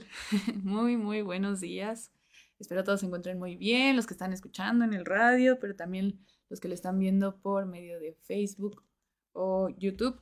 Muy, 0.62 0.96
muy 0.96 1.22
buenos 1.22 1.60
días. 1.60 2.12
Espero 2.58 2.84
todos 2.84 3.00
se 3.00 3.06
encuentren 3.06 3.38
muy 3.38 3.56
bien, 3.56 3.96
los 3.96 4.06
que 4.06 4.14
están 4.14 4.32
escuchando 4.32 4.84
en 4.84 4.94
el 4.94 5.04
radio, 5.04 5.58
pero 5.60 5.76
también 5.76 6.18
los 6.48 6.58
que 6.58 6.68
lo 6.68 6.74
están 6.74 6.98
viendo 6.98 7.36
por 7.38 7.66
medio 7.66 8.00
de 8.00 8.14
Facebook 8.22 8.82
o 9.32 9.68
YouTube. 9.68 10.20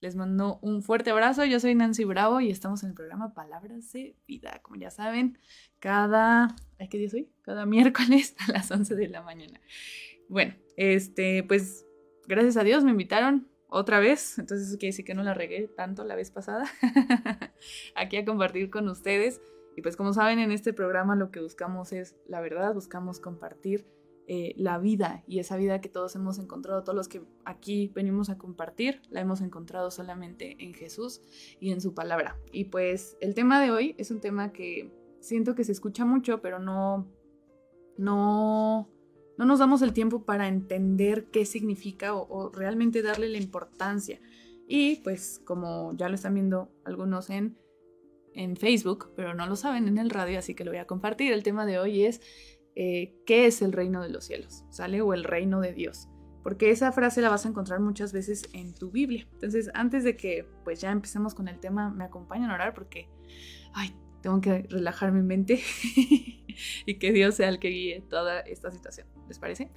Les 0.00 0.14
mando 0.14 0.58
un 0.62 0.82
fuerte 0.82 1.10
abrazo. 1.10 1.44
Yo 1.44 1.58
soy 1.58 1.74
Nancy 1.74 2.04
Bravo 2.04 2.40
y 2.40 2.50
estamos 2.50 2.82
en 2.82 2.90
el 2.90 2.94
programa 2.94 3.34
Palabras 3.34 3.92
de 3.92 4.14
Vida. 4.26 4.60
Como 4.62 4.76
ya 4.76 4.90
saben, 4.90 5.38
cada. 5.80 6.54
¿Qué 6.90 6.98
día 6.98 7.08
soy? 7.08 7.30
Cada 7.42 7.66
miércoles 7.66 8.36
a 8.46 8.52
las 8.52 8.70
11 8.70 8.94
de 8.94 9.08
la 9.08 9.22
mañana. 9.22 9.60
Bueno, 10.28 10.54
este, 10.76 11.42
pues 11.42 11.86
gracias 12.26 12.56
a 12.58 12.62
Dios 12.62 12.84
me 12.84 12.90
invitaron 12.90 13.48
otra 13.68 14.00
vez, 14.00 14.38
entonces 14.38 14.68
eso 14.68 14.78
quiere 14.78 14.92
decir 14.92 15.04
que 15.04 15.14
no 15.14 15.22
la 15.22 15.34
regué 15.34 15.68
tanto 15.68 16.04
la 16.04 16.16
vez 16.16 16.30
pasada, 16.30 16.64
aquí 17.94 18.16
a 18.16 18.24
compartir 18.24 18.70
con 18.70 18.88
ustedes. 18.88 19.40
Y 19.76 19.82
pues 19.82 19.96
como 19.96 20.12
saben, 20.12 20.38
en 20.38 20.50
este 20.50 20.72
programa 20.72 21.14
lo 21.14 21.30
que 21.30 21.40
buscamos 21.40 21.92
es 21.92 22.16
la 22.26 22.40
verdad, 22.40 22.74
buscamos 22.74 23.20
compartir 23.20 23.86
eh, 24.30 24.52
la 24.56 24.78
vida 24.78 25.22
y 25.26 25.38
esa 25.38 25.56
vida 25.56 25.80
que 25.80 25.88
todos 25.88 26.14
hemos 26.14 26.38
encontrado, 26.38 26.82
todos 26.82 26.96
los 26.96 27.08
que 27.08 27.22
aquí 27.46 27.90
venimos 27.94 28.28
a 28.28 28.36
compartir, 28.36 29.00
la 29.08 29.20
hemos 29.20 29.40
encontrado 29.40 29.90
solamente 29.90 30.56
en 30.58 30.74
Jesús 30.74 31.22
y 31.60 31.70
en 31.70 31.80
su 31.80 31.94
palabra. 31.94 32.36
Y 32.52 32.66
pues 32.66 33.16
el 33.20 33.34
tema 33.34 33.62
de 33.62 33.70
hoy 33.70 33.94
es 33.96 34.10
un 34.10 34.20
tema 34.20 34.52
que 34.52 34.92
siento 35.20 35.54
que 35.54 35.64
se 35.64 35.72
escucha 35.72 36.04
mucho, 36.04 36.42
pero 36.42 36.58
no, 36.58 37.06
no, 37.96 38.90
no 39.38 39.44
nos 39.44 39.60
damos 39.60 39.80
el 39.82 39.92
tiempo 39.92 40.24
para 40.24 40.48
entender 40.48 41.30
qué 41.30 41.46
significa 41.46 42.14
o, 42.14 42.50
realmente 42.50 43.02
darle 43.02 43.28
la 43.28 43.38
importancia. 43.38 44.20
Y 44.66 44.96
pues 44.96 45.40
como 45.44 45.96
ya 45.96 46.08
lo 46.08 46.16
están 46.16 46.34
viendo 46.34 46.70
algunos 46.84 47.30
en, 47.30 47.56
en 48.34 48.56
Facebook, 48.56 49.12
pero 49.16 49.32
no 49.34 49.46
lo 49.46 49.56
saben 49.56 49.88
en 49.88 49.96
el 49.96 50.10
radio, 50.10 50.38
así 50.38 50.54
que 50.54 50.64
lo 50.64 50.72
voy 50.72 50.80
a 50.80 50.86
compartir. 50.86 51.32
El 51.32 51.44
tema 51.44 51.64
de 51.64 51.78
hoy 51.78 52.04
es 52.04 52.20
eh, 52.80 53.14
¿qué 53.26 53.46
es 53.46 53.62
el 53.62 53.72
reino 53.72 54.02
de 54.02 54.08
los 54.08 54.24
cielos? 54.24 54.64
¿Sale? 54.70 55.00
O 55.00 55.14
el 55.14 55.24
reino 55.24 55.60
de 55.60 55.72
Dios. 55.72 56.08
Porque 56.42 56.70
esa 56.70 56.92
frase 56.92 57.20
la 57.20 57.28
vas 57.28 57.44
a 57.46 57.48
encontrar 57.48 57.80
muchas 57.80 58.12
veces 58.12 58.48
en 58.52 58.74
tu 58.74 58.90
Biblia. 58.90 59.26
Entonces, 59.32 59.70
antes 59.74 60.04
de 60.04 60.16
que 60.16 60.46
pues 60.64 60.80
ya 60.80 60.90
empecemos 60.90 61.34
con 61.34 61.48
el 61.48 61.58
tema, 61.58 61.90
me 61.90 62.04
acompañan 62.04 62.50
a 62.50 62.54
orar 62.54 62.74
porque, 62.74 63.08
ay, 63.72 63.96
tengo 64.20 64.40
que 64.40 64.62
relajar 64.62 65.12
mi 65.12 65.22
mente 65.22 65.60
y 66.86 66.94
que 66.98 67.12
Dios 67.12 67.36
sea 67.36 67.48
el 67.48 67.58
que 67.58 67.68
guíe 67.68 68.00
toda 68.08 68.40
esta 68.40 68.70
situación. 68.70 69.06
¿Les 69.28 69.38
parece? 69.38 69.70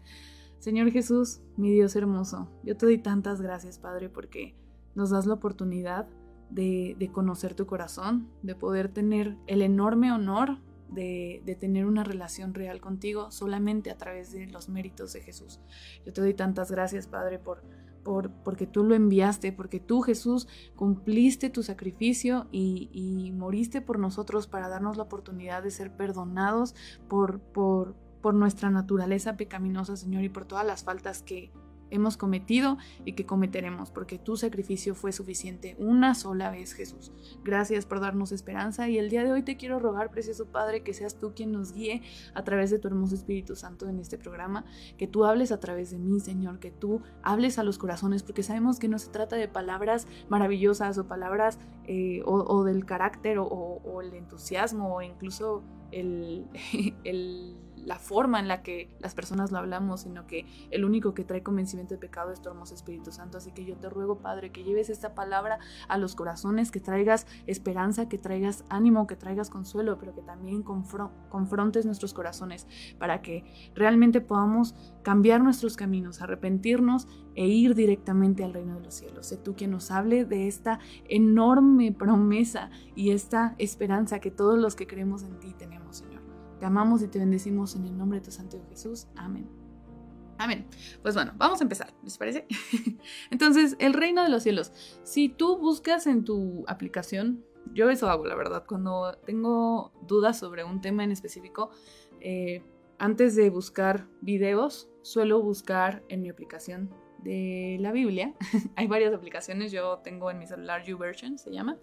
Señor 0.59 0.92
Jesús, 0.92 1.42
mi 1.58 1.72
Dios 1.72 1.95
hermoso, 1.95 2.47
yo 2.64 2.78
te 2.78 2.86
doy 2.86 3.00
tantas 3.00 3.42
gracias, 3.42 3.80
Padre, 3.80 4.09
porque 4.09 4.56
nos 4.94 5.09
das 5.09 5.25
la 5.25 5.34
oportunidad 5.34 6.08
de, 6.52 7.09
conocer 7.12 7.56
tu 7.56 7.66
corazón, 7.66 8.30
de 8.44 8.56
poder 8.56 8.90
tener 8.90 9.38
el 9.47 9.62
enorme 9.62 10.12
honor 10.12 10.59
de, 10.90 11.41
de, 11.46 11.56
tener 11.56 11.85
una 11.85 12.03
relación 12.03 12.53
real 12.53 12.81
contigo 12.81 13.31
solamente 13.31 13.90
a 13.90 13.97
través 13.97 14.34
de 14.34 14.46
los 14.47 14.68
méritos 14.68 15.13
de 15.13 15.22
Jesús. 15.22 15.62
Yo 16.06 16.12
te 16.12 16.19
doy 16.19 16.34
tantas 16.34 16.69
gracias, 16.69 17.07
Padre, 17.07 17.40
por 17.40 17.63
porque 18.03 18.67
tú 18.67 18.84
lo 18.84 18.95
enviaste, 18.95 19.51
porque 19.51 19.79
tú 19.79 20.01
Jesús 20.01 20.47
cumpliste 20.75 21.50
tu 21.50 21.63
sacrificio 21.63 22.47
y, 22.51 22.89
y, 22.91 23.31
moriste 23.31 23.81
por 23.81 24.00
nosotros 24.00 24.47
para 24.47 24.69
darnos 24.69 24.97
la 24.97 25.03
oportunidad 25.03 25.63
de 25.63 25.72
ser 25.72 25.95
perdonados 25.95 26.75
por, 27.07 27.39
por, 27.39 27.95
por 28.22 28.34
nuestra 28.34 28.69
naturaleza 28.69 29.38
pecaminosa, 29.38 29.95
Señor, 29.95 30.23
y 30.23 30.29
por 30.29 30.45
todas 30.45 30.66
las 30.66 30.84
faltas 30.84 31.22
que, 31.23 31.51
hemos 31.91 32.18
cometido 32.18 32.78
y 33.06 33.13
que 33.13 33.25
cometeremos, 33.25 33.91
porque 33.91 34.18
tu 34.18 34.38
sacrificio 34.38 34.96
fue 34.96 35.12
suficiente 35.12 35.75
una 35.78 36.16
sola 36.16 36.50
vez, 36.50 36.74
Jesús. 36.74 37.12
Gracias 37.44 37.85
por 37.85 38.00
darnos 38.00 38.31
esperanza 38.31 38.90
y 38.90 38.97
el 38.97 39.09
día 39.09 39.24
de 39.24 39.31
hoy 39.31 39.44
te 39.44 39.57
quiero 39.57 39.79
rogar, 39.79 40.09
precioso 40.09 40.47
Padre, 40.47 40.81
que 40.84 40.94
seas 40.94 41.19
tú 41.19 41.34
quien 41.35 41.51
nos 41.51 41.74
guíe 41.74 42.01
a 42.34 42.44
través 42.44 42.72
de 42.72 42.80
tu 42.80 42.88
hermoso 42.88 43.16
Espíritu 43.16 43.56
Santo 43.56 43.88
en 43.88 44.00
este 44.00 44.18
programa, 44.18 44.66
que 44.97 45.07
tú 45.07 45.25
hables 45.25 45.51
a 45.51 45.59
través 45.59 45.91
de 45.91 46.00
mí, 46.00 46.19
Señor, 46.19 46.59
que 46.59 46.72
tú 46.72 47.01
hables 47.22 47.59
a 47.59 47.63
los 47.63 47.78
corazones, 47.78 48.24
porque 48.24 48.44
sabemos 48.44 48.80
que 48.80 48.88
no 48.88 48.97
se 48.97 49.09
trata 49.09 49.35
de 49.35 49.47
palabras 49.47 50.07
maravillosas 50.30 50.97
o 50.97 51.07
palabras 51.07 51.59
eh, 51.85 52.22
o, 52.25 52.63
del 52.63 52.85
carácter 52.85 53.38
o, 53.40 54.01
el 54.01 54.13
entusiasmo 54.13 54.96
o 54.96 55.01
incluso 55.01 55.63
el 55.91 56.47
la 57.86 57.97
forma 57.97 58.40
en 58.40 58.47
la 58.47 58.62
que 58.64 58.90
las 59.00 59.16
personas 59.16 59.52
lo 59.52 59.58
hablamos, 59.58 60.02
sino 60.02 60.28
que 60.28 60.46
el 60.72 60.86
único 60.86 61.14
que 61.14 61.24
trae 61.24 61.44
convencimiento 61.44 61.96
de 61.96 62.00
pecado 62.00 62.31
es 62.31 62.42
tu 62.42 62.50
hermoso 62.50 62.74
Espíritu 62.74 63.12
Santo. 63.12 63.38
Así 63.38 63.52
que 63.52 63.66
yo 63.66 63.75
te 63.78 63.90
ruego, 63.90 64.19
Padre, 64.19 64.52
que 64.52 64.64
lleves 64.64 64.90
esta 64.90 65.16
palabra 65.16 65.59
a 65.88 65.97
los 65.97 66.16
corazones, 66.16 66.72
que 66.72 66.80
traigas 66.80 67.28
esperanza, 67.47 68.08
que 68.08 68.18
traigas 68.18 68.64
ánimo, 68.69 69.08
que 69.08 69.16
traigas 69.16 69.50
consuelo, 69.50 69.97
pero 70.00 70.14
que 70.14 70.22
también 70.22 70.64
confrontes 70.64 71.86
nuestros 71.86 72.14
corazones 72.14 72.68
para 73.00 73.22
que 73.22 73.72
realmente 73.75 74.22
podamos 74.22 74.75
cambiar 75.03 75.42
nuestros 75.42 75.75
caminos, 75.75 76.22
arrepentirnos 76.22 77.08
e 77.36 77.48
ir 77.48 77.75
directamente 77.75 78.44
al 78.44 78.53
reino 78.53 78.75
de 78.75 78.81
los 78.81 78.94
cielos. 78.94 79.28
Sé 79.28 79.38
tú 79.38 79.56
quien 79.56 79.72
nos 79.72 79.92
hable 79.92 80.25
de 80.25 80.48
esta 80.48 80.80
enorme 81.08 81.92
promesa 81.92 82.69
y 82.96 83.12
esta 83.12 83.56
esperanza 83.58 84.19
que 84.19 84.31
todos 84.31 84.59
los 84.59 84.75
que 84.75 84.88
creemos 84.88 85.24
en 85.24 85.40
ti 85.40 85.53
tenemos, 85.58 85.98
Señor. 85.98 86.20
Te 86.61 86.67
amamos 86.67 87.01
y 87.01 87.07
te 87.07 87.17
bendecimos 87.17 87.75
en 87.75 87.88
el 87.88 87.97
nombre 87.97 88.19
de 88.19 88.25
tu 88.25 88.29
Santo 88.29 88.63
Jesús. 88.69 89.07
Amén. 89.16 89.49
Amén. 90.38 90.67
Pues 91.01 91.16
bueno, 91.16 91.33
vamos 91.35 91.59
a 91.59 91.63
empezar, 91.63 91.91
¿les 92.03 92.19
parece? 92.19 92.45
Entonces, 93.31 93.75
el 93.79 93.94
reino 93.94 94.22
de 94.22 94.29
los 94.29 94.44
cielos. 94.44 94.71
Si 95.01 95.27
tú 95.27 95.57
buscas 95.57 96.05
en 96.05 96.23
tu 96.23 96.63
aplicación, 96.67 97.44
yo 97.73 97.89
eso 97.89 98.11
hago, 98.11 98.27
la 98.27 98.35
verdad, 98.35 98.63
cuando 98.67 99.11
tengo 99.25 99.91
dudas 100.05 100.38
sobre 100.38 100.63
un 100.63 100.81
tema 100.81 101.03
en 101.03 101.11
específico, 101.11 101.71
eh, 102.19 102.63
antes 103.00 103.35
de 103.35 103.50
buscar 103.50 104.07
videos, 104.21 104.88
suelo 105.01 105.41
buscar 105.41 106.03
en 106.09 106.21
mi 106.21 106.29
aplicación 106.29 106.91
de 107.23 107.77
la 107.79 107.91
Biblia. 107.91 108.35
Hay 108.75 108.85
varias 108.85 109.16
aplicaciones, 109.16 109.71
yo 109.71 109.97
tengo 110.03 110.29
en 110.29 110.38
mi 110.38 110.45
celular 110.45 110.83
YouVersion, 110.83 111.39
se 111.39 111.50
llama, 111.50 111.79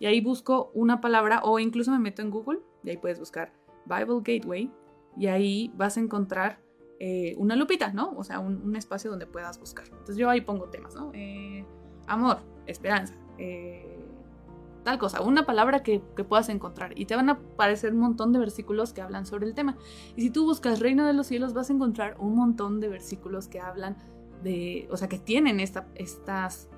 y 0.00 0.06
ahí 0.06 0.20
busco 0.20 0.72
una 0.74 1.00
palabra 1.00 1.42
o 1.44 1.60
incluso 1.60 1.92
me 1.92 2.00
meto 2.00 2.22
en 2.22 2.30
Google 2.30 2.58
y 2.82 2.90
ahí 2.90 2.96
puedes 2.96 3.20
buscar 3.20 3.52
Bible 3.86 4.20
Gateway 4.22 4.70
y 5.16 5.26
ahí 5.26 5.72
vas 5.74 5.96
a 5.96 6.00
encontrar 6.00 6.60
eh, 6.98 7.34
una 7.38 7.56
lupita, 7.56 7.92
¿no? 7.92 8.12
O 8.16 8.24
sea, 8.24 8.40
un, 8.40 8.74
espacio 8.76 9.10
donde 9.10 9.26
puedas 9.26 9.58
buscar. 9.58 9.86
Entonces 9.88 10.16
yo 10.16 10.30
ahí 10.30 10.40
pongo 10.40 10.68
temas, 10.68 10.94
¿no? 10.94 11.10
Eh, 11.14 11.64
amor, 12.06 12.38
esperanza, 12.66 13.14
eh, 13.38 13.98
tal 14.82 14.98
cosa, 14.98 15.20
una 15.20 15.44
palabra 15.44 15.82
que, 15.82 16.02
que, 16.14 16.24
puedas 16.24 16.48
encontrar 16.48 16.98
y 16.98 17.06
te 17.06 17.16
van 17.16 17.28
a 17.28 17.32
aparecer 17.32 17.92
un 17.92 18.00
montón 18.00 18.32
de 18.32 18.38
versículos 18.38 18.92
que 18.92 19.02
hablan 19.02 19.26
sobre 19.26 19.46
el 19.46 19.54
tema. 19.54 19.76
Y 20.14 20.22
si 20.22 20.30
tú 20.30 20.44
buscas 20.44 20.80
Reino 20.80 21.06
de 21.06 21.12
los 21.12 21.26
Cielos 21.26 21.52
vas 21.52 21.70
a 21.70 21.72
encontrar 21.72 22.16
un 22.18 22.34
montón 22.34 22.80
de 22.80 22.88
versículos 22.88 23.48
que 23.48 23.60
hablan 23.60 23.96
de, 24.42 24.88
o 24.90 24.96
sea, 24.96 25.08
que 25.08 25.18
tienen 25.18 25.60
esta, 25.60 25.88
estas 25.96 26.70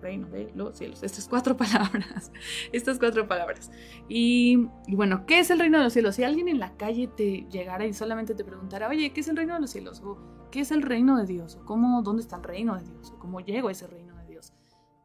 reino 0.00 0.28
de 0.28 0.50
los 0.54 0.78
cielos. 0.78 1.02
Estas 1.02 1.28
cuatro 1.28 1.56
palabras. 1.58 2.32
Estas 2.72 2.98
cuatro 2.98 3.26
palabras. 3.26 3.70
Y, 4.08 4.68
bueno, 4.88 5.26
¿qué 5.26 5.40
es 5.40 5.50
el 5.50 5.58
reino 5.58 5.78
de 5.78 5.84
los 5.84 5.92
cielos? 5.92 6.16
Si 6.16 6.24
alguien 6.24 6.48
en 6.48 6.58
la 6.58 6.76
calle 6.76 7.08
te 7.08 7.46
llegara 7.50 7.86
y 7.86 7.92
solamente 7.92 8.34
te 8.34 8.44
preguntara, 8.44 8.88
oye, 8.88 9.12
¿qué 9.12 9.20
es 9.20 9.28
el 9.28 9.36
reino 9.36 9.54
de 9.54 9.60
los 9.60 9.70
cielos? 9.70 10.00
O 10.04 10.48
¿qué 10.50 10.60
es 10.60 10.70
el 10.70 10.82
reino 10.82 11.16
de 11.18 11.26
Dios? 11.26 11.56
O 11.56 11.64
¿cómo, 11.64 12.02
dónde 12.02 12.22
está 12.22 12.36
el 12.36 12.42
reino 12.42 12.76
de 12.76 12.84
Dios? 12.84 13.12
O 13.12 13.18
¿cómo 13.18 13.40
llego 13.40 13.68
a 13.68 13.72
ese 13.72 13.86
reino 13.86 14.16
de 14.16 14.26
Dios? 14.26 14.52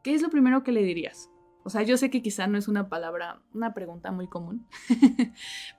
¿Qué 0.02 0.14
es 0.14 0.22
lo 0.22 0.30
primero 0.30 0.62
que 0.62 0.72
le 0.72 0.82
dirías? 0.82 1.30
O 1.64 1.70
sea, 1.70 1.82
yo 1.82 1.96
sé 1.96 2.10
que 2.10 2.22
quizá 2.22 2.46
no 2.46 2.58
es 2.58 2.68
una 2.68 2.88
palabra, 2.88 3.42
una 3.52 3.74
pregunta 3.74 4.12
muy 4.12 4.28
común, 4.28 4.68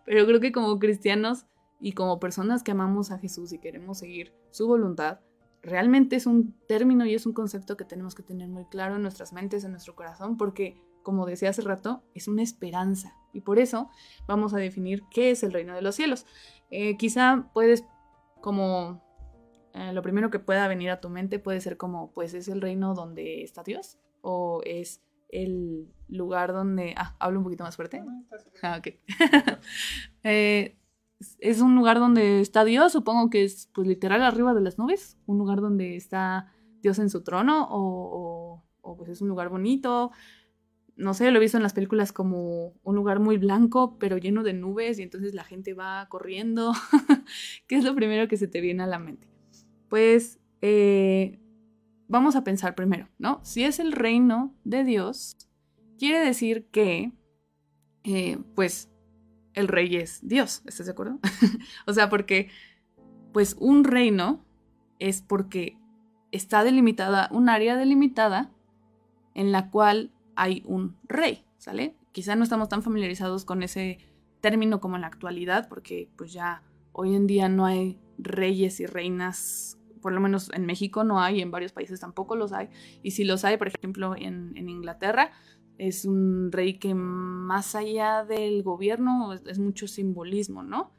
pero 0.06 0.26
creo 0.26 0.42
que 0.42 0.52
como 0.52 0.80
cristianos 0.80 1.46
y 1.80 1.94
como 1.94 2.20
personas 2.20 2.62
que 2.62 2.72
amamos 2.72 3.12
a 3.12 3.20
Jesús 3.20 3.54
y 3.54 3.60
queremos 3.60 4.00
seguir 4.00 4.34
su 4.52 4.68
voluntad, 4.68 5.22
realmente 5.62 6.16
es 6.16 6.26
un 6.26 6.54
término 6.68 7.06
y 7.06 7.14
es 7.14 7.26
un 7.26 7.34
concepto 7.34 7.78
que 7.78 7.86
tenemos 7.86 8.16
que 8.16 8.24
tener 8.24 8.50
muy 8.50 8.66
claro 8.66 8.96
en 8.96 9.02
nuestras 9.02 9.34
mentes, 9.34 9.64
en 9.64 9.72
nuestro 9.72 9.96
corazón, 9.96 10.38
porque, 10.38 10.82
como 11.04 11.26
decía 11.26 11.50
hace 11.50 11.62
rato, 11.62 12.04
es 12.14 12.28
una 12.28 12.44
esperanza. 12.44 13.16
Y 13.34 13.42
por 13.42 13.60
eso 13.60 13.90
vamos 14.28 14.54
a 14.54 14.58
definir 14.58 15.04
qué 15.12 15.32
es 15.32 15.44
el 15.44 15.54
reino 15.54 15.76
de 15.76 15.82
los 15.82 15.96
cielos. 15.96 16.26
Eh, 16.70 16.98
quizá 16.98 17.50
puedes 17.54 17.86
como 18.42 19.02
eh, 19.74 19.94
lo 19.94 20.02
primero 20.02 20.30
que 20.30 20.40
pueda 20.40 20.68
venir 20.68 20.90
a 20.90 21.00
tu 21.00 21.10
mente 21.10 21.40
puede 21.40 21.62
ser 21.62 21.78
como, 21.78 22.12
pues 22.12 22.34
es 22.34 22.48
el 22.48 22.62
reino 22.62 22.94
donde 22.96 23.44
está 23.44 23.64
Dios 23.64 24.00
o 24.22 24.62
es 24.66 25.02
el 25.30 25.88
lugar 26.08 26.54
donde... 26.54 26.94
Ah, 26.98 27.16
hablo 27.20 27.40
un 27.40 27.44
poquito 27.44 27.64
más 27.64 27.76
fuerte. 27.76 28.04
Ah, 28.62 28.80
ok. 28.80 28.88
Eh, 30.24 30.76
es 31.40 31.62
un 31.62 31.76
lugar 31.76 32.00
donde 32.00 32.42
está 32.42 32.64
Dios, 32.64 32.92
supongo 32.92 33.30
que 33.30 33.44
es 33.44 33.70
pues 33.74 33.88
literal 33.88 34.22
arriba 34.24 34.54
de 34.54 34.62
las 34.62 34.78
nubes, 34.78 35.18
un 35.26 35.38
lugar 35.38 35.62
donde 35.62 35.96
está 35.96 36.54
Dios 36.82 37.00
en 37.00 37.10
su 37.10 37.24
trono 37.24 37.68
o, 37.70 38.64
pues 38.98 39.10
es 39.10 39.22
un 39.22 39.28
lugar 39.28 39.50
bonito. 39.50 40.12
No 40.96 41.14
sé, 41.14 41.30
lo 41.30 41.38
he 41.38 41.42
visto 41.42 41.58
en 41.58 41.64
las 41.64 41.74
películas 41.74 42.12
como 42.12 42.74
un 42.84 42.96
lugar 42.96 43.20
muy 43.20 43.38
blanco, 43.38 43.98
pero 44.00 44.18
lleno 44.18 44.44
de 44.44 44.54
nubes 44.54 44.98
y 44.98 45.04
entonces 45.04 45.34
la 45.34 45.44
gente 45.44 45.74
va 45.74 46.08
corriendo. 46.10 46.74
¿Qué 47.68 47.76
es 47.76 47.84
lo 47.84 47.94
primero 47.94 48.28
que 48.28 48.38
se 48.38 48.48
te 48.48 48.62
viene 48.62 48.84
a 48.84 48.88
la 48.88 48.98
mente? 48.98 49.28
Pues 49.90 50.40
eh, 50.62 51.40
vamos 52.08 52.36
a 52.36 52.44
pensar 52.44 52.74
primero, 52.74 53.10
¿no? 53.20 53.40
Si 53.44 53.64
es 53.64 53.80
el 53.80 53.92
reino 53.92 54.56
de 54.64 54.84
Dios, 54.84 55.38
quiere 56.00 56.20
decir 56.20 56.68
que, 56.72 57.12
eh, 58.04 58.40
pues, 58.56 58.90
el 59.58 59.68
rey 59.68 59.96
es 59.96 60.20
Dios, 60.22 60.62
¿estás 60.66 60.86
de 60.86 60.92
acuerdo? 60.92 61.20
o 61.88 61.94
sea, 61.94 62.10
porque, 62.10 62.50
pues, 63.34 63.56
un 63.60 63.84
reino 63.84 64.46
es 65.00 65.22
porque 65.22 65.78
está 66.32 66.64
delimitada, 66.64 67.28
un 67.32 67.50
área 67.50 67.76
delimitada 67.76 68.52
en 69.34 69.52
la 69.52 69.70
cual 69.70 70.12
hay 70.36 70.64
un 70.66 70.96
rey, 71.04 71.44
¿sale? 71.58 71.96
Quizá 72.12 72.36
no 72.36 72.44
estamos 72.44 72.70
tan 72.70 72.84
familiarizados 72.84 73.46
con 73.46 73.64
ese 73.64 73.98
término 74.42 74.80
como 74.80 74.96
en 74.96 75.02
la 75.02 75.08
actualidad, 75.08 75.68
porque 75.68 76.10
pues 76.16 76.34
ya 76.34 76.62
hoy 76.92 77.16
en 77.16 77.28
día 77.28 77.50
no 77.50 77.66
hay 77.66 78.00
reyes 78.18 78.80
y 78.80 78.86
reinas 78.86 79.78
por 80.02 80.14
lo 80.14 80.22
menos 80.22 80.50
en 80.54 80.66
México 80.66 81.04
no 81.04 81.22
hay, 81.22 81.42
en 81.42 81.52
varios 81.52 81.74
países 81.74 82.00
tampoco 82.00 82.36
los 82.36 82.54
hay. 82.54 82.70
Y 83.04 83.12
si 83.12 83.24
los 83.24 83.44
hay, 83.44 83.58
por 83.58 83.68
ejemplo, 83.68 84.16
en, 84.16 84.56
Inglaterra, 84.56 85.32
es 85.78 86.06
un 86.06 86.52
rey 86.52 86.76
que 86.76 86.94
más 86.96 87.76
allá 87.76 88.24
del 88.24 88.64
gobierno 88.64 89.34
es, 89.34 89.60
mucho 89.60 89.88
simbolismo, 89.88 90.64
¿no? 90.64 90.92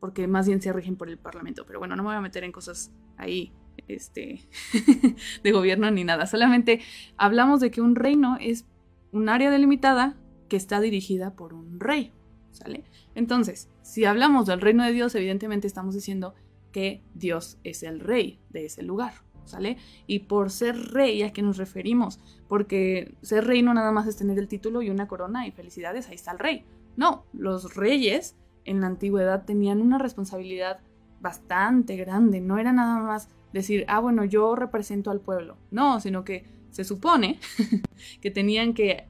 Porque 0.00 0.26
más 0.28 0.46
bien 0.46 0.60
se 0.60 0.72
rigen 0.72 0.96
por 0.96 1.08
el 1.08 1.18
parlamento. 1.18 1.64
Pero 1.66 1.78
bueno, 1.78 1.96
no 1.96 2.02
me 2.02 2.10
voy 2.10 2.16
a 2.16 2.20
meter 2.20 2.44
en 2.44 2.52
cosas 2.52 2.92
ahí 3.16 3.52
este, 3.88 4.48
de 5.42 5.52
gobierno 5.52 5.90
ni 5.90 6.04
nada. 6.04 6.26
Solamente 6.26 6.80
hablamos 7.16 7.60
de 7.60 7.70
que 7.70 7.80
un 7.80 7.96
reino 7.96 8.36
es 8.40 8.66
un 9.12 9.28
área 9.28 9.50
delimitada 9.50 10.16
que 10.48 10.56
está 10.56 10.80
dirigida 10.80 11.34
por 11.34 11.54
un 11.54 11.80
rey, 11.80 12.12
¿sale? 12.52 12.84
Entonces, 13.14 13.70
si 13.82 14.04
hablamos 14.04 14.46
del 14.46 14.60
reino 14.60 14.84
de 14.84 14.92
Dios, 14.92 15.14
evidentemente 15.14 15.66
estamos 15.66 15.94
diciendo 15.94 16.34
que 16.72 17.02
Dios 17.14 17.58
es 17.64 17.82
el 17.82 18.00
rey 18.00 18.40
de 18.50 18.66
ese 18.66 18.82
lugar, 18.82 19.14
¿sale? 19.44 19.76
Y 20.06 20.20
por 20.20 20.50
ser 20.50 20.92
rey, 20.92 21.22
¿a 21.22 21.32
qué 21.32 21.42
nos 21.42 21.56
referimos? 21.56 22.20
Porque 22.48 23.14
ser 23.22 23.46
rey 23.46 23.62
no 23.62 23.74
nada 23.74 23.92
más 23.92 24.06
es 24.06 24.16
tener 24.16 24.38
el 24.38 24.48
título 24.48 24.82
y 24.82 24.90
una 24.90 25.08
corona 25.08 25.46
y 25.46 25.52
felicidades, 25.52 26.08
ahí 26.08 26.14
está 26.14 26.32
el 26.32 26.38
rey. 26.38 26.64
No, 26.96 27.24
los 27.32 27.74
reyes 27.74 28.36
en 28.64 28.80
la 28.80 28.86
antigüedad 28.86 29.44
tenían 29.44 29.80
una 29.80 29.98
responsabilidad 29.98 30.80
bastante 31.20 31.96
grande, 31.96 32.40
no 32.40 32.58
era 32.58 32.72
nada 32.72 32.98
más 33.00 33.28
decir, 33.52 33.84
ah, 33.88 34.00
bueno, 34.00 34.24
yo 34.24 34.54
represento 34.56 35.10
al 35.10 35.20
pueblo, 35.20 35.56
no, 35.70 36.00
sino 36.00 36.24
que 36.24 36.44
se 36.70 36.84
supone 36.84 37.38
que 38.20 38.30
tenían 38.30 38.74
que, 38.74 39.06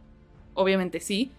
obviamente 0.55 1.01
sí, 1.01 1.33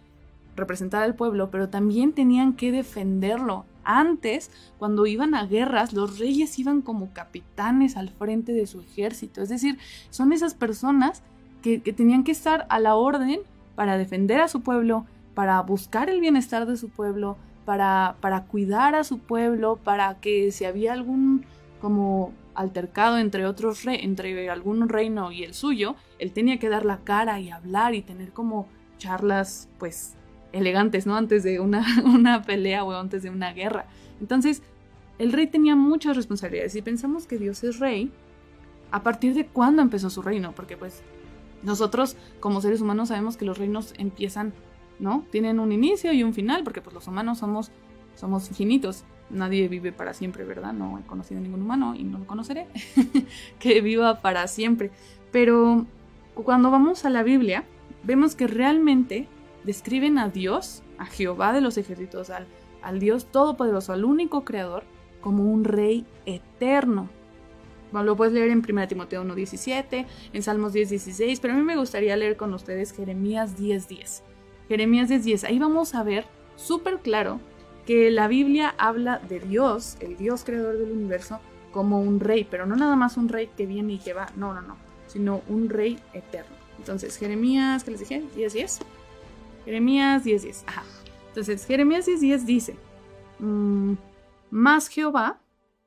representar 0.56 1.04
al 1.04 1.16
pueblo, 1.16 1.52
pero 1.52 1.70
también 1.70 2.14
tenían 2.14 2.54
que 2.54 2.72
defenderlo, 2.72 3.66
antes, 3.86 4.52
cuando 4.78 5.06
iban 5.06 5.36
a 5.36 5.46
guerras, 5.46 5.94
los 5.94 6.20
reyes 6.20 6.58
iban 6.60 6.82
como 6.82 7.14
capitanes 7.14 7.98
al 7.98 8.10
frente 8.10 8.52
de 8.52 8.68
su 8.68 8.82
ejército. 8.82 9.42
Es 9.42 9.50
decir, 9.50 9.78
son 10.10 10.34
esas 10.34 10.54
personas 10.54 11.24
que, 11.62 11.80
tenían 11.80 12.24
que 12.24 12.32
estar 12.32 12.66
a 12.70 12.80
la 12.80 12.96
orden 12.96 13.40
para 13.76 13.98
defender 13.98 14.40
a 14.40 14.48
su 14.48 14.62
pueblo, 14.62 15.06
para 15.34 15.60
buscar 15.62 16.10
el 16.10 16.22
bienestar 16.22 16.66
de 16.66 16.78
su 16.78 16.90
pueblo, 16.90 17.38
para, 17.66 18.18
para 18.22 18.44
cuidar 18.44 18.96
a 18.96 19.04
su 19.04 19.20
pueblo, 19.20 19.78
para 19.84 20.20
que 20.20 20.52
si 20.52 20.66
había 20.66 20.94
algún 20.94 21.46
como 21.82 22.34
altercado 22.54 23.18
entre 23.18 23.46
otros 23.46 23.84
re 23.84 24.04
entre 24.04 24.50
algún 24.50 24.88
reino 24.88 25.32
y 25.32 25.44
el 25.44 25.54
suyo, 25.54 25.96
él 26.20 26.32
tenía 26.32 26.58
que 26.58 26.70
dar 26.70 26.86
la 26.86 27.00
cara 27.04 27.40
y 27.40 27.50
hablar 27.50 27.94
y 27.96 28.02
tener 28.02 28.32
como 28.32 28.68
charlas 28.98 29.68
pues 29.78 30.16
elegantes, 30.56 31.06
¿no? 31.06 31.16
Antes 31.16 31.44
de 31.44 31.60
una, 31.60 31.86
una 32.06 32.42
pelea 32.42 32.84
o 32.84 32.92
antes 32.94 33.22
de 33.24 33.30
una 33.30 33.54
guerra. 33.54 33.86
Entonces, 34.20 34.64
el 35.20 35.32
rey 35.32 35.48
tenía 35.48 35.76
muchas 35.76 36.16
responsabilidades 36.16 36.76
y 36.76 36.82
pensamos 36.82 37.28
que 37.28 37.38
Dios 37.38 37.64
es 37.64 37.80
rey 37.80 38.12
a 38.92 39.04
partir 39.04 39.34
de 39.34 39.46
cuándo 39.46 39.82
empezó 39.82 40.10
su 40.10 40.22
reino, 40.22 40.54
porque 40.54 40.78
pues 40.78 41.02
nosotros 41.64 42.16
como 42.40 42.62
seres 42.62 42.82
humanos 42.82 43.10
sabemos 43.10 43.38
que 43.38 43.46
los 43.46 43.58
reinos 43.58 43.94
empiezan, 43.98 44.54
¿no? 45.00 45.26
Tienen 45.32 45.60
un 45.60 45.72
inicio 45.72 46.14
y 46.14 46.24
un 46.24 46.34
final, 46.34 46.64
porque 46.64 46.82
pues 46.82 46.94
los 46.94 47.08
humanos 47.08 47.40
somos, 47.40 47.72
somos 48.16 48.50
finitos. 48.50 49.04
Nadie 49.30 49.68
vive 49.68 49.92
para 49.92 50.14
siempre, 50.14 50.46
¿verdad? 50.46 50.72
No 50.72 51.00
he 51.00 51.02
conocido 51.02 51.40
a 51.40 51.44
ningún 51.44 51.64
humano 51.64 51.96
y 51.96 52.04
no 52.04 52.20
lo 52.20 52.28
conoceré 52.28 52.68
que 53.60 53.82
viva 53.82 54.22
para 54.22 54.48
siempre. 54.48 54.92
Pero 55.32 55.86
cuando 56.36 56.72
vamos 56.72 57.06
a 57.06 57.10
la 57.10 57.24
Biblia, 57.24 57.66
vemos 58.04 58.36
que 58.36 58.48
realmente 58.48 59.28
describen 59.66 60.18
a 60.18 60.30
Dios, 60.30 60.84
a 60.98 61.06
Jehová 61.06 61.54
de 61.54 61.62
los 61.62 61.78
ejércitos, 61.78 62.30
al, 62.30 62.48
al 62.82 63.00
Dios 63.00 63.26
todopoderoso, 63.26 63.94
al 63.94 64.06
único 64.06 64.46
creador, 64.46 64.84
como 65.22 65.52
un 65.52 65.64
rey 65.64 66.06
eterno. 66.26 67.10
lo 67.92 68.16
puedes 68.16 68.34
leer 68.34 68.50
en 68.50 68.64
1 68.68 68.88
Timoteo 68.88 69.24
1.17, 69.24 70.06
en 70.34 70.44
Salmos 70.44 70.74
10.16, 70.74 71.40
pero 71.42 71.54
a 71.54 71.58
mí 71.58 71.64
me 71.64 71.78
gustaría 71.78 72.16
leer 72.16 72.38
con 72.38 72.54
ustedes 72.54 72.94
Jeremías 72.94 73.58
10.10. 73.58 74.22
Jeremías 74.68 75.10
10.10, 75.10 75.48
ahí 75.48 75.60
vamos 75.60 75.96
a 75.96 76.04
ver 76.04 76.26
súper 76.56 77.00
claro 77.00 77.40
que 77.86 78.12
la 78.12 78.28
Biblia 78.28 78.74
habla 78.78 79.20
de 79.20 79.40
Dios, 79.40 79.98
el 80.00 80.18
Dios 80.18 80.44
creador 80.44 80.78
del 80.78 80.92
universo, 80.92 81.40
como 81.72 82.00
un 82.00 82.20
rey, 82.20 82.48
pero 82.50 82.66
no 82.66 82.76
nada 82.76 82.96
más 82.96 83.18
un 83.18 83.30
rey 83.30 83.50
que 83.56 83.66
viene 83.66 83.94
y 83.94 83.98
que 84.00 84.14
va, 84.14 84.28
no, 84.36 84.54
no, 84.54 84.62
no, 84.62 84.78
sino 85.08 85.42
un 85.50 85.70
rey 85.70 86.00
eterno. 86.14 86.56
Entonces, 86.78 87.18
Jeremías, 87.18 87.84
¿qué 87.84 87.92
les 87.92 88.00
dije? 88.00 88.24
10.10. 88.36 88.82
Jeremías 89.66 90.24
10:10. 90.24 90.64
Ajá. 90.68 90.84
Entonces, 91.28 91.66
Jeremías 91.66 92.08
10:10 92.08 92.46
dice, 92.46 92.78
mm, 93.40 93.94
más 94.52 94.88
Jehová 94.88 95.42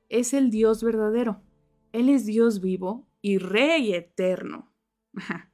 es 0.08 0.34
el 0.34 0.50
Dios 0.50 0.82
verdadero. 0.82 1.40
Él 1.92 2.08
es 2.08 2.26
Dios 2.26 2.60
vivo 2.60 3.06
y 3.22 3.38
Rey 3.38 3.94
eterno. 3.94 4.70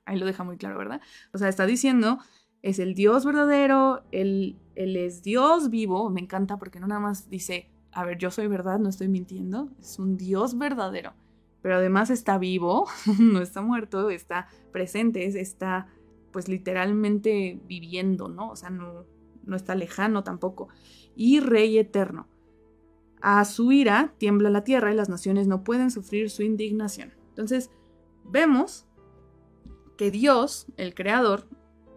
Ahí 0.04 0.18
lo 0.18 0.26
deja 0.26 0.42
muy 0.42 0.56
claro, 0.56 0.76
¿verdad? 0.78 1.00
O 1.32 1.38
sea, 1.38 1.48
está 1.48 1.66
diciendo, 1.66 2.18
es 2.62 2.78
el 2.78 2.94
Dios 2.94 3.25
verdadero, 3.25 4.04
él, 4.10 4.58
él 4.75 4.96
es 4.96 5.22
Dios 5.22 5.70
vivo. 5.70 6.10
Me 6.10 6.20
encanta 6.20 6.58
porque 6.58 6.80
no 6.80 6.87
nada 6.87 7.00
más 7.00 7.30
dice, 7.30 7.70
a 7.92 8.04
ver, 8.04 8.18
yo 8.18 8.30
soy 8.30 8.46
verdad, 8.48 8.78
no 8.78 8.88
estoy 8.88 9.08
mintiendo. 9.08 9.70
Es 9.78 9.98
un 9.98 10.16
Dios 10.16 10.58
verdadero. 10.58 11.12
Pero 11.62 11.76
además 11.76 12.10
está 12.10 12.37
vivo, 12.37 12.87
no 13.18 13.40
está 13.40 13.62
muerto, 13.62 14.10
está 14.10 14.48
presente, 14.72 15.25
está 15.40 15.87
pues 16.34 16.48
literalmente 16.48 17.60
viviendo, 17.68 18.26
¿no? 18.26 18.50
O 18.50 18.56
sea, 18.56 18.68
no, 18.68 19.06
no 19.44 19.54
está 19.54 19.76
lejano 19.76 20.24
tampoco. 20.24 20.68
Y 21.14 21.38
Rey 21.38 21.78
eterno. 21.78 22.26
A 23.20 23.44
su 23.44 23.70
ira 23.70 24.12
tiembla 24.18 24.50
la 24.50 24.64
tierra 24.64 24.92
y 24.92 24.96
las 24.96 25.08
naciones 25.08 25.46
no 25.46 25.62
pueden 25.62 25.92
sufrir 25.92 26.30
su 26.30 26.42
indignación. 26.42 27.14
Entonces, 27.28 27.70
vemos 28.24 28.84
que 29.96 30.10
Dios, 30.10 30.66
el 30.76 30.92
Creador, 30.92 31.46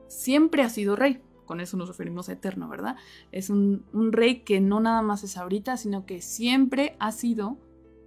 siempre 0.08 0.62
ha 0.62 0.70
sido 0.70 0.96
rey. 0.96 1.20
Con 1.46 1.60
eso 1.60 1.76
nos 1.76 1.88
referimos 1.88 2.30
a 2.30 2.34
eterno, 2.34 2.70
¿verdad? 2.70 2.96
Es 3.32 3.50
un, 3.50 3.86
un 3.92 4.14
rey 4.14 4.42
que 4.42 4.62
no 4.62 4.80
nada 4.80 5.02
más 5.02 5.24
es 5.24 5.36
ahorita, 5.36 5.78
sino 5.78 6.06
que 6.06 6.22
siempre 6.22 6.96
ha 7.00 7.12
sido 7.12 7.58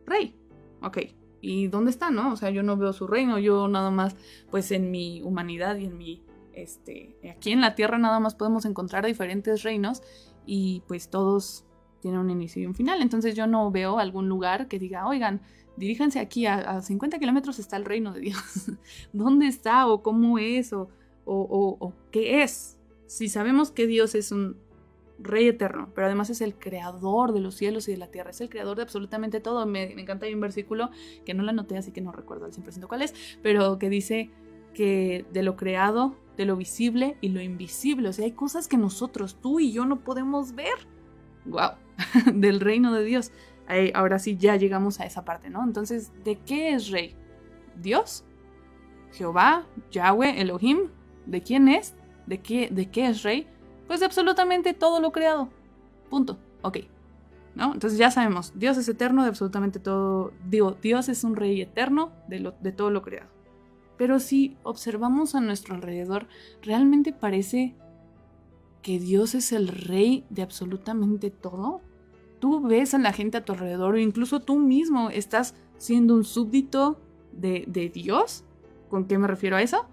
rey. 0.06 0.36
Ok, 0.80 0.98
¿Y 1.40 1.68
dónde 1.68 1.90
está, 1.90 2.10
no? 2.10 2.32
O 2.32 2.36
sea, 2.36 2.50
yo 2.50 2.62
no 2.62 2.76
veo 2.76 2.92
su 2.92 3.06
reino, 3.06 3.38
yo 3.38 3.68
nada 3.68 3.90
más, 3.90 4.16
pues 4.50 4.70
en 4.72 4.90
mi 4.90 5.22
humanidad 5.22 5.76
y 5.76 5.86
en 5.86 5.96
mi, 5.96 6.22
este, 6.52 7.16
aquí 7.34 7.52
en 7.52 7.60
la 7.60 7.74
tierra 7.74 7.98
nada 7.98 8.20
más 8.20 8.34
podemos 8.34 8.64
encontrar 8.64 9.06
diferentes 9.06 9.62
reinos 9.62 10.02
y 10.44 10.82
pues 10.86 11.08
todos 11.08 11.64
tienen 12.00 12.20
un 12.20 12.30
inicio 12.30 12.62
y 12.62 12.66
un 12.66 12.74
final. 12.74 13.00
Entonces 13.02 13.34
yo 13.34 13.46
no 13.46 13.70
veo 13.70 13.98
algún 13.98 14.28
lugar 14.28 14.68
que 14.68 14.78
diga, 14.78 15.06
oigan, 15.06 15.40
diríjanse 15.76 16.18
aquí, 16.18 16.46
a, 16.46 16.82
50 16.82 17.18
kilómetros 17.18 17.58
está 17.58 17.76
el 17.76 17.84
reino 17.84 18.12
de 18.12 18.20
Dios. 18.20 18.70
¿Dónde 19.12 19.46
está 19.46 19.86
o 19.86 20.02
cómo 20.02 20.38
es 20.38 20.72
o, 20.72 20.88
o, 21.24 21.76
o 21.78 21.94
qué 22.10 22.42
es? 22.42 22.78
Si 23.06 23.28
sabemos 23.28 23.70
que 23.70 23.86
Dios 23.86 24.14
es 24.14 24.30
un 24.30 24.56
Rey 25.22 25.48
eterno, 25.48 25.90
pero 25.94 26.06
además 26.06 26.30
es 26.30 26.40
el 26.40 26.54
creador 26.54 27.32
de 27.32 27.40
los 27.40 27.54
cielos 27.54 27.88
y 27.88 27.92
de 27.92 27.98
la 27.98 28.10
tierra, 28.10 28.30
es 28.30 28.40
el 28.40 28.48
creador 28.48 28.76
de 28.76 28.82
absolutamente 28.82 29.40
todo. 29.40 29.66
Me, 29.66 29.92
encanta, 29.92 30.26
hay 30.26 30.34
un 30.34 30.40
versículo 30.40 30.90
que 31.24 31.34
no 31.34 31.42
la 31.42 31.50
anoté, 31.50 31.76
así 31.76 31.92
que 31.92 32.00
no 32.00 32.12
recuerdo 32.12 32.46
al 32.46 32.52
100% 32.52 32.86
cuál 32.86 33.02
es, 33.02 33.14
pero 33.42 33.78
que 33.78 33.90
dice 33.90 34.30
que 34.74 35.26
de 35.32 35.42
lo 35.42 35.56
creado, 35.56 36.16
de 36.36 36.46
lo 36.46 36.56
visible 36.56 37.16
y 37.20 37.30
lo 37.30 37.40
invisible, 37.40 38.08
o 38.08 38.12
sea, 38.12 38.24
hay 38.24 38.32
cosas 38.32 38.66
que 38.68 38.76
nosotros, 38.76 39.36
tú 39.40 39.60
y 39.60 39.72
yo, 39.72 39.84
no 39.84 40.00
podemos 40.00 40.54
ver. 40.54 40.88
¡Wow! 41.44 41.72
del 42.34 42.60
reino 42.60 42.92
de 42.94 43.04
Dios. 43.04 43.32
ahora 43.94 44.18
sí 44.18 44.36
ya 44.36 44.56
llegamos 44.56 45.00
a 45.00 45.06
esa 45.06 45.24
parte, 45.24 45.50
¿no? 45.50 45.62
Entonces, 45.64 46.12
¿de 46.24 46.38
qué 46.38 46.72
es 46.72 46.90
rey? 46.90 47.14
¿Dios? 47.76 48.24
¿Jehová? 49.12 49.66
¿Yahweh? 49.90 50.40
¿Elohim? 50.40 50.88
¿De 51.26 51.42
quién 51.42 51.68
es? 51.68 51.94
¿De 52.26 52.38
qué, 52.38 52.68
¿De 52.70 52.90
qué 52.90 53.08
es 53.08 53.22
rey? 53.22 53.46
Pues 53.90 53.98
de 53.98 54.06
absolutamente 54.06 54.72
todo 54.72 55.00
lo 55.00 55.10
creado. 55.10 55.48
Punto. 56.10 56.38
Ok. 56.62 56.78
¿No? 57.56 57.74
Entonces 57.74 57.98
ya 57.98 58.12
sabemos, 58.12 58.52
Dios 58.54 58.76
es 58.76 58.88
eterno 58.88 59.24
de 59.24 59.30
absolutamente 59.30 59.80
todo. 59.80 60.32
Digo, 60.48 60.76
Dios 60.80 61.08
es 61.08 61.24
un 61.24 61.34
rey 61.34 61.60
eterno 61.60 62.12
de, 62.28 62.38
lo, 62.38 62.54
de 62.60 62.70
todo 62.70 62.90
lo 62.90 63.02
creado. 63.02 63.28
Pero 63.98 64.20
si 64.20 64.56
observamos 64.62 65.34
a 65.34 65.40
nuestro 65.40 65.74
alrededor, 65.74 66.28
realmente 66.62 67.12
parece 67.12 67.74
que 68.80 69.00
Dios 69.00 69.34
es 69.34 69.50
el 69.50 69.66
rey 69.66 70.24
de 70.30 70.42
absolutamente 70.42 71.32
todo? 71.32 71.80
Tú 72.38 72.60
ves 72.60 72.94
a 72.94 72.98
la 72.98 73.12
gente 73.12 73.38
a 73.38 73.44
tu 73.44 73.54
alrededor 73.54 73.94
o 73.94 73.98
incluso 73.98 74.38
tú 74.38 74.56
mismo 74.56 75.10
estás 75.10 75.56
siendo 75.78 76.14
un 76.14 76.22
súbdito 76.22 77.00
de, 77.32 77.64
de 77.66 77.88
Dios. 77.88 78.44
¿Con 78.88 79.06
qué 79.06 79.18
me 79.18 79.26
refiero 79.26 79.56
a 79.56 79.62
eso? 79.62 79.84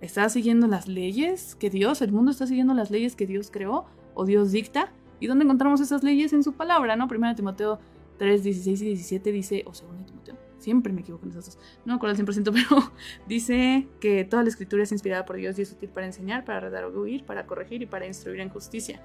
¿Estás 0.00 0.32
siguiendo 0.34 0.66
las 0.66 0.88
leyes 0.88 1.54
que 1.54 1.70
Dios, 1.70 2.02
el 2.02 2.12
mundo 2.12 2.30
está 2.30 2.46
siguiendo 2.46 2.74
las 2.74 2.90
leyes 2.90 3.16
que 3.16 3.26
Dios 3.26 3.50
creó 3.50 3.86
o 4.14 4.24
Dios 4.24 4.52
dicta? 4.52 4.92
¿Y 5.20 5.26
dónde 5.26 5.44
encontramos 5.44 5.80
esas 5.80 6.02
leyes? 6.02 6.32
En 6.34 6.42
su 6.42 6.52
palabra, 6.52 6.96
¿no? 6.96 7.08
Primero 7.08 7.34
Timoteo 7.34 7.78
3, 8.18 8.42
16 8.42 8.82
y 8.82 8.84
17 8.86 9.32
dice, 9.32 9.64
o 9.66 9.72
segundo 9.72 10.04
Timoteo, 10.04 10.36
siempre 10.58 10.92
me 10.92 11.00
equivoco 11.00 11.24
en 11.24 11.30
esas 11.30 11.46
dos, 11.46 11.58
no 11.84 11.94
me 11.94 11.96
acuerdo 11.96 12.16
al 12.20 12.26
100%, 12.26 12.52
pero 12.70 12.92
dice 13.26 13.88
que 14.00 14.24
toda 14.24 14.42
la 14.42 14.50
escritura 14.50 14.82
es 14.82 14.92
inspirada 14.92 15.24
por 15.24 15.36
Dios 15.36 15.58
y 15.58 15.62
es 15.62 15.72
útil 15.72 15.88
para 15.88 16.06
enseñar, 16.06 16.44
para 16.44 16.60
redarguir, 16.60 17.24
para 17.24 17.46
corregir 17.46 17.82
y 17.82 17.86
para 17.86 18.06
instruir 18.06 18.40
en 18.40 18.50
justicia. 18.50 19.00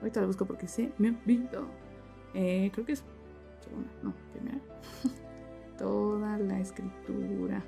Ahorita 0.00 0.20
lo 0.20 0.26
busco 0.26 0.44
porque 0.44 0.68
sé, 0.68 0.92
me 0.98 1.08
olvido. 1.08 1.66
Eh, 2.34 2.70
creo 2.74 2.84
que 2.84 2.92
es 2.92 3.04
segunda, 3.60 3.90
no, 4.02 4.14
primera. 4.32 4.60
toda 5.78 6.38
la 6.38 6.60
escritura. 6.60 7.64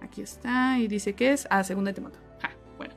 Aquí 0.00 0.22
está, 0.22 0.78
y 0.78 0.88
dice 0.88 1.14
que 1.14 1.32
es, 1.32 1.46
ah, 1.50 1.64
segunda 1.64 1.92
Timoteo. 1.92 2.20
Ah, 2.42 2.50
bueno. 2.76 2.94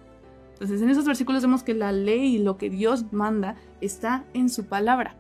Entonces 0.54 0.82
en 0.82 0.90
esos 0.90 1.06
versículos 1.06 1.42
vemos 1.42 1.64
que 1.64 1.74
la 1.74 1.92
ley 1.92 2.38
lo 2.38 2.58
que 2.58 2.70
Dios 2.70 3.12
manda 3.12 3.56
está 3.82 4.26
en 4.34 4.50
su 4.50 4.66
palabra. 4.66 5.16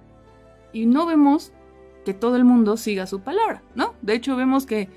Y 0.73 0.85
no 0.85 1.05
vemos 1.05 1.51
que 2.05 2.13
todo 2.13 2.35
el 2.35 2.45
mundo 2.45 2.77
siga 2.77 3.07
su 3.07 3.21
palabra, 3.21 3.61
¿no? 3.75 3.93
De 4.01 4.13
hecho, 4.13 4.35
vemos 4.35 4.65
que 4.65 4.89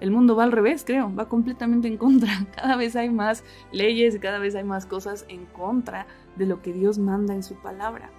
el 0.00 0.10
mundo 0.10 0.34
va 0.34 0.44
al 0.44 0.52
revés, 0.52 0.84
creo, 0.84 1.14
va 1.14 1.28
completamente 1.28 1.88
en 1.88 1.96
contra. 1.96 2.46
Cada 2.56 2.76
vez 2.76 2.96
hay 2.96 3.08
más 3.10 3.44
leyes 3.70 4.18
cada 4.20 4.38
vez 4.38 4.54
hay 4.54 4.64
más 4.64 4.86
cosas 4.86 5.24
en 5.28 5.46
contra 5.46 6.06
de 6.36 6.46
lo 6.46 6.60
que 6.60 6.72
Dios 6.72 6.98
manda 6.98 7.34
en 7.34 7.42
su 7.42 7.54
palabra. 7.54 8.10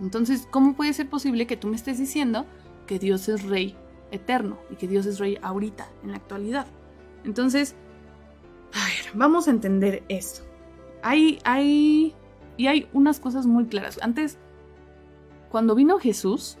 Entonces, 0.00 0.48
¿cómo 0.50 0.74
puede 0.74 0.92
ser 0.92 1.08
posible 1.08 1.46
que 1.46 1.56
tú 1.56 1.68
me 1.68 1.76
estés 1.76 1.98
diciendo 1.98 2.46
que 2.86 2.98
Dios 2.98 3.28
es 3.28 3.44
rey 3.44 3.76
eterno 4.10 4.58
y 4.70 4.76
que 4.76 4.88
Dios 4.88 5.06
es 5.06 5.18
rey 5.18 5.38
ahorita, 5.42 5.88
en 6.02 6.12
la 6.12 6.16
actualidad? 6.16 6.66
Entonces, 7.28 7.76
a 8.72 8.86
ver, 8.86 9.12
vamos 9.14 9.48
a 9.48 9.50
entender 9.50 10.02
esto. 10.08 10.40
Hay, 11.02 11.38
hay, 11.44 12.14
y 12.56 12.68
hay 12.68 12.88
unas 12.94 13.20
cosas 13.20 13.44
muy 13.44 13.66
claras. 13.66 13.98
Antes, 14.00 14.38
cuando 15.50 15.74
vino 15.74 15.98
Jesús, 15.98 16.56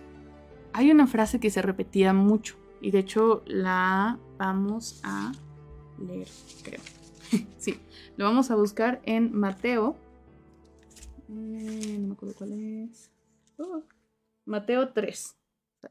hay 0.74 0.90
una 0.90 1.06
frase 1.06 1.40
que 1.40 1.48
se 1.48 1.62
repetía 1.62 2.12
mucho 2.12 2.56
y 2.82 2.90
de 2.90 2.98
hecho 2.98 3.42
la 3.46 4.18
vamos 4.36 5.00
a 5.04 5.32
leer, 5.98 6.28
creo. 6.62 6.80
sí, 7.56 7.80
lo 8.18 8.26
vamos 8.26 8.50
a 8.50 8.54
buscar 8.54 9.00
en 9.04 9.32
Mateo. 9.32 9.96
Eh, 11.30 11.96
no 11.98 12.08
me 12.08 12.12
acuerdo 12.12 12.34
cuál 12.36 12.52
es. 12.52 13.10
Oh, 13.56 13.84
Mateo 14.44 14.90
3. 14.90 15.34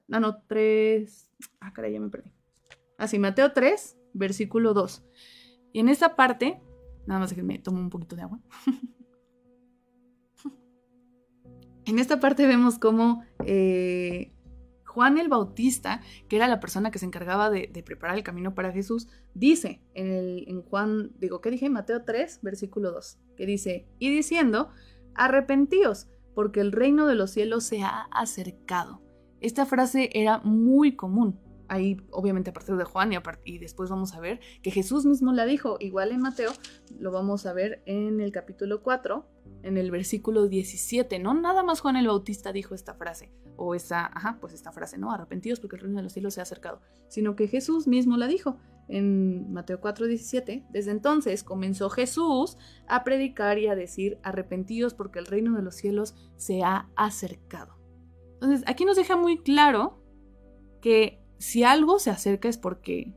No, 0.07 0.19
no, 0.19 0.37
3. 0.45 1.31
Ah, 1.61 1.73
caray, 1.73 1.93
ya 1.93 1.99
me 1.99 2.09
perdí. 2.09 2.31
Ah, 2.99 3.07
sí, 3.07 3.17
Mateo 3.17 3.51
3, 3.51 3.96
versículo 4.17 4.73
2. 4.73 5.03
Y 5.73 5.79
en 5.79 5.89
esta 5.89 6.15
parte, 6.15 6.61
nada 7.05 7.19
más 7.19 7.33
que 7.33 7.43
me 7.43 7.59
tomo 7.59 7.79
un 7.79 7.89
poquito 7.89 8.15
de 8.15 8.23
agua. 8.23 8.39
en 11.85 11.99
esta 11.99 12.19
parte 12.19 12.47
vemos 12.47 12.79
cómo 12.79 13.23
eh, 13.45 14.33
Juan 14.97 15.19
el 15.19 15.29
Bautista, 15.29 16.01
que 16.27 16.37
era 16.37 16.47
la 16.47 16.59
persona 16.59 16.89
que 16.89 16.97
se 16.97 17.05
encargaba 17.05 17.51
de, 17.51 17.67
preparar 17.85 18.17
el 18.17 18.23
camino 18.23 18.55
para 18.55 18.71
Jesús, 18.71 19.07
dice 19.35 19.79
en, 19.93 20.63
Juan, 20.63 21.11
digo, 21.19 21.39
¿qué 21.39 21.51
dije? 21.51 21.69
Mateo 21.69 22.03
3, 22.03 22.39
versículo 22.41 22.91
2, 22.91 23.19
que 23.35 23.45
dice, 23.45 23.85
y 23.99 24.09
diciendo, 24.09 24.69
arrepentíos, 25.13 26.07
porque 26.33 26.61
el 26.61 26.71
reino 26.71 27.05
de 27.05 27.13
los 27.13 27.29
cielos 27.29 27.63
se 27.63 27.83
ha 27.83 28.07
acercado. 28.11 29.03
Esta 29.39 29.67
frase 29.67 30.09
era 30.13 30.39
muy 30.39 30.95
común. 30.95 31.39
Ahí, 31.67 31.97
obviamente, 32.11 32.49
a 32.49 32.53
partir 32.53 32.75
de 32.75 32.83
Juan 32.83 33.11
y, 33.45 33.57
después 33.57 33.89
vamos 33.89 34.13
a 34.13 34.19
ver 34.19 34.39
que 34.61 34.71
Jesús 34.71 35.05
mismo 35.05 35.33
la 35.33 35.45
dijo. 35.45 35.77
Igual 35.79 36.11
en 36.11 36.21
Mateo, 36.21 36.51
lo 36.99 37.11
vamos 37.11 37.45
a 37.45 37.53
ver 37.53 37.83
en 37.85 38.21
el 38.21 38.31
capítulo 38.31 38.81
4, 38.81 39.25
en 39.63 39.77
el 39.77 39.91
versículo 39.91 40.47
17. 40.47 41.19
No 41.19 41.33
nada 41.33 41.63
más 41.63 41.81
Juan 41.81 41.95
el 41.95 42.07
Bautista 42.07 42.51
dijo 42.51 42.75
esta 42.75 42.93
frase 42.93 43.31
o 43.57 43.75
esa, 43.75 44.05
ajá, 44.05 44.37
pues 44.39 44.53
esta 44.53 44.71
frase, 44.71 44.97
¿no? 44.97 45.11
Arrepentidos 45.11 45.59
porque 45.59 45.75
el 45.75 45.81
reino 45.83 45.97
de 45.97 46.03
los 46.03 46.13
cielos 46.13 46.35
se 46.35 46.41
ha 46.41 46.43
acercado, 46.43 46.81
sino 47.07 47.35
que 47.35 47.47
Jesús 47.47 47.87
mismo 47.87 48.17
la 48.17 48.27
dijo 48.27 48.57
en 48.87 49.51
Mateo 49.51 49.81
4:17. 49.81 50.65
Desde 50.69 50.91
entonces 50.91 51.43
comenzó 51.43 51.89
Jesús 51.89 52.57
a 52.87 53.03
predicar 53.03 53.57
y 53.57 53.67
a 53.67 53.75
decir, 53.75 54.19
arrepentidos 54.23 54.93
porque 54.93 55.19
el 55.19 55.25
reino 55.25 55.55
de 55.55 55.61
los 55.61 55.75
cielos 55.75 56.15
se 56.37 56.63
ha 56.63 56.89
acercado. 56.95 57.77
Entonces, 58.35 58.63
aquí 58.67 58.85
nos 58.85 58.97
deja 58.97 59.15
muy 59.15 59.39
claro 59.39 59.99
que 60.81 61.19
si 61.37 61.63
algo 61.63 61.99
se 61.99 62.09
acerca 62.09 62.47
es 62.49 62.57
porque 62.57 63.13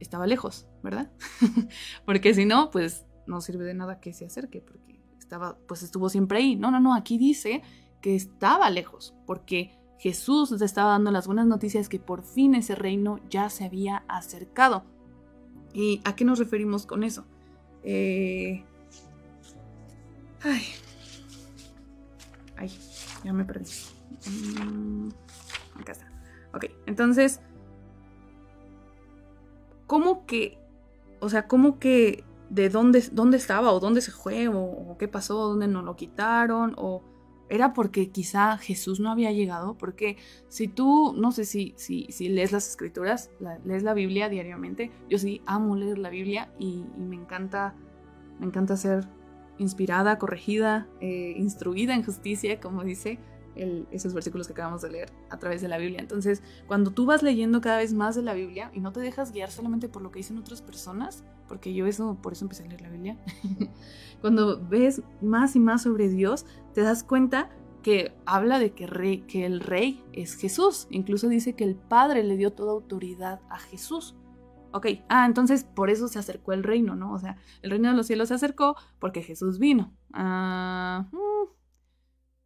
estaba 0.00 0.26
lejos, 0.26 0.66
¿verdad? 0.82 1.10
porque 2.04 2.34
si 2.34 2.44
no, 2.44 2.70
pues 2.70 3.06
no 3.26 3.40
sirve 3.40 3.64
de 3.64 3.74
nada 3.74 4.00
que 4.00 4.12
se 4.12 4.26
acerque, 4.26 4.60
porque 4.60 5.00
estaba, 5.18 5.58
pues 5.66 5.82
estuvo 5.82 6.08
siempre 6.08 6.38
ahí. 6.38 6.56
No, 6.56 6.70
no, 6.70 6.80
no, 6.80 6.94
aquí 6.94 7.18
dice 7.18 7.62
que 8.00 8.14
estaba 8.14 8.70
lejos, 8.70 9.14
porque 9.26 9.78
Jesús 9.98 10.50
les 10.50 10.62
estaba 10.62 10.90
dando 10.92 11.10
las 11.10 11.26
buenas 11.26 11.46
noticias 11.46 11.88
que 11.88 11.98
por 11.98 12.22
fin 12.22 12.54
ese 12.54 12.74
reino 12.74 13.18
ya 13.30 13.50
se 13.50 13.64
había 13.64 14.04
acercado. 14.08 14.84
¿Y 15.72 16.00
a 16.04 16.14
qué 16.14 16.24
nos 16.24 16.38
referimos 16.38 16.86
con 16.86 17.04
eso? 17.04 17.26
Eh... 17.82 18.64
Ay. 20.42 20.62
Ay, 22.56 22.70
ya 23.24 23.32
me 23.32 23.44
perdí. 23.44 23.70
Mm, 24.26 25.08
acá 25.80 25.92
está. 25.92 26.05
Ok, 26.56 26.66
entonces, 26.86 27.42
¿cómo 29.86 30.24
que, 30.24 30.58
o 31.20 31.28
sea, 31.28 31.46
cómo 31.46 31.78
que 31.78 32.24
de 32.48 32.70
dónde, 32.70 33.04
dónde 33.12 33.36
estaba 33.36 33.72
o 33.72 33.78
dónde 33.78 34.00
se 34.00 34.10
fue 34.10 34.48
o, 34.48 34.96
qué 34.98 35.06
pasó, 35.06 35.34
dónde 35.48 35.68
no 35.68 35.82
lo 35.82 35.96
quitaron 35.96 36.74
o 36.78 37.02
era 37.50 37.74
porque 37.74 38.10
quizá 38.10 38.56
Jesús 38.56 39.00
no 39.00 39.10
había 39.10 39.32
llegado, 39.32 39.76
porque 39.76 40.16
si 40.48 40.66
tú, 40.66 41.14
no 41.14 41.30
sé 41.30 41.44
si, 41.44 41.74
si, 41.76 42.06
si 42.08 42.30
lees 42.30 42.52
las 42.52 42.66
escrituras, 42.68 43.30
lees 43.64 43.82
la 43.82 43.92
Biblia 43.92 44.30
diariamente, 44.30 44.90
yo 45.10 45.18
sí 45.18 45.42
amo 45.44 45.76
leer 45.76 45.98
la 45.98 46.08
Biblia 46.08 46.50
y, 46.58 46.84
me 46.96 47.16
encanta, 47.16 47.74
me 48.40 48.46
encanta 48.46 48.78
ser 48.78 49.06
inspirada, 49.58 50.18
corregida, 50.18 50.88
eh, 51.00 51.34
instruida 51.36 51.94
en 51.94 52.02
justicia, 52.02 52.58
como 52.60 52.82
dice 52.82 53.18
esos 53.90 54.14
versículos 54.14 54.46
que 54.46 54.52
acabamos 54.52 54.82
de 54.82 54.90
leer 54.90 55.12
a 55.30 55.38
través 55.38 55.60
de 55.62 55.68
la 55.68 55.78
Biblia. 55.78 56.00
Entonces, 56.00 56.42
cuando 56.66 56.90
tú 56.90 57.06
vas 57.06 57.22
leyendo 57.22 57.60
cada 57.60 57.78
vez 57.78 57.92
más 57.92 58.14
de 58.14 58.22
la 58.22 58.34
Biblia 58.34 58.70
y 58.74 58.80
no 58.80 58.92
te 58.92 59.00
dejas 59.00 59.32
guiar 59.32 59.50
solamente 59.50 59.88
por 59.88 60.02
lo 60.02 60.10
que 60.10 60.18
dicen 60.18 60.38
otras 60.38 60.62
personas, 60.62 61.24
porque 61.48 61.74
yo 61.74 61.86
eso, 61.86 62.18
por 62.22 62.32
eso 62.32 62.44
empecé 62.44 62.64
a 62.64 62.68
leer 62.68 62.82
la 62.82 62.90
Biblia, 62.90 63.18
cuando 64.20 64.60
ves 64.66 65.02
más 65.20 65.56
y 65.56 65.60
más 65.60 65.82
sobre 65.82 66.08
Dios, 66.08 66.46
te 66.74 66.82
das 66.82 67.02
cuenta 67.02 67.50
que 67.82 68.12
habla 68.26 68.58
de 68.58 68.72
que, 68.72 68.86
rey, 68.88 69.18
que 69.28 69.46
el 69.46 69.60
rey 69.60 70.04
es 70.12 70.34
Jesús. 70.34 70.88
Incluso 70.90 71.28
dice 71.28 71.54
que 71.54 71.62
el 71.62 71.76
Padre 71.76 72.24
le 72.24 72.36
dio 72.36 72.52
toda 72.52 72.72
autoridad 72.72 73.40
a 73.48 73.58
Jesús. 73.58 74.16
Ok, 74.72 74.88
ah, 75.08 75.24
entonces 75.24 75.64
por 75.64 75.88
eso 75.88 76.08
se 76.08 76.18
acercó 76.18 76.52
el 76.52 76.64
reino, 76.64 76.96
¿no? 76.96 77.12
O 77.12 77.18
sea, 77.18 77.38
el 77.62 77.70
reino 77.70 77.88
de 77.88 77.96
los 77.96 78.08
cielos 78.08 78.28
se 78.28 78.34
acercó 78.34 78.76
porque 78.98 79.22
Jesús 79.22 79.58
vino. 79.58 79.94
Ah, 80.12 81.06
mm, 81.12 81.48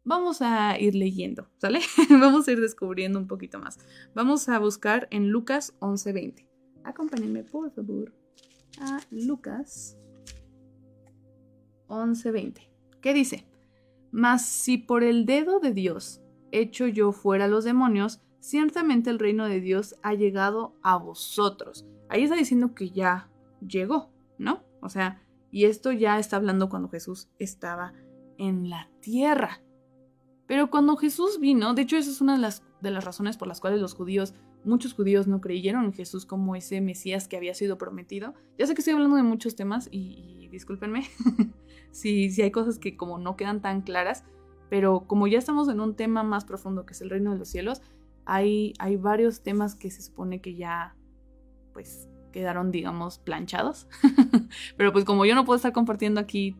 vamos 0.03 0.41
a 0.41 0.79
ir 0.79 0.95
leyendo, 0.95 1.47
¿sale? 1.57 1.79
vamos 2.09 2.47
a 2.47 2.51
ir 2.51 2.59
descubriendo 2.59 3.19
un 3.19 3.27
poquito 3.27 3.59
más. 3.59 3.79
Vamos 4.13 4.49
a 4.49 4.59
buscar 4.59 5.07
en 5.11 5.29
Lucas 5.29 5.75
11:20. 5.79 6.47
Acompáñenme, 6.83 7.43
por 7.43 7.71
favor, 7.71 8.13
a 8.79 8.99
Lucas 9.11 9.97
11:20. 11.87 12.69
¿Qué 13.01 13.13
dice? 13.13 13.47
Mas 14.11 14.45
si 14.45 14.77
por 14.77 15.03
el 15.03 15.25
dedo 15.25 15.59
de 15.59 15.73
Dios 15.73 16.21
hecho 16.51 16.87
yo 16.87 17.11
fuera 17.11 17.47
los 17.47 17.63
demonios, 17.63 18.21
ciertamente 18.39 19.09
el 19.09 19.19
reino 19.19 19.45
de 19.45 19.61
Dios 19.61 19.95
ha 20.01 20.13
llegado 20.13 20.75
a 20.81 20.97
vosotros. 20.97 21.85
Ahí 22.09 22.23
está 22.23 22.35
diciendo 22.35 22.75
que 22.75 22.89
ya 22.89 23.29
llegó, 23.65 24.11
¿no? 24.37 24.63
O 24.81 24.89
sea, 24.89 25.21
y 25.51 25.65
esto 25.65 25.91
ya 25.91 26.19
está 26.19 26.37
hablando 26.37 26.69
cuando 26.69 26.89
Jesús 26.89 27.29
estaba 27.39 27.93
en 28.37 28.69
la 28.69 28.89
tierra. 29.01 29.61
Pero 30.51 30.69
cuando 30.69 30.97
Jesús 30.97 31.39
vino, 31.39 31.73
de 31.73 31.83
hecho 31.83 31.95
esa 31.95 32.11
es 32.11 32.19
una 32.19 32.33
de 32.33 32.41
las 32.41 32.61
de 32.81 32.91
las 32.91 33.05
razones 33.05 33.37
por 33.37 33.47
las 33.47 33.61
cuales 33.61 33.79
los 33.79 33.93
judíos, 33.93 34.33
muchos 34.65 34.93
judíos 34.93 35.25
no 35.25 35.39
creyeron 35.39 35.85
en 35.85 35.93
Jesús 35.93 36.25
como 36.25 36.57
ese 36.57 36.81
Mesías 36.81 37.29
que 37.29 37.37
había 37.37 37.53
sido 37.53 37.77
prometido. 37.77 38.33
Ya 38.57 38.67
sé 38.67 38.73
que 38.73 38.81
estoy 38.81 38.95
hablando 38.95 39.15
de 39.15 39.23
muchos 39.23 39.55
temas 39.55 39.87
y, 39.89 40.49
discúlpenme 40.51 41.05
si, 41.91 42.31
si 42.31 42.41
hay 42.41 42.51
cosas 42.51 42.79
que 42.79 42.97
como 42.97 43.17
no 43.17 43.37
quedan 43.37 43.61
tan 43.61 43.79
claras, 43.79 44.25
pero 44.69 45.07
como 45.07 45.25
ya 45.25 45.39
estamos 45.39 45.69
en 45.69 45.79
un 45.79 45.95
tema 45.95 46.21
más 46.21 46.43
profundo 46.43 46.85
que 46.85 46.91
es 46.95 47.01
el 47.01 47.11
reino 47.11 47.31
de 47.31 47.37
los 47.37 47.47
cielos, 47.47 47.81
hay, 48.25 48.73
hay 48.77 48.97
varios 48.97 49.43
temas 49.43 49.75
que 49.75 49.89
se 49.89 50.01
supone 50.01 50.41
que 50.41 50.55
ya, 50.55 50.97
pues, 51.71 52.09
quedaron, 52.33 52.71
digamos, 52.71 53.19
planchados. 53.19 53.87
pero 54.75 54.91
pues 54.91 55.05
como 55.05 55.23
yo 55.23 55.33
no 55.33 55.45
puedo 55.45 55.55
estar 55.55 55.71
compartiendo 55.71 56.19
aquí 56.19 56.57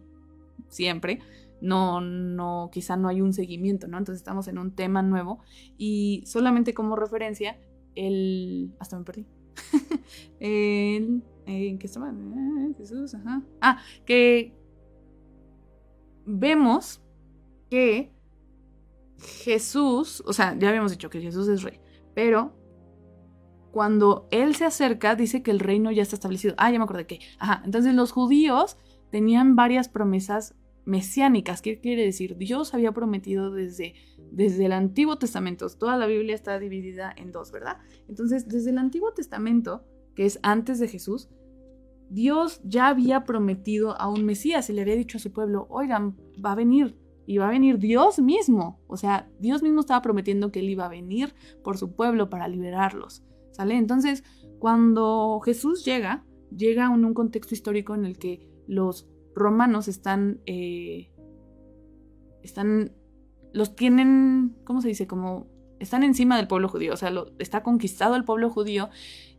siempre, 0.70 1.20
no, 1.62 2.02
no, 2.02 2.70
quizá 2.72 2.98
no 2.98 3.08
hay 3.08 3.22
un 3.22 3.34
seguimiento, 3.34 3.88
¿no? 3.88 3.98
Entonces 3.98 4.22
estamos 4.22 4.48
en 4.48 4.58
un 4.58 4.76
tema 4.76 5.02
nuevo 5.02 5.40
y 5.78 6.24
solamente 6.26 6.74
como 6.74 6.96
referencia, 6.96 7.60
el... 7.96 8.74
Hasta 8.80 8.98
me 8.98 9.06
perdí. 9.06 9.26
el, 10.40 11.24
¿En 11.46 11.80
qué 11.80 11.88
estaba? 11.88 12.10
Eh, 12.10 12.74
Jesús, 12.78 13.14
ajá. 13.14 13.44
Ah, 13.62 13.80
que 14.06 14.54
vemos 16.26 17.02
que 17.70 18.12
Jesús, 19.18 20.24
o 20.26 20.34
sea, 20.34 20.58
ya 20.58 20.70
habíamos 20.70 20.92
dicho 20.92 21.10
que 21.10 21.22
Jesús 21.22 21.48
es 21.48 21.64
rey, 21.64 21.80
pero 22.14 22.54
cuando 23.72 24.28
él 24.32 24.56
se 24.56 24.66
acerca 24.66 25.16
dice 25.16 25.44
que 25.44 25.52
el 25.52 25.60
reino 25.60 25.92
ya 25.92 26.02
está 26.02 26.16
establecido. 26.16 26.56
Ah, 26.58 26.72
ya 26.72 26.78
me 26.78 26.84
acordé 26.84 27.08
que. 27.08 27.20
Ajá, 27.40 27.62
entonces 27.66 27.94
los 27.94 28.12
judíos 28.12 28.78
tenían 29.12 29.56
varias 29.56 29.88
promesas 29.90 30.56
mesiánicas. 30.86 31.62
¿Qué 31.62 31.80
quiere 31.80 32.04
decir? 32.04 32.38
Dios 32.38 32.74
había 32.74 32.92
prometido 32.92 33.52
desde, 33.52 33.96
desde 34.32 34.66
el 34.66 34.72
Antiguo 34.72 35.18
Testamento. 35.18 35.68
Toda 35.70 35.98
la 35.98 36.08
Biblia 36.08 36.36
está 36.36 36.60
dividida 36.60 37.14
en 37.16 37.32
dos, 37.32 37.52
¿verdad? 37.52 37.78
Entonces, 38.08 38.48
desde 38.48 38.72
el 38.72 38.78
Antiguo 38.78 39.14
Testamento, 39.14 39.84
que 40.16 40.26
es 40.26 40.40
antes 40.44 40.80
de 40.80 40.88
Jesús, 40.88 41.30
Dios 42.10 42.62
ya 42.64 42.88
había 42.88 43.24
prometido 43.24 44.00
a 44.00 44.10
un 44.10 44.26
Mesías 44.26 44.70
y 44.70 44.74
le 44.74 44.82
había 44.82 44.96
dicho 44.96 45.18
a 45.18 45.22
su 45.22 45.32
pueblo, 45.32 45.68
oigan, 45.70 46.18
va 46.44 46.52
a 46.54 46.56
venir. 46.56 46.98
Y 47.26 47.38
va 47.38 47.48
a 47.48 47.52
venir 47.52 47.78
Dios 47.78 48.20
mismo. 48.20 48.82
O 48.88 48.98
sea, 48.98 49.30
Dios 49.40 49.64
mismo 49.64 49.80
estaba 49.80 50.02
prometiendo 50.02 50.52
que 50.52 50.60
Él 50.60 50.70
iba 50.70 50.86
a 50.86 50.90
venir 50.90 51.34
por 51.64 51.78
su 51.78 51.96
pueblo 51.96 52.30
para 52.30 52.48
liberarlos. 52.48 53.24
¿Sale? 53.52 53.78
Entonces, 53.78 54.24
cuando 54.60 55.40
Jesús 55.44 55.86
llega, 55.86 56.26
llega 56.56 56.86
en 56.86 57.06
un 57.06 57.14
contexto 57.14 57.54
histórico 57.54 57.96
en 57.96 58.06
el 58.06 58.18
que 58.18 58.50
los 58.68 59.08
romanos 59.36 59.88
están, 59.88 60.42
eh, 60.46 61.12
están, 62.44 62.94
los 63.54 63.76
tienen, 63.76 64.56
¿cómo 64.64 64.82
se 64.82 64.88
dice? 64.88 65.08
Como 65.08 65.48
están 65.80 66.04
encima 66.04 66.38
del 66.38 66.48
pueblo 66.48 66.68
judío, 66.70 66.94
o 66.94 66.98
sea, 66.98 67.12
está 67.40 67.64
conquistado 67.64 68.16
el 68.16 68.24
pueblo 68.24 68.50
judío 68.50 68.90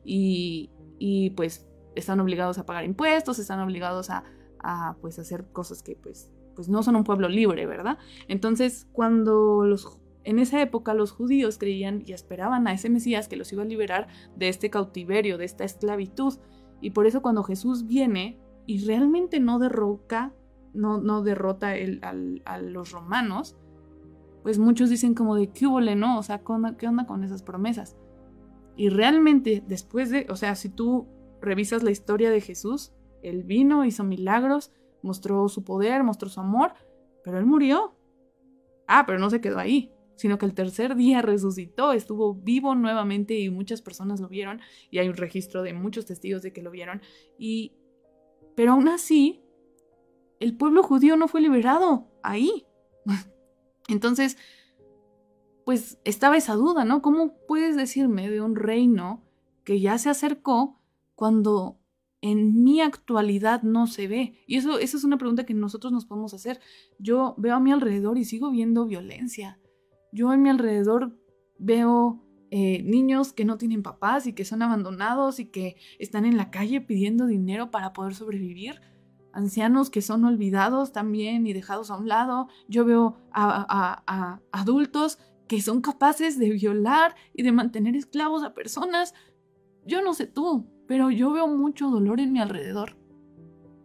y, 0.05 0.71
y, 0.99 1.31
pues 1.31 1.69
están 1.95 2.21
obligados 2.21 2.59
a 2.59 2.67
pagar 2.67 2.85
impuestos, 2.85 3.39
están 3.39 3.61
obligados 3.61 4.11
a, 4.11 4.25
a, 4.61 4.97
pues 5.01 5.19
hacer 5.19 5.47
cosas 5.53 5.83
que 5.83 5.95
pues, 5.95 6.31
pues 6.57 6.69
no 6.69 6.83
son 6.83 6.97
un 6.97 7.05
pueblo 7.05 7.29
libre, 7.29 7.67
¿verdad? 7.67 7.99
Entonces, 8.29 8.89
cuando 8.93 9.65
los 9.65 9.99
en 10.25 10.39
esa 10.39 10.61
época 10.63 10.95
los 10.95 11.11
judíos 11.11 11.59
creían 11.59 12.03
y 12.07 12.13
esperaban 12.13 12.67
a 12.67 12.73
ese 12.73 12.91
Mesías 12.91 13.29
que 13.29 13.37
los 13.37 13.53
iba 13.53 13.63
a 13.63 13.67
liberar 13.67 14.09
de 14.37 14.49
este 14.49 14.71
cautiverio, 14.71 15.39
de 15.39 15.45
esta 15.45 15.65
esclavitud. 15.65 16.39
Y 16.81 16.91
por 16.91 17.07
eso 17.07 17.23
cuando 17.23 17.43
Jesús 17.43 17.87
viene, 17.87 18.39
y 18.67 18.85
realmente 18.85 19.41
no 19.41 19.59
derroca, 19.59 20.35
no, 20.73 20.99
no 20.99 21.23
derrota 21.23 21.77
el, 21.77 22.01
a 22.45 22.59
los 22.59 22.93
romanos, 22.93 23.57
pues 24.43 24.59
muchos 24.59 24.91
dicen 24.91 25.15
como 25.15 25.37
de 25.37 25.53
qué 25.53 25.67
hubo, 25.67 25.81
¿no? 25.81 26.19
O 26.19 26.23
sea, 26.23 26.43
¿qué 26.79 26.87
onda 26.87 27.07
con 27.07 27.25
esas 27.25 27.43
promesas? 27.43 27.97
Y 28.77 28.89
realmente 28.89 29.63
después 29.67 30.11
de, 30.11 30.27
o 30.31 30.37
sea, 30.37 30.55
si 30.55 30.69
tú 30.69 31.07
revisas 31.41 31.83
la 31.83 31.91
historia 31.91 32.31
de 32.31 32.41
Jesús, 32.41 32.93
él 33.23 33.45
vino, 33.45 33.85
hizo 33.85 34.05
milagros, 34.05 34.73
mostró 35.03 35.49
su 35.49 35.65
poder, 35.65 36.03
mostró 36.03 36.29
su 36.29 36.41
amor, 36.41 36.73
pero 37.23 37.39
él 37.39 37.47
murió. 37.47 37.97
Ah, 38.87 39.05
pero 39.07 39.19
no 39.19 39.31
se 39.31 39.41
quedó 39.41 39.59
ahí, 39.59 39.93
sino 40.17 40.39
que 40.39 40.47
el 40.47 40.55
tercer 40.55 40.97
día 40.97 41.23
resucitó, 41.23 41.93
estuvo 41.93 42.35
vivo 42.35 42.75
nuevamente 42.75 43.39
y 43.39 43.51
muchas 43.51 43.83
personas 43.83 44.21
lo 44.21 44.29
vieron 44.29 44.61
y 44.91 44.99
hay 44.99 45.09
un 45.09 45.17
registro 45.17 45.63
de 45.63 45.73
muchos 45.73 46.07
testigos 46.07 46.43
de 46.43 46.53
que 46.53 46.63
lo 46.63 46.71
vieron 46.71 47.01
y 47.39 47.77
pero 48.55 48.73
aún 48.73 48.89
así, 48.89 49.43
el 50.41 50.57
pueblo 50.57 50.83
judío 50.83 51.17
no 51.17 51.29
fue 51.29 51.41
liberado 51.41 52.09
ahí. 52.23 52.67
Entonces, 53.89 54.37
pues 55.65 55.99
estaba 56.05 56.37
esa 56.37 56.55
duda, 56.55 56.85
¿no? 56.85 57.03
¿Cómo 57.03 57.35
puedes 57.47 57.77
decirme 57.77 58.31
de 58.31 58.41
un 58.41 58.57
reino 58.57 59.23
que 59.65 59.81
ya 59.81 59.99
se 59.99 60.11
acercó 60.11 60.81
cuando 61.15 61.79
en 62.21 62.63
mi 62.63 62.81
actualidad 62.81 63.63
no 63.63 63.87
se 63.87 64.09
ve? 64.09 64.43
Y 64.47 64.57
eso, 64.57 64.79
esa 64.79 64.97
es 64.97 65.05
una 65.05 65.19
pregunta 65.19 65.47
que 65.47 65.55
nosotros 65.55 65.93
nos 65.93 66.07
podemos 66.07 66.35
hacer. 66.35 66.61
Yo 66.99 67.35
veo 67.39 67.55
a 67.55 67.61
mi 67.61 67.73
alrededor 67.73 68.19
y 68.19 68.25
sigo 68.25 68.51
viendo 68.51 68.87
violencia. 68.87 69.61
Yo 70.13 70.31
a 70.31 70.37
mi 70.37 70.51
alrededor 70.51 71.17
veo 71.59 72.22
eh, 72.55 72.83
niños 72.83 73.33
que 73.33 73.47
no 73.47 73.57
tienen 73.57 73.83
papás 73.83 74.27
y 74.27 74.35
que 74.35 74.45
son 74.45 74.61
abandonados 74.61 75.41
y 75.41 75.47
que 75.47 75.77
están 75.99 76.27
en 76.27 76.37
la 76.37 76.51
calle 76.51 76.83
pidiendo 76.83 77.25
dinero 77.25 77.71
para 77.71 77.95
poder 77.95 78.15
sobrevivir. 78.15 78.83
Ancianos 79.33 79.89
que 79.89 80.03
son 80.03 80.23
olvidados 80.27 80.93
también 80.93 81.47
y 81.47 81.55
dejados 81.55 81.91
a 81.91 81.97
un 81.97 82.09
lado. 82.09 82.49
Yo 82.69 82.85
veo 82.85 83.17
a, 83.33 84.43
adultos 84.53 85.19
que 85.49 85.63
son 85.63 85.81
capaces 85.81 86.39
de 86.39 86.51
violar 86.51 87.15
y 87.33 87.43
de 87.43 87.53
mantener 87.53 87.97
esclavos 87.97 88.45
a 88.45 88.53
personas. 88.53 89.15
Yo 89.87 90.03
no 90.03 90.13
sé 90.13 90.27
tú, 90.27 90.67
pero 90.87 91.11
yo 91.11 91.33
veo 91.33 91.49
mucho 91.49 91.89
dolor 91.89 92.21
en 92.21 92.35
mi 92.35 92.41
alrededor. 92.41 92.99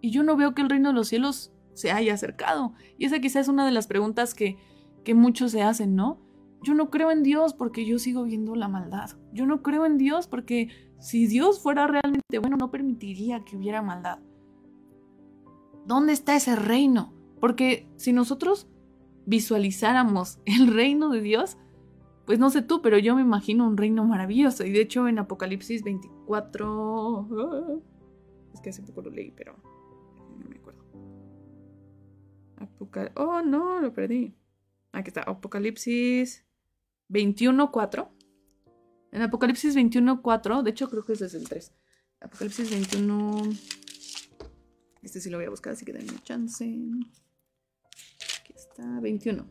Y 0.01 0.11
yo 0.11 0.23
no 0.23 0.35
veo 0.35 0.53
que 0.53 0.61
el 0.61 0.69
reino 0.69 0.89
de 0.89 0.95
los 0.95 1.07
cielos 1.07 1.53
se 1.73 1.93
haya 1.93 2.15
acercado. 2.15 2.73
Y 2.97 3.05
esa 3.05 3.21
quizás 3.21 3.43
es 3.43 3.47
una 3.47 3.65
de 3.65 3.71
las 3.71 3.87
preguntas 3.87 4.33
que, 4.33 4.57
que 5.05 5.13
muchos 5.13 5.51
se 5.51 5.61
hacen, 5.61 5.95
¿no? 5.95 6.26
Yo 6.63 6.73
no 6.73 6.89
creo 6.89 7.11
en 7.11 7.23
Dios 7.23 7.53
porque 7.53 7.85
yo 7.85 7.99
sigo 7.99 8.23
viendo 8.23 8.55
la 8.55 8.67
maldad. 8.67 9.11
Yo 9.31 9.45
no 9.45 9.61
creo 9.61 9.85
en 9.85 9.97
Dios 9.97 10.27
porque 10.27 10.69
si 10.99 11.27
Dios 11.27 11.61
fuera 11.61 11.87
realmente 11.87 12.39
bueno 12.39 12.57
no 12.57 12.71
permitiría 12.71 13.43
que 13.45 13.55
hubiera 13.55 13.81
maldad. 13.81 14.19
¿Dónde 15.85 16.13
está 16.13 16.35
ese 16.35 16.55
reino? 16.55 17.13
Porque 17.39 17.87
si 17.95 18.11
nosotros 18.11 18.67
visualizáramos 19.25 20.39
el 20.45 20.73
reino 20.73 21.09
de 21.09 21.21
Dios, 21.21 21.57
pues 22.25 22.39
no 22.39 22.49
sé 22.49 22.61
tú, 22.61 22.81
pero 22.81 22.97
yo 22.97 23.15
me 23.15 23.21
imagino 23.21 23.67
un 23.67 23.77
reino 23.77 24.03
maravilloso. 24.03 24.65
Y 24.65 24.71
de 24.71 24.81
hecho 24.81 25.07
en 25.07 25.19
Apocalipsis 25.19 25.83
24... 25.83 27.81
Es 28.53 28.61
que 28.61 28.69
hace 28.71 28.81
poco 28.81 29.03
lo 29.03 29.11
leí, 29.11 29.31
pero 29.31 29.55
no 30.39 30.49
me 30.49 30.55
acuerdo. 30.57 30.83
Oh, 33.15 33.41
no, 33.43 33.79
lo 33.79 33.93
perdí. 33.93 34.35
Aquí 34.91 35.09
está, 35.09 35.21
Apocalipsis 35.21 36.46
21.4. 37.09 38.09
En 39.11 39.21
Apocalipsis 39.21 39.75
21.4, 39.75 40.63
de 40.63 40.69
hecho 40.69 40.89
creo 40.89 41.05
que 41.05 41.13
es 41.13 41.33
el 41.33 41.47
3. 41.47 41.73
Apocalipsis 42.21 42.69
21... 42.69 43.41
Este 45.01 45.21
sí 45.21 45.29
lo 45.29 45.37
voy 45.37 45.45
a 45.45 45.49
buscar, 45.49 45.73
así 45.73 45.85
que 45.85 45.93
denme 45.93 46.19
chance. 46.23 46.65
Aquí 48.41 48.53
está, 48.53 48.99
21. 48.99 49.45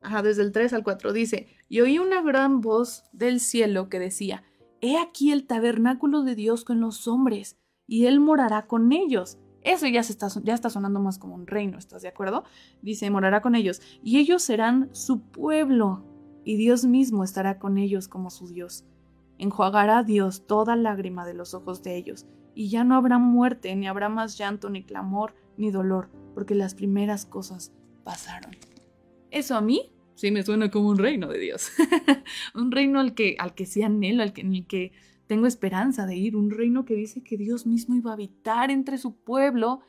Ajá, 0.00 0.22
desde 0.22 0.42
el 0.42 0.52
3 0.52 0.72
al 0.74 0.84
4 0.84 1.12
dice, 1.12 1.48
y 1.68 1.80
oí 1.80 1.98
una 1.98 2.22
gran 2.22 2.60
voz 2.60 3.04
del 3.12 3.40
cielo 3.40 3.88
que 3.88 3.98
decía, 3.98 4.44
He 4.80 4.98
aquí 4.98 5.32
el 5.32 5.46
tabernáculo 5.46 6.22
de 6.22 6.36
Dios 6.36 6.64
con 6.64 6.80
los 6.80 7.08
hombres, 7.08 7.58
y 7.86 8.06
Él 8.06 8.20
morará 8.20 8.66
con 8.66 8.92
ellos. 8.92 9.38
Eso 9.66 9.88
ya, 9.88 9.98
está, 9.98 10.70
sonando 10.70 11.00
más 11.00 11.18
como 11.18 11.34
un 11.34 11.48
reino, 11.48 11.76
¿estás 11.76 12.00
de 12.02 12.06
acuerdo? 12.06 12.44
Dice, 12.82 13.10
morará 13.10 13.42
con 13.42 13.56
ellos, 13.56 13.82
y 14.00 14.18
ellos 14.18 14.44
serán 14.44 14.88
su 14.92 15.22
pueblo, 15.22 16.04
y 16.44 16.56
Dios 16.56 16.84
mismo 16.84 17.24
estará 17.24 17.58
con 17.58 17.76
ellos 17.76 18.06
como 18.06 18.30
su 18.30 18.46
Dios. 18.46 18.84
Enjuagará 19.38 20.04
Dios 20.04 20.46
toda 20.46 20.76
lágrima 20.76 21.26
de 21.26 21.34
los 21.34 21.52
ojos 21.52 21.82
de 21.82 21.96
ellos, 21.96 22.26
y 22.54 22.68
ya 22.68 22.84
no 22.84 22.94
habrá 22.94 23.18
muerte, 23.18 23.74
ni 23.74 23.88
habrá 23.88 24.08
más 24.08 24.38
llanto, 24.38 24.70
ni 24.70 24.84
clamor, 24.84 25.34
ni 25.56 25.72
dolor, 25.72 26.10
porque 26.32 26.54
las 26.54 26.76
primeras 26.76 27.26
cosas 27.26 27.72
pasaron. 28.04 28.52
Eso 29.32 29.56
a 29.56 29.60
mí 29.60 29.90
sí 30.14 30.30
me 30.30 30.44
suena 30.44 30.70
como 30.70 30.90
un 30.90 30.98
reino 30.98 31.26
de 31.26 31.40
Dios. 31.40 31.72
un 32.54 32.70
reino 32.70 33.00
al 33.00 33.14
que, 33.14 33.34
al 33.40 33.56
que 33.56 33.66
sí 33.66 33.82
al 33.82 34.32
que, 34.32 34.42
en 34.42 34.54
el 34.54 34.66
que 34.68 34.92
tengo 35.26 35.46
esperanza 35.46 36.06
de 36.06 36.16
ir. 36.16 36.36
Un 36.36 36.50
reino 36.50 36.84
que 36.84 36.94
dice 36.94 37.22
que 37.22 37.36
Dios 37.36 37.66
mismo 37.66 37.94
iba 37.94 38.10
a 38.10 38.14
habitar 38.14 38.70
entre 38.70 38.98
su 38.98 39.16
pueblo. 39.16 39.80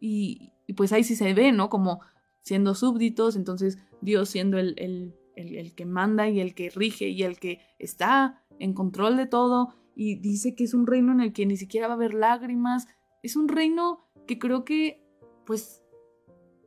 Y, 0.00 0.52
pues 0.76 0.92
ahí 0.92 1.04
sí 1.04 1.16
se 1.16 1.32
ve, 1.34 1.52
¿no? 1.52 1.70
Como 1.70 2.00
siendo 2.42 2.74
súbditos, 2.74 3.36
entonces 3.36 3.78
Dios 4.00 4.28
siendo 4.28 4.58
el, 4.58 4.74
el 4.78 5.14
el, 5.36 5.74
que 5.74 5.86
manda 5.86 6.28
y 6.28 6.40
el 6.40 6.54
que 6.54 6.70
rige 6.70 7.08
y 7.08 7.22
el 7.22 7.38
que 7.38 7.60
está 7.78 8.42
en 8.58 8.72
control 8.72 9.16
de 9.16 9.26
todo 9.26 9.74
y 9.94 10.16
dice 10.16 10.54
que 10.54 10.64
es 10.64 10.74
un 10.74 10.86
reino 10.86 11.12
en 11.12 11.20
el 11.20 11.32
que 11.32 11.46
ni 11.46 11.56
siquiera 11.56 11.86
va 11.86 11.94
a 11.94 11.96
haber 11.96 12.14
lágrimas. 12.14 12.86
Es 13.22 13.36
un 13.36 13.48
reino 13.48 14.08
que 14.26 14.38
creo 14.38 14.64
que, 14.64 15.02
pues, 15.46 15.82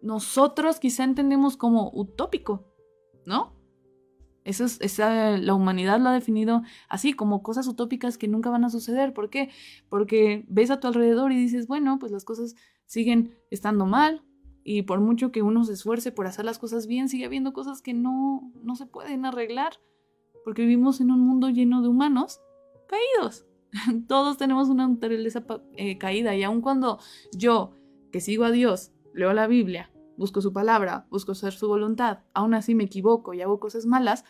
nosotros 0.02 0.80
quizá 0.80 1.04
entendemos 1.04 1.58
como 1.58 1.92
utópico, 1.94 2.65
¿no? 3.26 3.59
Eso 4.50 4.66
es, 4.66 4.98
la 4.98 5.54
humanidad 5.54 6.00
lo 6.00 6.10
ha 6.10 6.14
definido 6.14 6.64
así, 6.88 7.14
como 7.14 7.44
cosas 7.44 7.68
utópicas 7.68 8.18
que 8.18 8.28
nunca 8.28 8.50
van 8.50 8.64
a 8.64 8.72
suceder. 8.72 9.14
¿Por 9.14 9.30
qué? 9.30 9.52
Porque 9.90 10.44
ves 10.48 10.72
a 10.72 10.80
tu 10.80 10.88
alrededor 10.88 11.32
y 11.32 11.36
dices, 11.36 11.68
bueno, 11.68 12.00
pues 12.00 12.12
las 12.12 12.26
cosas 12.26 12.56
siguen 12.88 13.38
estando 13.52 13.86
mal 13.86 14.24
y 14.64 14.82
por 14.82 15.02
mucho 15.02 15.32
que 15.32 15.44
uno 15.44 15.64
se 15.66 15.74
esfuerce 15.74 16.12
por 16.12 16.26
hacer 16.26 16.46
las 16.46 16.58
cosas 16.58 16.88
bien, 16.88 17.10
sigue 17.10 17.26
habiendo 17.26 17.54
cosas 17.54 17.84
que 17.84 17.94
no, 17.94 18.52
no 18.64 18.76
se 18.76 18.88
pueden 18.88 19.24
arreglar, 19.24 19.74
porque 20.44 20.64
vivimos 20.64 21.00
en 21.00 21.12
un 21.12 21.20
mundo 21.20 21.50
lleno 21.50 21.84
de 21.84 21.88
humanos 21.90 22.42
caídos. 22.88 23.46
Todos 24.08 24.38
tenemos 24.38 24.68
una 24.70 24.88
naturaleza 24.88 25.44
eh, 25.76 26.00
caída 26.00 26.36
y 26.36 26.42
aun 26.42 26.62
cuando 26.62 26.98
yo, 27.38 27.74
que 28.12 28.20
sigo 28.20 28.46
a 28.46 28.52
Dios, 28.52 28.94
leo 29.14 29.32
la 29.34 29.46
Biblia, 29.46 29.92
busco 30.18 30.42
su 30.42 30.52
palabra, 30.54 31.06
busco 31.12 31.34
hacer 31.34 31.54
su 31.54 31.68
voluntad, 31.68 32.20
aún 32.34 32.56
así 32.56 32.74
me 32.74 32.86
equivoco 32.86 33.36
y 33.36 33.42
hago 33.42 33.60
cosas 33.60 33.86
malas, 33.86 34.26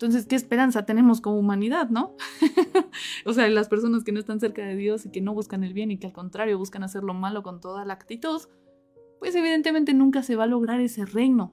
entonces, 0.00 0.24
¿qué 0.24 0.34
esperanza 0.34 0.86
tenemos 0.86 1.20
como 1.20 1.38
humanidad, 1.38 1.90
no? 1.90 2.16
o 3.26 3.34
sea, 3.34 3.46
las 3.50 3.68
personas 3.68 4.02
que 4.02 4.12
no 4.12 4.18
están 4.18 4.40
cerca 4.40 4.64
de 4.64 4.74
Dios 4.74 5.04
y 5.04 5.10
que 5.10 5.20
no 5.20 5.34
buscan 5.34 5.62
el 5.62 5.74
bien 5.74 5.90
y 5.90 5.98
que 5.98 6.06
al 6.06 6.14
contrario 6.14 6.56
buscan 6.56 6.82
hacer 6.82 7.02
lo 7.04 7.12
malo 7.12 7.42
con 7.42 7.60
toda 7.60 7.84
la 7.84 7.92
actitud, 7.92 8.40
pues 9.18 9.34
evidentemente 9.34 9.92
nunca 9.92 10.22
se 10.22 10.36
va 10.36 10.44
a 10.44 10.46
lograr 10.46 10.80
ese 10.80 11.04
reino 11.04 11.52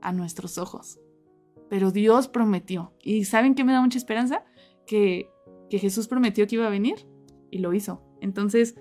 a 0.00 0.12
nuestros 0.12 0.58
ojos. 0.58 1.00
Pero 1.68 1.90
Dios 1.90 2.28
prometió. 2.28 2.94
¿Y 3.02 3.24
saben 3.24 3.56
qué 3.56 3.64
me 3.64 3.72
da 3.72 3.80
mucha 3.80 3.98
esperanza? 3.98 4.44
Que, 4.86 5.28
que 5.68 5.80
Jesús 5.80 6.06
prometió 6.06 6.46
que 6.46 6.54
iba 6.54 6.68
a 6.68 6.70
venir 6.70 7.08
y 7.50 7.58
lo 7.58 7.74
hizo. 7.74 8.00
Entonces, 8.20 8.76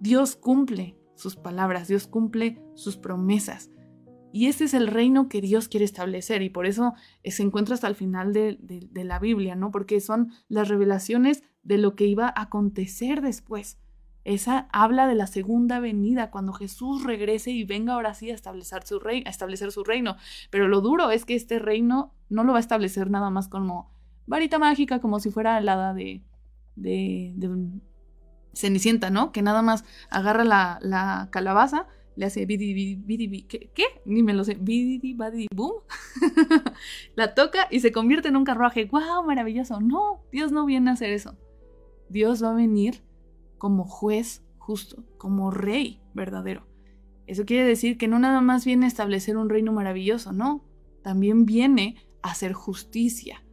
Dios 0.00 0.34
cumple 0.34 0.98
sus 1.14 1.36
palabras, 1.36 1.86
Dios 1.86 2.08
cumple 2.08 2.60
sus 2.74 2.96
promesas. 2.96 3.70
Y 4.32 4.46
ese 4.46 4.64
es 4.64 4.74
el 4.74 4.86
reino 4.86 5.28
que 5.28 5.40
Dios 5.40 5.68
quiere 5.68 5.84
establecer 5.84 6.42
y 6.42 6.50
por 6.50 6.66
eso 6.66 6.94
eh, 7.22 7.30
se 7.30 7.42
encuentra 7.42 7.74
hasta 7.74 7.88
el 7.88 7.96
final 7.96 8.32
de, 8.32 8.58
la 8.94 9.18
Biblia, 9.18 9.56
¿no? 9.56 9.70
Porque 9.70 10.00
son 10.00 10.32
las 10.48 10.68
revelaciones 10.68 11.42
de 11.62 11.78
lo 11.78 11.96
que 11.96 12.06
iba 12.06 12.26
a 12.28 12.42
acontecer 12.42 13.22
después. 13.22 13.78
Esa 14.22 14.68
habla 14.72 15.06
de 15.06 15.14
la 15.14 15.26
segunda 15.26 15.80
venida, 15.80 16.30
cuando 16.30 16.52
Jesús 16.52 17.02
regrese 17.02 17.50
y 17.50 17.64
venga 17.64 17.94
ahora 17.94 18.14
sí 18.14 18.30
a 18.30 18.34
establecer 18.34 18.86
su, 18.86 19.00
a 19.04 19.30
establecer 19.30 19.72
su 19.72 19.82
reino. 19.82 20.16
Pero 20.50 20.68
lo 20.68 20.80
duro 20.80 21.10
es 21.10 21.24
que 21.24 21.34
este 21.34 21.58
reino 21.58 22.14
no 22.28 22.44
lo 22.44 22.52
va 22.52 22.58
a 22.58 22.60
establecer 22.60 23.10
nada 23.10 23.30
más 23.30 23.48
como 23.48 23.90
varita 24.26 24.58
mágica, 24.58 25.00
como 25.00 25.18
si 25.18 25.30
fuera 25.30 25.60
la 25.60 25.72
hada 25.72 25.94
de, 25.94 26.22
de, 26.76 27.34
Cenicienta, 28.52 29.10
¿no? 29.10 29.32
Que 29.32 29.42
nada 29.42 29.62
más 29.62 29.84
agarra 30.10 30.44
la 30.44 31.28
calabaza 31.30 31.86
le 32.16 32.26
hace 32.26 32.46
bidi, 32.46 32.74
bidi, 32.74 33.26
bidi, 33.26 33.42
¿qué? 33.42 33.84
Ni 34.04 34.22
me 34.22 34.34
lo 34.34 34.44
sé, 34.44 34.54
bidi, 34.54 35.14
badi, 35.14 35.46
boom. 35.54 35.82
la 37.14 37.34
toca 37.34 37.68
y 37.70 37.80
se 37.80 37.92
convierte 37.92 38.28
en 38.28 38.36
un 38.36 38.44
carruaje. 38.44 38.86
¡Wow! 38.86 39.24
Maravilloso. 39.26 39.80
No, 39.80 40.24
Dios 40.32 40.52
no 40.52 40.66
viene 40.66 40.90
a 40.90 40.94
hacer 40.94 41.10
eso. 41.10 41.36
Dios 42.08 42.42
va 42.42 42.50
a 42.50 42.54
venir 42.54 43.02
como 43.58 43.84
juez 43.84 44.44
justo, 44.58 45.04
como 45.16 45.50
rey 45.50 46.00
verdadero. 46.14 46.66
Eso 47.26 47.44
quiere 47.44 47.64
decir 47.64 47.96
que 47.96 48.08
no 48.08 48.18
nada 48.18 48.40
más 48.40 48.64
viene 48.64 48.86
a 48.86 48.88
establecer 48.88 49.36
un 49.36 49.48
reino 49.48 49.72
maravilloso, 49.72 50.32
no. 50.32 50.64
También 51.02 51.46
viene 51.46 51.96
a 52.22 52.32
hacer 52.32 52.52
justicia 52.52 53.44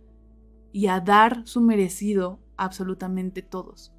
y 0.71 0.87
a 0.87 0.99
dar 0.99 1.45
su 1.45 1.61
merecido 1.61 2.39
a 2.57 2.65
absolutamente 2.65 3.43
todos. 3.43 3.93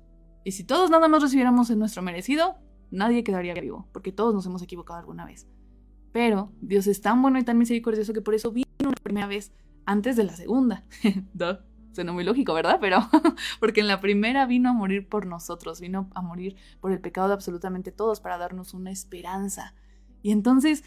Y 0.44 0.53
si 0.53 0.64
todos 0.64 0.90
nada 0.90 1.09
más 1.09 1.23
recibiéramos 1.23 1.71
en 1.71 1.79
nuestro 1.79 2.03
merecido, 2.03 2.57
nadie 2.90 3.24
quedaría 3.24 3.55
vivo, 3.55 3.88
porque 3.92 4.12
todos 4.12 4.35
nos 4.35 4.46
hemos 4.46 4.62
equivocado 4.62 4.98
alguna 4.98 5.24
vez. 5.24 5.46
Pero 6.12 6.53
Dios 6.61 6.87
es 6.87 7.01
tan 7.01 7.20
bueno 7.22 7.38
y 7.38 7.44
tan 7.44 7.59
misericordioso 7.59 8.12
que 8.12 8.22
por 8.22 8.35
eso 8.35 8.53
vino 8.53 8.66
una 8.81 8.92
primera 9.03 9.27
vez 9.27 9.53
antes 9.85 10.16
de 10.16 10.24
la 10.24 10.37
segunda. 10.37 10.85
Duh. 11.35 11.59
Suena 11.92 12.12
muy 12.12 12.22
lógico, 12.22 12.55
¿verdad? 12.55 12.79
Pero 12.81 12.98
porque 13.61 13.81
en 13.81 13.88
la 13.88 14.01
primera 14.01 14.46
vino 14.46 14.68
a 14.68 14.72
morir 14.72 15.09
por 15.09 15.27
nosotros, 15.27 15.81
vino 15.81 16.09
a 16.14 16.22
morir 16.22 16.55
por 16.81 16.92
el 16.92 17.01
pecado 17.01 17.29
de 17.29 17.35
absolutamente 17.35 17.90
todos 17.90 18.20
para 18.20 18.38
darnos 18.38 18.72
una 18.72 18.92
esperanza. 18.92 19.74
Y 20.22 20.31
entonces, 20.31 20.85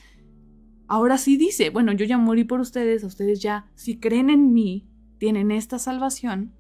ahora 0.88 1.18
sí 1.18 1.36
dice, 1.36 1.70
bueno, 1.70 1.92
yo 1.92 2.06
ya 2.06 2.18
morí 2.18 2.46
por 2.46 2.62
ustedes, 2.62 3.04
ustedes 3.04 3.42
ya, 3.42 3.70
si 3.76 4.00
creen 4.00 4.30
en 4.30 4.54
mí, 4.54 4.88
tienen 5.18 5.52
esta 5.52 5.80
salvación. 5.80 6.56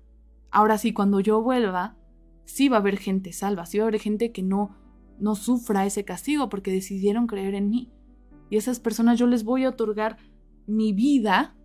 Ahora 0.49 0.77
sí, 0.77 0.91
cuando 0.91 1.21
yo 1.21 1.41
vuelva, 1.41 1.95
sí 2.43 2.67
va 2.67 2.77
a 2.77 2.79
haber 2.81 2.97
gente 2.97 3.31
salva, 3.31 3.65
sí 3.65 3.77
va 3.77 3.85
a 3.85 3.87
haber 3.87 4.01
gente 4.01 4.31
que 4.31 4.43
no 4.43 4.75
no 5.21 5.35
sufra 5.35 5.85
ese 5.85 6.03
castigo 6.03 6.49
porque 6.49 6.71
decidieron 6.71 7.27
creer 7.27 7.55
en 7.55 7.69
mí. 7.69 7.91
Y 8.49 8.57
esas 8.57 8.79
personas 8.79 9.17
yo 9.17 9.27
les 9.27 9.43
voy 9.43 9.63
a 9.63 9.69
otorgar 9.69 10.17
mi 10.67 10.91
vida. 10.91 11.55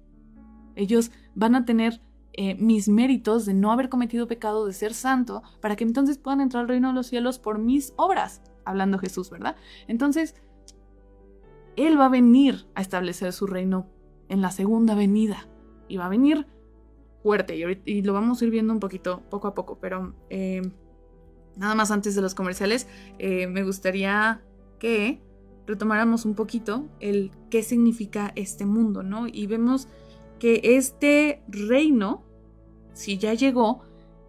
Ellos 0.77 1.11
van 1.35 1.55
a 1.55 1.65
tener 1.65 2.01
eh, 2.35 2.55
mis 2.55 2.89
méritos 2.89 3.47
de 3.47 3.55
no 3.55 3.73
haber 3.73 3.89
cometido 3.89 4.29
pecado, 4.29 4.67
de 4.67 4.73
ser 4.73 4.93
santo, 4.93 5.43
para 5.61 5.75
que 5.75 5.85
entonces 5.85 6.19
puedan 6.19 6.43
entrar 6.43 6.63
al 6.63 6.69
reino 6.69 6.89
de 6.89 6.95
los 6.95 7.07
cielos 7.07 7.39
por 7.39 7.59
mis 7.59 7.95
obras, 7.97 8.43
hablando 8.65 8.99
Jesús, 8.99 9.31
¿verdad? 9.31 9.57
Entonces, 9.89 10.35
Él 11.77 11.99
va 11.99 12.07
a 12.07 12.11
venir 12.11 12.67
a 12.75 12.83
establecer 12.83 13.33
su 13.33 13.47
reino 13.47 13.87
en 14.29 14.43
la 14.43 14.51
segunda 14.51 14.95
venida. 14.95 15.49
Y 15.89 15.97
va 15.97 16.07
a 16.07 16.11
venir 16.11 16.47
fuerte. 17.23 17.57
Y, 17.87 18.03
lo 18.03 18.13
vamos 18.13 18.43
a 18.43 18.45
ir 18.45 18.51
viendo 18.51 18.73
un 18.73 18.81
poquito, 18.81 19.23
poco 19.31 19.49
a 19.49 19.55
poco. 19.55 19.79
Pero 19.81 20.15
eh, 20.29 20.63
nada 21.57 21.75
más 21.75 21.91
antes 21.91 22.15
de 22.15 22.23
los 22.23 22.35
comerciales, 22.35 22.87
eh, 23.19 23.47
me 23.47 23.65
gustaría 23.65 24.43
que 24.79 25.21
retomáramos 25.67 26.25
un 26.25 26.35
poquito 26.35 26.89
el 27.01 27.33
qué 27.51 27.63
significa 27.63 28.33
este 28.37 28.67
mundo, 28.67 29.03
¿no? 29.03 29.27
Y 29.27 29.47
vemos 29.47 29.89
que 30.39 30.61
este 30.63 31.43
reino, 31.49 32.25
si 32.93 33.19
ya 33.19 33.35
llegó, 33.35 33.83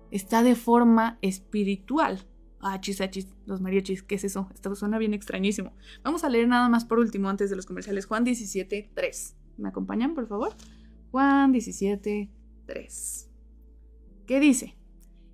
está 0.09 0.43
de 0.43 0.55
forma 0.55 1.19
espiritual. 1.21 2.25
Ah, 2.59 2.81
chis, 2.81 3.01
ah, 3.01 3.09
chis, 3.09 3.27
los 3.45 3.61
mariachis, 3.61 4.01
¿qué 4.01 4.15
es 4.15 4.23
eso? 4.23 4.49
Esto 4.53 4.73
suena 4.75 4.97
bien 4.97 5.13
extrañísimo. 5.13 5.73
Vamos 6.03 6.23
a 6.23 6.29
leer 6.29 6.47
nada 6.47 6.69
más 6.69 6.85
por 6.85 6.97
último 6.97 7.29
antes 7.29 7.49
de 7.49 7.55
los 7.55 7.65
comerciales. 7.65 8.07
Juan 8.07 8.23
17, 8.23 8.91
3. 8.93 9.37
¿Me 9.57 9.69
acompañan, 9.69 10.15
por 10.15 10.27
favor? 10.27 10.55
Juan 11.11 11.51
17, 11.51 12.31
3. 12.65 13.29
¿Qué 14.25 14.39
dice? 14.39 14.75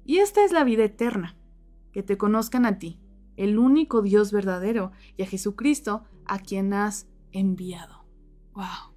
Y 0.06 0.17
esta 0.17 0.43
es 0.43 0.51
la 0.51 0.65
vida 0.65 0.84
eterna 0.84 1.38
que 1.93 2.03
te 2.03 2.17
conozcan 2.17 2.65
a 2.65 2.77
ti, 2.77 2.99
el 3.38 3.58
único 3.58 4.01
Dios 4.01 4.32
verdadero, 4.32 4.91
y 5.15 5.23
a 5.23 5.25
Jesucristo, 5.27 6.03
a 6.25 6.39
quien 6.39 6.73
has 6.73 7.08
enviado. 7.32 8.06
¡Wow! 8.53 8.93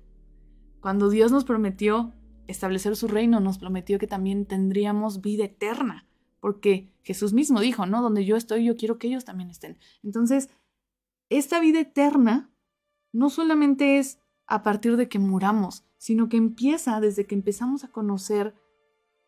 Cuando 0.81 1.09
Dios 1.09 1.31
nos 1.31 1.45
prometió 1.45 2.13
establecer 2.47 2.97
su 2.97 3.09
reino, 3.09 3.41
nos 3.41 3.59
prometió 3.59 3.99
que 3.99 4.07
también 4.07 4.47
tendríamos 4.47 5.21
vida 5.21 5.45
eterna, 5.45 6.09
porque 6.41 6.93
Jesús 7.03 7.33
mismo 7.33 7.61
dijo, 7.61 7.87
¿no? 7.87 8.03
Donde 8.03 8.25
yo 8.25 8.37
estoy, 8.37 8.65
yo 8.65 8.77
quiero 8.77 8.99
que 8.99 9.09
ellos 9.09 9.25
también 9.25 9.51
estén. 9.51 9.79
Entonces, 10.03 10.49
esta 11.29 11.61
vida 11.61 11.81
eterna 11.81 12.51
no 13.13 13.31
solamente 13.31 13.99
es 13.99 14.21
a 14.47 14.63
partir 14.63 14.97
de 14.97 15.09
que 15.09 15.19
muramos, 15.19 15.85
sino 15.99 16.29
que 16.29 16.37
empieza 16.37 17.01
desde 17.01 17.27
que 17.27 17.35
empezamos 17.35 17.83
a 17.83 17.89
conocer 17.89 18.55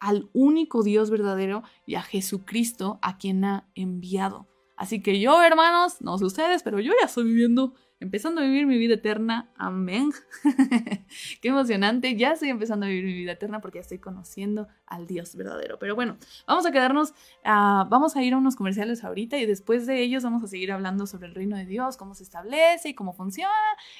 al 0.00 0.28
único 0.32 0.82
Dios 0.82 1.10
verdadero 1.10 1.62
y 1.86 1.94
a 1.96 2.02
Jesucristo 2.02 2.98
a 3.02 3.18
quien 3.18 3.44
ha 3.44 3.68
enviado. 3.74 4.46
Así 4.78 5.02
que 5.02 5.18
yo, 5.18 5.42
hermanos, 5.42 6.00
no 6.00 6.16
sé 6.18 6.24
ustedes, 6.24 6.62
pero 6.62 6.78
yo 6.78 6.92
ya 7.00 7.06
estoy 7.06 7.24
viviendo, 7.24 7.74
empezando 7.98 8.40
a 8.40 8.44
vivir 8.44 8.64
mi 8.64 8.78
vida 8.78 8.94
eterna. 8.94 9.50
Amén. 9.56 10.12
Qué 11.42 11.48
emocionante. 11.48 12.14
Ya 12.14 12.30
estoy 12.30 12.50
empezando 12.50 12.86
a 12.86 12.88
vivir 12.88 13.04
mi 13.04 13.12
vida 13.12 13.32
eterna 13.32 13.60
porque 13.60 13.78
ya 13.78 13.82
estoy 13.82 13.98
conociendo 13.98 14.68
al 14.86 15.08
Dios 15.08 15.34
verdadero. 15.34 15.80
Pero 15.80 15.96
bueno, 15.96 16.16
vamos 16.46 16.64
a 16.64 16.70
quedarnos, 16.70 17.12
ah, 17.44 17.88
vamos 17.90 18.14
a 18.14 18.22
ir 18.22 18.34
a 18.34 18.36
unos 18.36 18.54
comerciales 18.54 19.02
ahorita 19.02 19.36
y 19.38 19.46
después 19.46 19.84
de 19.86 20.00
ellos 20.00 20.22
vamos 20.22 20.44
a 20.44 20.46
seguir 20.46 20.70
hablando 20.70 21.08
sobre 21.08 21.26
el 21.26 21.34
reino 21.34 21.56
de 21.56 21.66
Dios, 21.66 21.96
cómo 21.96 22.14
se 22.14 22.22
establece 22.22 22.90
y 22.90 22.94
cómo 22.94 23.14
funciona. 23.14 23.50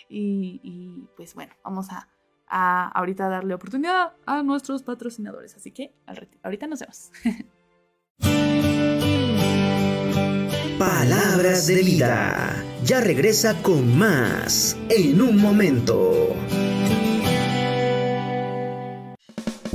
y 0.08 1.08
pues 1.16 1.34
bueno, 1.34 1.54
vamos 1.64 1.90
a 1.90 2.08
a 2.50 2.88
ahorita 2.88 3.28
darle 3.28 3.54
oportunidad 3.54 4.12
a 4.26 4.42
nuestros 4.42 4.82
patrocinadores. 4.82 5.56
Así 5.56 5.70
que 5.70 5.94
ahorita 6.42 6.66
nos 6.66 6.80
vemos. 6.80 7.10
Palabras 10.78 11.66
de 11.66 11.82
vida. 11.82 12.64
Ya 12.84 13.00
regresa 13.00 13.60
con 13.62 13.98
más 13.98 14.76
en 14.88 15.20
un 15.20 15.36
momento. 15.36 16.36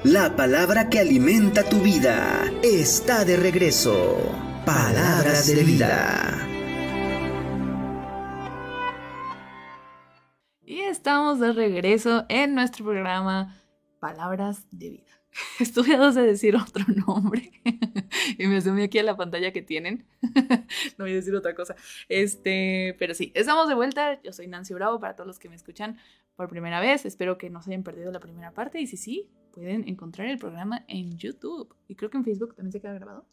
La 0.04 0.36
palabra 0.36 0.90
que 0.90 0.98
alimenta 0.98 1.66
tu 1.66 1.80
vida 1.80 2.52
está 2.62 3.24
de 3.24 3.38
regreso. 3.38 4.18
Palabras 4.66 5.46
de 5.46 5.64
vida. 5.64 6.46
Y 10.62 10.80
estamos 10.80 11.40
de 11.40 11.54
regreso 11.54 12.26
en 12.28 12.54
nuestro 12.54 12.84
programa 12.84 13.56
Palabras 13.98 14.66
de 14.70 14.90
vida. 14.90 15.12
Estuve 15.58 15.94
a 15.94 15.98
dos 15.98 16.14
de 16.14 16.26
decir 16.26 16.54
otro 16.54 16.84
nombre 17.06 17.50
y 18.38 18.46
me 18.46 18.60
sumí 18.60 18.82
aquí 18.82 18.98
a 18.98 19.04
la 19.04 19.16
pantalla 19.16 19.54
que 19.54 19.62
tienen. 19.62 20.06
no 20.98 21.06
voy 21.06 21.12
a 21.12 21.14
decir 21.14 21.34
otra 21.34 21.54
cosa. 21.54 21.76
Este, 22.10 22.94
pero 22.98 23.14
sí, 23.14 23.32
estamos 23.34 23.68
de 23.68 23.74
vuelta. 23.74 24.20
Yo 24.22 24.34
soy 24.34 24.48
Nancy 24.48 24.74
Bravo 24.74 25.00
para 25.00 25.16
todos 25.16 25.26
los 25.26 25.38
que 25.38 25.48
me 25.48 25.56
escuchan 25.56 25.96
por 26.36 26.50
primera 26.50 26.78
vez. 26.80 27.06
Espero 27.06 27.38
que 27.38 27.48
no 27.48 27.62
se 27.62 27.70
hayan 27.70 27.84
perdido 27.84 28.12
la 28.12 28.20
primera 28.20 28.52
parte 28.52 28.82
y 28.82 28.86
si 28.86 28.98
sí, 28.98 29.30
pueden 29.54 29.88
encontrar 29.88 30.28
el 30.28 30.38
programa 30.38 30.84
en 30.88 31.16
YouTube. 31.16 31.74
Y 31.86 31.94
creo 31.94 32.10
que 32.10 32.18
en 32.18 32.24
Facebook 32.24 32.54
también 32.54 32.72
se 32.72 32.80
queda 32.80 32.94
grabado. 32.94 33.26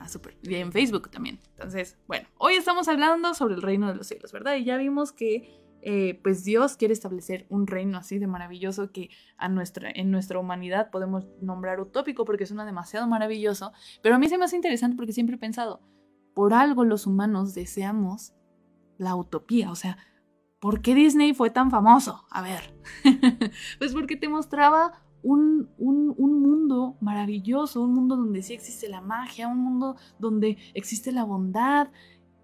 Ah, 0.00 0.08
súper. 0.08 0.36
Y 0.42 0.54
en 0.56 0.72
Facebook 0.72 1.10
también. 1.10 1.38
Entonces, 1.50 1.96
bueno, 2.08 2.26
hoy 2.38 2.54
estamos 2.54 2.88
hablando 2.88 3.34
sobre 3.34 3.54
el 3.54 3.62
reino 3.62 3.88
de 3.88 3.94
los 3.94 4.06
cielos, 4.06 4.32
¿verdad? 4.32 4.56
Y 4.56 4.64
ya 4.64 4.76
vimos 4.76 5.12
que 5.12 5.62
eh, 5.82 6.18
pues 6.22 6.44
Dios 6.44 6.76
quiere 6.76 6.94
establecer 6.94 7.46
un 7.50 7.66
reino 7.66 7.98
así 7.98 8.18
de 8.18 8.26
maravilloso 8.26 8.90
que 8.90 9.10
a 9.36 9.50
nuestra, 9.50 9.90
en 9.94 10.10
nuestra 10.10 10.38
humanidad 10.38 10.90
podemos 10.90 11.26
nombrar 11.42 11.78
utópico 11.78 12.24
porque 12.24 12.46
suena 12.46 12.64
demasiado 12.64 13.06
maravilloso, 13.06 13.72
pero 14.02 14.14
a 14.14 14.18
mí 14.18 14.26
se 14.28 14.38
me 14.38 14.46
hace 14.46 14.56
interesante 14.56 14.96
porque 14.96 15.12
siempre 15.12 15.36
he 15.36 15.38
pensado, 15.38 15.82
por 16.32 16.54
algo 16.54 16.86
los 16.86 17.06
humanos 17.06 17.52
deseamos 17.52 18.32
la 18.96 19.14
utopía, 19.14 19.70
o 19.70 19.74
sea, 19.74 19.98
¿por 20.58 20.80
qué 20.80 20.94
Disney 20.94 21.34
fue 21.34 21.50
tan 21.50 21.70
famoso? 21.70 22.24
A 22.30 22.40
ver, 22.40 22.74
pues 23.78 23.92
porque 23.92 24.16
te 24.16 24.30
mostraba 24.30 25.03
un, 25.24 25.70
un, 25.78 26.42
mundo 26.42 26.96
maravilloso, 27.00 27.82
un 27.82 27.94
mundo 27.94 28.16
donde 28.16 28.42
sí 28.42 28.52
existe 28.52 28.88
la 28.88 29.00
magia, 29.00 29.48
un 29.48 29.58
mundo 29.58 29.96
donde 30.18 30.58
existe 30.74 31.12
la 31.12 31.24
bondad 31.24 31.88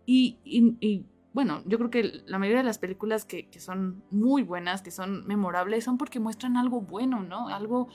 y, 0.06 1.06
bueno, 1.32 1.62
yo 1.66 1.78
creo 1.78 1.90
que 1.90 2.22
la 2.26 2.38
mayoría 2.38 2.62
de 2.62 2.64
las 2.64 2.78
películas 2.78 3.24
que, 3.24 3.48
son 3.60 4.02
muy 4.10 4.42
buenas, 4.42 4.82
que 4.82 4.90
son 4.90 5.24
memorables, 5.26 5.84
son 5.84 5.98
porque 5.98 6.18
muestran 6.18 6.56
algo 6.56 6.80
bueno, 6.80 7.22
¿no? 7.22 7.48
Algo 7.48 7.88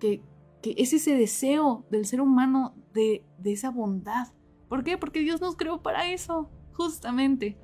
que, 0.00 0.22
es 0.64 0.92
ese 0.92 1.14
deseo 1.14 1.84
del 1.90 2.06
ser 2.06 2.20
humano 2.20 2.74
de, 2.94 3.24
de 3.38 3.52
esa 3.52 3.70
bondad. 3.70 4.28
¿Por 4.68 4.82
qué? 4.82 4.96
Porque 4.96 5.20
Dios 5.20 5.40
nos 5.40 5.56
creó 5.56 5.82
para 5.82 6.10
eso, 6.10 6.48
justamente. 6.72 7.58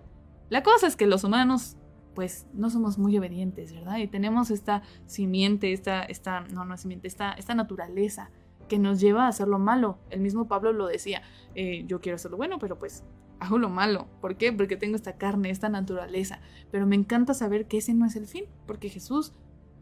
La 0.51 0.63
cosa 0.63 0.87
es 0.87 0.97
que 0.97 1.07
los 1.07 1.25
humanos, 1.25 1.78
pues, 2.19 2.49
no 2.53 2.69
somos 2.69 2.99
muy 2.99 3.17
obedientes, 3.17 3.73
¿verdad? 3.73 3.99
Y 3.99 4.09
tenemos 4.09 4.51
esta 4.51 4.83
simiente, 5.07 5.73
esta, 5.73 6.03
esta, 6.03 6.41
no, 6.41 6.65
no 6.65 6.75
es 6.75 6.81
simiente, 6.81 7.07
esta, 7.07 7.31
esta 7.35 7.55
naturaleza 7.55 8.33
que 8.69 8.77
nos 8.77 8.99
lleva 8.99 9.27
a 9.27 9.29
hacer 9.29 9.47
lo 9.47 9.61
malo. 9.61 9.99
El 10.11 10.19
mismo 10.19 10.49
Pablo 10.49 10.73
lo 10.73 10.89
decía, 10.89 11.23
eh, 11.55 11.85
yo 11.87 12.01
quiero 12.01 12.17
hacer 12.17 12.33
lo 12.33 12.37
bueno, 12.37 12.59
pero 12.59 12.77
pues 12.77 13.05
hago 13.39 13.59
lo 13.59 13.69
malo. 13.69 14.09
¿Por 14.21 14.37
qué? 14.37 14.53
Porque 14.53 14.77
tengo 14.77 14.97
esta 14.97 15.13
carne, 15.13 15.51
esta 15.51 15.69
naturaleza. 15.69 16.41
Pero 16.73 16.89
me 16.89 16.97
encanta 16.97 17.35
saber 17.35 17.69
que 17.69 17.79
ese 17.79 17.95
no 17.95 18.05
es 18.05 18.17
el 18.17 18.27
fin, 18.27 18.47
porque 18.67 18.89
Jesús 18.89 19.33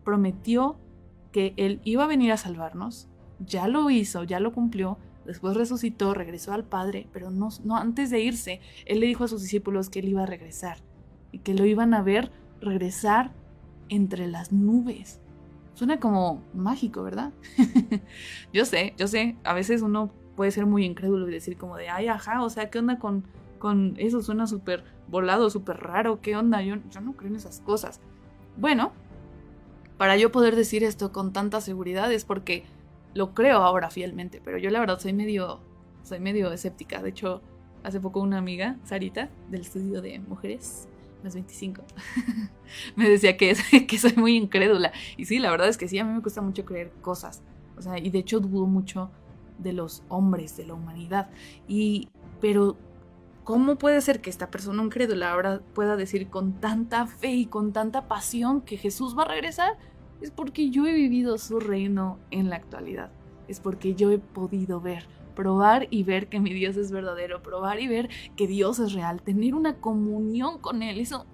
prometió 0.04 0.76
que 1.32 1.54
Él 1.56 1.80
iba 1.84 2.04
a 2.04 2.06
venir 2.06 2.32
a 2.32 2.36
salvarnos, 2.36 3.08
ya 3.38 3.66
lo 3.66 3.88
hizo, 3.88 4.24
ya 4.24 4.40
lo 4.40 4.52
cumplió, 4.52 4.98
después 5.24 5.56
resucitó, 5.56 6.12
regresó 6.12 6.52
al 6.52 6.64
Padre, 6.64 7.08
pero 7.14 7.30
no, 7.30 7.48
no 7.64 7.78
antes 7.78 8.10
de 8.10 8.20
irse, 8.20 8.60
Él 8.84 9.00
le 9.00 9.06
dijo 9.06 9.24
a 9.24 9.28
sus 9.28 9.40
discípulos 9.40 9.88
que 9.88 10.00
Él 10.00 10.10
iba 10.10 10.24
a 10.24 10.26
regresar 10.26 10.76
y 11.32 11.38
que 11.38 11.54
lo 11.54 11.64
iban 11.64 11.94
a 11.94 12.02
ver 12.02 12.30
regresar 12.60 13.32
entre 13.88 14.26
las 14.26 14.52
nubes. 14.52 15.20
Suena 15.74 16.00
como 16.00 16.42
mágico, 16.54 17.02
¿verdad? 17.02 17.32
yo 18.52 18.64
sé, 18.64 18.94
yo 18.96 19.08
sé, 19.08 19.36
a 19.44 19.52
veces 19.52 19.82
uno 19.82 20.10
puede 20.36 20.50
ser 20.50 20.66
muy 20.66 20.84
incrédulo 20.84 21.28
y 21.28 21.32
decir 21.32 21.56
como 21.56 21.76
de, 21.76 21.88
ay, 21.88 22.08
ajá, 22.08 22.42
o 22.42 22.50
sea, 22.50 22.70
¿qué 22.70 22.78
onda 22.78 22.98
con 22.98 23.24
con 23.58 23.94
eso 23.98 24.22
suena 24.22 24.46
súper 24.46 24.84
volado, 25.08 25.50
súper 25.50 25.78
raro, 25.78 26.20
¿qué 26.20 26.36
onda? 26.36 26.62
Yo, 26.62 26.76
yo 26.90 27.00
no 27.00 27.12
creo 27.14 27.30
en 27.30 27.36
esas 27.36 27.60
cosas. 27.60 28.00
Bueno, 28.56 28.92
para 29.98 30.16
yo 30.16 30.32
poder 30.32 30.56
decir 30.56 30.84
esto 30.84 31.12
con 31.12 31.32
tanta 31.32 31.60
seguridad 31.60 32.12
es 32.12 32.24
porque 32.24 32.64
lo 33.14 33.34
creo 33.34 33.58
ahora 33.58 33.90
fielmente, 33.90 34.40
pero 34.44 34.58
yo 34.58 34.70
la 34.70 34.80
verdad 34.80 34.98
soy 34.98 35.12
medio, 35.12 35.60
soy 36.02 36.20
medio 36.20 36.52
escéptica. 36.52 37.02
De 37.02 37.10
hecho, 37.10 37.42
hace 37.82 38.00
poco 38.00 38.20
una 38.20 38.38
amiga, 38.38 38.76
Sarita, 38.84 39.30
del 39.50 39.62
estudio 39.62 40.02
de 40.02 40.18
mujeres, 40.20 40.88
más 41.22 41.34
25, 41.34 41.82
me 42.96 43.08
decía 43.08 43.36
que, 43.36 43.54
que 43.88 43.98
soy 43.98 44.14
muy 44.16 44.36
incrédula. 44.36 44.92
Y 45.16 45.26
sí, 45.26 45.38
la 45.38 45.50
verdad 45.50 45.68
es 45.68 45.76
que 45.76 45.88
sí, 45.88 45.98
a 45.98 46.04
mí 46.04 46.12
me 46.12 46.22
cuesta 46.22 46.42
mucho 46.42 46.64
creer 46.64 46.92
cosas. 47.00 47.42
O 47.76 47.82
sea, 47.82 47.98
y 47.98 48.10
de 48.10 48.18
hecho 48.20 48.40
dudo 48.40 48.66
mucho 48.66 49.10
de 49.58 49.72
los 49.72 50.02
hombres, 50.08 50.56
de 50.56 50.66
la 50.66 50.74
humanidad. 50.74 51.30
Y, 51.68 52.08
pero 52.40 52.76
¿Cómo 53.46 53.76
puede 53.76 54.00
ser 54.00 54.20
que 54.20 54.28
esta 54.28 54.50
persona 54.50 54.82
incrédula 54.82 55.30
ahora 55.30 55.60
pueda 55.72 55.94
decir 55.94 56.30
con 56.30 56.54
tanta 56.54 57.06
fe 57.06 57.30
y 57.30 57.46
con 57.46 57.72
tanta 57.72 58.08
pasión 58.08 58.60
que 58.60 58.76
Jesús 58.76 59.16
va 59.16 59.22
a 59.22 59.28
regresar? 59.28 59.78
Es 60.20 60.32
porque 60.32 60.68
yo 60.70 60.84
he 60.84 60.92
vivido 60.92 61.38
su 61.38 61.60
reino 61.60 62.18
en 62.32 62.50
la 62.50 62.56
actualidad. 62.56 63.12
Es 63.46 63.60
porque 63.60 63.94
yo 63.94 64.10
he 64.10 64.18
podido 64.18 64.80
ver, 64.80 65.06
probar 65.36 65.86
y 65.90 66.02
ver 66.02 66.28
que 66.28 66.40
mi 66.40 66.52
Dios 66.52 66.76
es 66.76 66.90
verdadero, 66.90 67.44
probar 67.44 67.78
y 67.78 67.86
ver 67.86 68.08
que 68.34 68.48
Dios 68.48 68.80
es 68.80 68.92
real, 68.92 69.22
tener 69.22 69.54
una 69.54 69.76
comunión 69.76 70.58
con 70.58 70.82
Él. 70.82 70.98
Eso 70.98 71.26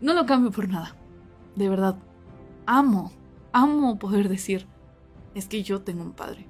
no 0.00 0.14
lo 0.14 0.24
cambio 0.26 0.52
por 0.52 0.68
nada. 0.68 0.94
De 1.56 1.68
verdad, 1.68 1.98
amo, 2.66 3.10
amo 3.52 3.98
poder 3.98 4.28
decir, 4.28 4.68
es 5.34 5.48
que 5.48 5.64
yo 5.64 5.82
tengo 5.82 6.02
un 6.02 6.12
Padre. 6.12 6.46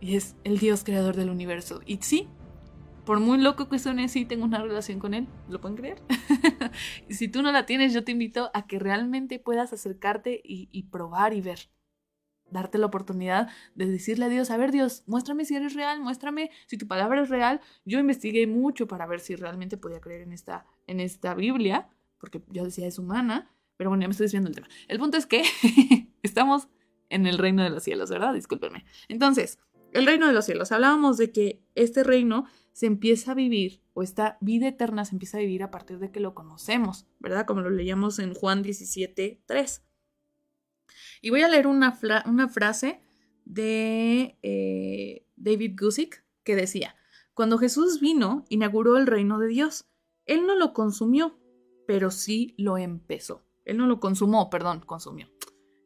Y 0.00 0.16
es 0.16 0.34
el 0.42 0.58
Dios 0.58 0.82
creador 0.82 1.14
del 1.14 1.30
universo. 1.30 1.80
Y 1.86 1.98
sí, 1.98 2.28
por 3.08 3.20
muy 3.20 3.38
loco 3.38 3.70
que 3.70 3.78
suene, 3.78 4.08
sí 4.08 4.26
tengo 4.26 4.44
una 4.44 4.60
relación 4.60 4.98
con 4.98 5.14
él. 5.14 5.26
¿Lo 5.48 5.62
pueden 5.62 5.78
creer? 5.78 6.02
y 7.08 7.14
si 7.14 7.28
tú 7.28 7.40
no 7.40 7.52
la 7.52 7.64
tienes, 7.64 7.94
yo 7.94 8.04
te 8.04 8.12
invito 8.12 8.50
a 8.52 8.66
que 8.66 8.78
realmente 8.78 9.38
puedas 9.38 9.72
acercarte 9.72 10.42
y, 10.44 10.82
probar 10.84 11.32
y 11.32 11.40
ver. 11.40 11.70
Darte 12.50 12.78
la 12.78 12.86
oportunidad 12.86 13.48
de 13.74 13.86
decirle 13.86 14.26
a 14.26 14.28
Dios, 14.28 14.50
a 14.50 14.56
ver 14.56 14.72
Dios, 14.72 15.02
muéstrame 15.06 15.44
si 15.44 15.54
eres 15.54 15.74
real, 15.74 16.00
muéstrame 16.00 16.50
si 16.66 16.78
tu 16.78 16.86
palabra 16.86 17.22
es 17.22 17.28
real. 17.28 17.60
Yo 17.84 17.98
investigué 17.98 18.46
mucho 18.46 18.86
para 18.86 19.06
ver 19.06 19.20
si 19.20 19.36
realmente 19.36 19.76
podía 19.76 20.00
creer 20.00 20.22
en 20.22 20.32
esta, 20.32 20.66
en 20.86 21.00
esta 21.00 21.34
Biblia, 21.34 21.88
porque 22.18 22.42
yo 22.48 22.64
decía 22.64 22.86
es 22.86 22.98
humana, 22.98 23.50
pero 23.76 23.90
bueno, 23.90 24.02
ya 24.02 24.08
me 24.08 24.12
estoy 24.12 24.24
desviando 24.24 24.48
el 24.48 24.54
tema. 24.54 24.68
El 24.88 24.98
punto 24.98 25.16
es 25.16 25.26
que 25.26 25.42
estamos 26.22 26.68
en 27.10 27.26
el 27.26 27.38
reino 27.38 27.62
de 27.62 27.70
los 27.70 27.82
cielos, 27.82 28.10
¿verdad? 28.10 28.34
Discúlpenme. 28.34 28.84
Entonces, 29.08 29.58
el 29.92 30.06
reino 30.06 30.26
de 30.26 30.32
los 30.32 30.44
cielos. 30.44 30.72
Hablábamos 30.72 31.16
de 31.16 31.32
que 31.32 31.62
este 31.74 32.04
reino 32.04 32.46
se 32.72 32.86
empieza 32.86 33.32
a 33.32 33.34
vivir, 33.34 33.80
o 33.94 34.02
esta 34.02 34.38
vida 34.40 34.68
eterna 34.68 35.04
se 35.04 35.14
empieza 35.14 35.38
a 35.38 35.40
vivir 35.40 35.62
a 35.62 35.70
partir 35.70 35.98
de 35.98 36.10
que 36.10 36.20
lo 36.20 36.34
conocemos, 36.34 37.06
¿verdad? 37.18 37.46
Como 37.46 37.60
lo 37.60 37.70
leíamos 37.70 38.18
en 38.18 38.34
Juan 38.34 38.62
17, 38.62 39.42
3. 39.46 39.82
Y 41.20 41.30
voy 41.30 41.42
a 41.42 41.48
leer 41.48 41.66
una, 41.66 41.92
frase 41.92 43.00
de 43.44 44.38
eh, 44.42 45.26
David 45.36 45.76
Gusick 45.78 46.24
que 46.44 46.56
decía, 46.56 46.96
Cuando 47.34 47.58
Jesús 47.58 48.00
vino, 48.00 48.44
inauguró 48.48 48.96
el 48.96 49.06
reino 49.06 49.38
de 49.38 49.48
Dios. 49.48 49.86
Él 50.26 50.46
no 50.46 50.54
lo 50.54 50.72
consumió, 50.72 51.38
pero 51.86 52.10
sí 52.10 52.54
lo 52.58 52.78
empezó. 52.78 53.42
Él 53.64 53.76
no 53.78 53.86
lo 53.86 54.00
consumó, 54.00 54.50
perdón, 54.50 54.80
consumió. 54.80 55.28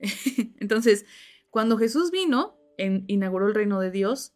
Entonces, 0.61 1.05
cuando 1.51 1.77
Jesús 1.79 2.11
vino, 2.11 2.57
inauguró 2.79 3.47
el 3.47 3.55
reino 3.55 3.81
de 3.81 3.91
Dios, 3.91 4.35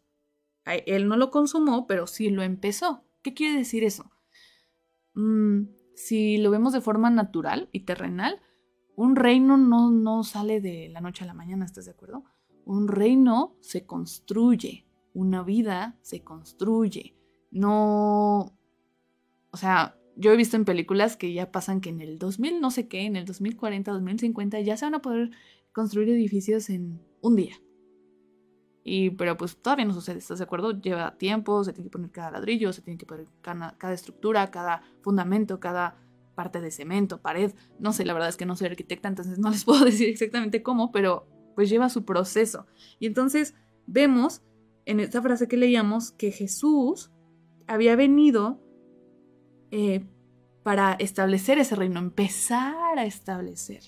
él 0.65 1.07
no 1.07 1.17
lo 1.17 1.31
consumó, 1.31 1.87
pero 1.87 2.07
sí 2.07 2.29
lo 2.29 2.43
empezó. 2.43 3.03
¿Qué 3.21 3.33
quiere 3.33 3.57
decir 3.57 3.83
eso? 3.83 4.11
Mm, 5.13 5.63
si 5.95 6.37
lo 6.37 6.51
vemos 6.51 6.73
de 6.73 6.81
forma 6.81 7.09
natural 7.09 7.69
y 7.71 7.81
terrenal, 7.81 8.41
un 8.97 9.15
reino 9.15 9.57
no, 9.57 9.91
no 9.91 10.23
sale 10.23 10.59
de 10.59 10.89
la 10.89 11.01
noche 11.01 11.23
a 11.23 11.27
la 11.27 11.35
mañana, 11.35 11.65
¿estás 11.65 11.85
de 11.85 11.91
acuerdo? 11.91 12.23
Un 12.65 12.87
reino 12.87 13.55
se 13.61 13.85
construye, 13.85 14.87
una 15.13 15.43
vida 15.43 15.99
se 16.01 16.23
construye. 16.23 17.15
No, 17.51 18.57
o 19.51 19.57
sea, 19.57 19.95
yo 20.15 20.31
he 20.31 20.35
visto 20.35 20.57
en 20.57 20.65
películas 20.65 21.15
que 21.15 21.31
ya 21.31 21.51
pasan 21.51 21.79
que 21.79 21.89
en 21.89 22.01
el 22.01 22.17
2000 22.17 22.59
no 22.59 22.71
sé 22.71 22.87
qué, 22.87 23.05
en 23.05 23.15
el 23.15 23.25
2040, 23.25 23.91
2050 23.91 24.59
ya 24.61 24.75
se 24.75 24.85
van 24.85 24.95
a 24.95 25.01
poder 25.03 25.29
construir 25.73 26.09
edificios 26.09 26.71
en 26.71 26.99
un 27.21 27.35
día. 27.35 27.55
Y, 28.83 29.11
pero 29.11 29.37
pues 29.37 29.57
todavía 29.57 29.85
no 29.85 29.93
sucede, 29.93 30.17
¿estás 30.17 30.39
de 30.39 30.45
acuerdo? 30.45 30.71
Lleva 30.71 31.19
tiempo, 31.19 31.63
se 31.63 31.71
tiene 31.71 31.89
que 31.89 31.91
poner 31.91 32.09
cada 32.09 32.31
ladrillo, 32.31 32.73
se 32.73 32.81
tiene 32.81 32.97
que 32.97 33.05
poner 33.05 33.27
cada, 33.41 33.77
cada, 33.77 33.93
estructura, 33.93 34.49
cada 34.49 34.81
fundamento, 35.01 35.59
cada 35.59 35.97
parte 36.37 36.61
de 36.61 36.71
cemento, 36.71 37.19
pared. 37.19 37.51
No 37.79 37.91
sé, 37.91 38.05
la 38.05 38.13
verdad 38.13 38.29
es 38.29 38.37
que 38.37 38.45
no 38.45 38.55
soy 38.55 38.67
arquitecta, 38.67 39.09
entonces 39.09 39.39
no 39.39 39.49
les 39.49 39.65
puedo 39.65 39.83
decir 39.83 40.07
exactamente 40.07 40.63
cómo, 40.63 40.91
pero 40.91 41.27
pues 41.55 41.69
lleva 41.69 41.89
su 41.89 42.05
proceso. 42.05 42.67
Y 42.99 43.07
entonces 43.07 43.55
vemos 43.87 44.43
en 44.85 44.99
esta 44.99 45.21
frase 45.21 45.47
que 45.47 45.57
leíamos 45.57 46.11
que 46.11 46.31
Jesús 46.31 47.11
había 47.65 47.95
venido 47.95 48.61
eh, 49.71 50.05
para 50.63 50.93
establecer 50.93 51.57
ese 51.57 51.75
reino, 51.75 51.99
empezar 51.99 52.99
a 52.99 53.05
establecer. 53.05 53.81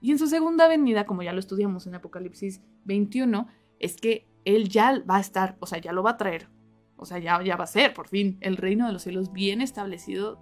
Y 0.00 0.12
en 0.12 0.18
su 0.18 0.26
segunda 0.26 0.66
venida, 0.66 1.04
como 1.04 1.22
ya 1.22 1.32
lo 1.32 1.40
estudiamos 1.40 1.86
en 1.86 1.94
Apocalipsis 1.94 2.62
21, 2.84 3.48
es 3.78 3.96
que 3.96 4.26
él 4.44 4.68
ya 4.68 5.02
va 5.08 5.16
a 5.16 5.20
estar, 5.20 5.56
o 5.60 5.66
sea, 5.66 5.78
ya 5.78 5.92
lo 5.92 6.02
va 6.02 6.12
a 6.12 6.16
traer. 6.16 6.48
O 6.96 7.04
sea, 7.04 7.18
ya, 7.18 7.42
ya 7.42 7.56
va 7.56 7.64
a 7.64 7.68
ser, 7.68 7.94
por 7.94 8.08
fin, 8.08 8.38
el 8.40 8.56
reino 8.56 8.86
de 8.86 8.92
los 8.92 9.02
cielos 9.02 9.32
bien 9.32 9.60
establecido. 9.60 10.38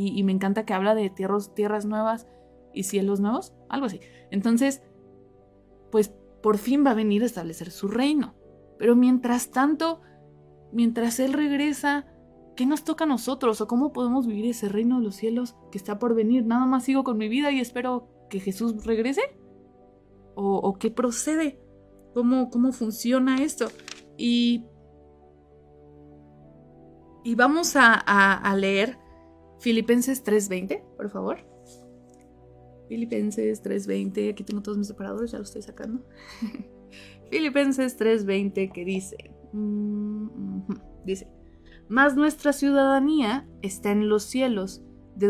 Y, 0.00 0.22
me 0.22 0.30
encanta 0.30 0.64
que 0.64 0.74
habla 0.74 0.94
de 0.94 1.10
tierras, 1.10 1.52
tierras 1.56 1.84
nuevas 1.84 2.28
y 2.72 2.84
cielos 2.84 3.18
nuevos, 3.18 3.52
algo 3.68 3.86
así. 3.86 3.98
Entonces, 4.30 4.80
pues 5.90 6.14
por 6.40 6.56
fin 6.58 6.86
va 6.86 6.92
a 6.92 6.94
venir 6.94 7.24
a 7.24 7.26
establecer 7.26 7.72
su 7.72 7.88
reino. 7.88 8.36
Pero 8.78 8.94
mientras 8.94 9.50
tanto, 9.50 10.00
mientras 10.72 11.18
Él 11.18 11.32
regresa, 11.32 12.06
¿qué 12.54 12.64
nos 12.64 12.84
toca 12.84 13.04
a 13.04 13.08
nosotros? 13.08 13.60
¿O 13.60 13.66
cómo 13.66 13.92
podemos 13.92 14.28
vivir 14.28 14.46
ese 14.46 14.68
reino 14.68 14.98
de 14.98 15.04
los 15.04 15.16
cielos 15.16 15.56
que 15.72 15.78
está 15.78 15.98
por 15.98 16.14
venir? 16.14 16.46
Nada 16.46 16.64
más 16.64 16.84
sigo 16.84 17.02
con 17.02 17.18
mi 17.18 17.28
vida 17.28 17.50
y 17.50 17.58
espero 17.58 18.08
que 18.30 18.38
Jesús 18.38 18.84
regrese. 18.84 19.22
¿O, 20.36 20.78
qué 20.78 20.92
procede? 20.92 21.60
cómo, 22.14 22.70
funciona 22.70 23.42
esto. 23.42 23.66
Y, 24.16 24.64
y 27.24 27.34
vamos 27.34 27.74
a, 27.74 28.54
leer 28.56 28.96
Filipenses 29.60 30.24
3.20, 30.24 30.82
por 30.96 31.10
favor. 31.10 31.38
Filipenses 32.88 33.62
3.20, 33.62 34.32
aquí 34.32 34.44
tengo 34.44 34.62
todos 34.62 34.78
mis 34.78 34.86
separadores, 34.86 35.32
ya 35.32 35.38
los 35.38 35.48
estoy 35.48 35.62
sacando. 35.62 36.04
Filipenses 37.30 37.98
3.20 37.98 38.72
que 38.72 38.84
dice, 38.84 39.30
mm, 39.52 40.58
dice, 41.04 41.28
mas 41.88 42.16
nuestra 42.16 42.52
ciudadanía 42.52 43.46
está 43.62 43.90
en 43.90 44.08
los 44.08 44.22
cielos, 44.24 44.82
de, 45.16 45.28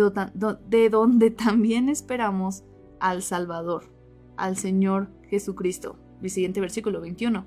de 0.69 0.91
donde 0.91 1.31
también 1.31 1.89
esperamos 1.89 2.65
al 3.01 3.23
Salvador, 3.23 3.91
al 4.37 4.57
Señor 4.57 5.09
Jesucristo 5.29 5.99
el 6.23 6.31
siguiente 6.31 6.61
versículo 6.61 7.01
21, 7.01 7.47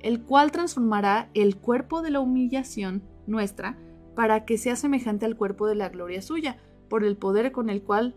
el 0.00 0.22
cual 0.22 0.52
transformará 0.52 1.30
el 1.34 1.56
cuerpo 1.56 2.02
de 2.02 2.10
la 2.10 2.20
humillación 2.20 3.02
nuestra 3.26 3.78
para 4.16 4.44
que 4.44 4.58
sea 4.58 4.74
semejante 4.74 5.26
al 5.26 5.36
cuerpo 5.36 5.68
de 5.68 5.76
la 5.76 5.90
gloria 5.90 6.22
suya, 6.22 6.58
por 6.88 7.04
el 7.04 7.16
poder 7.16 7.52
con 7.52 7.70
el 7.70 7.82
cual 7.82 8.16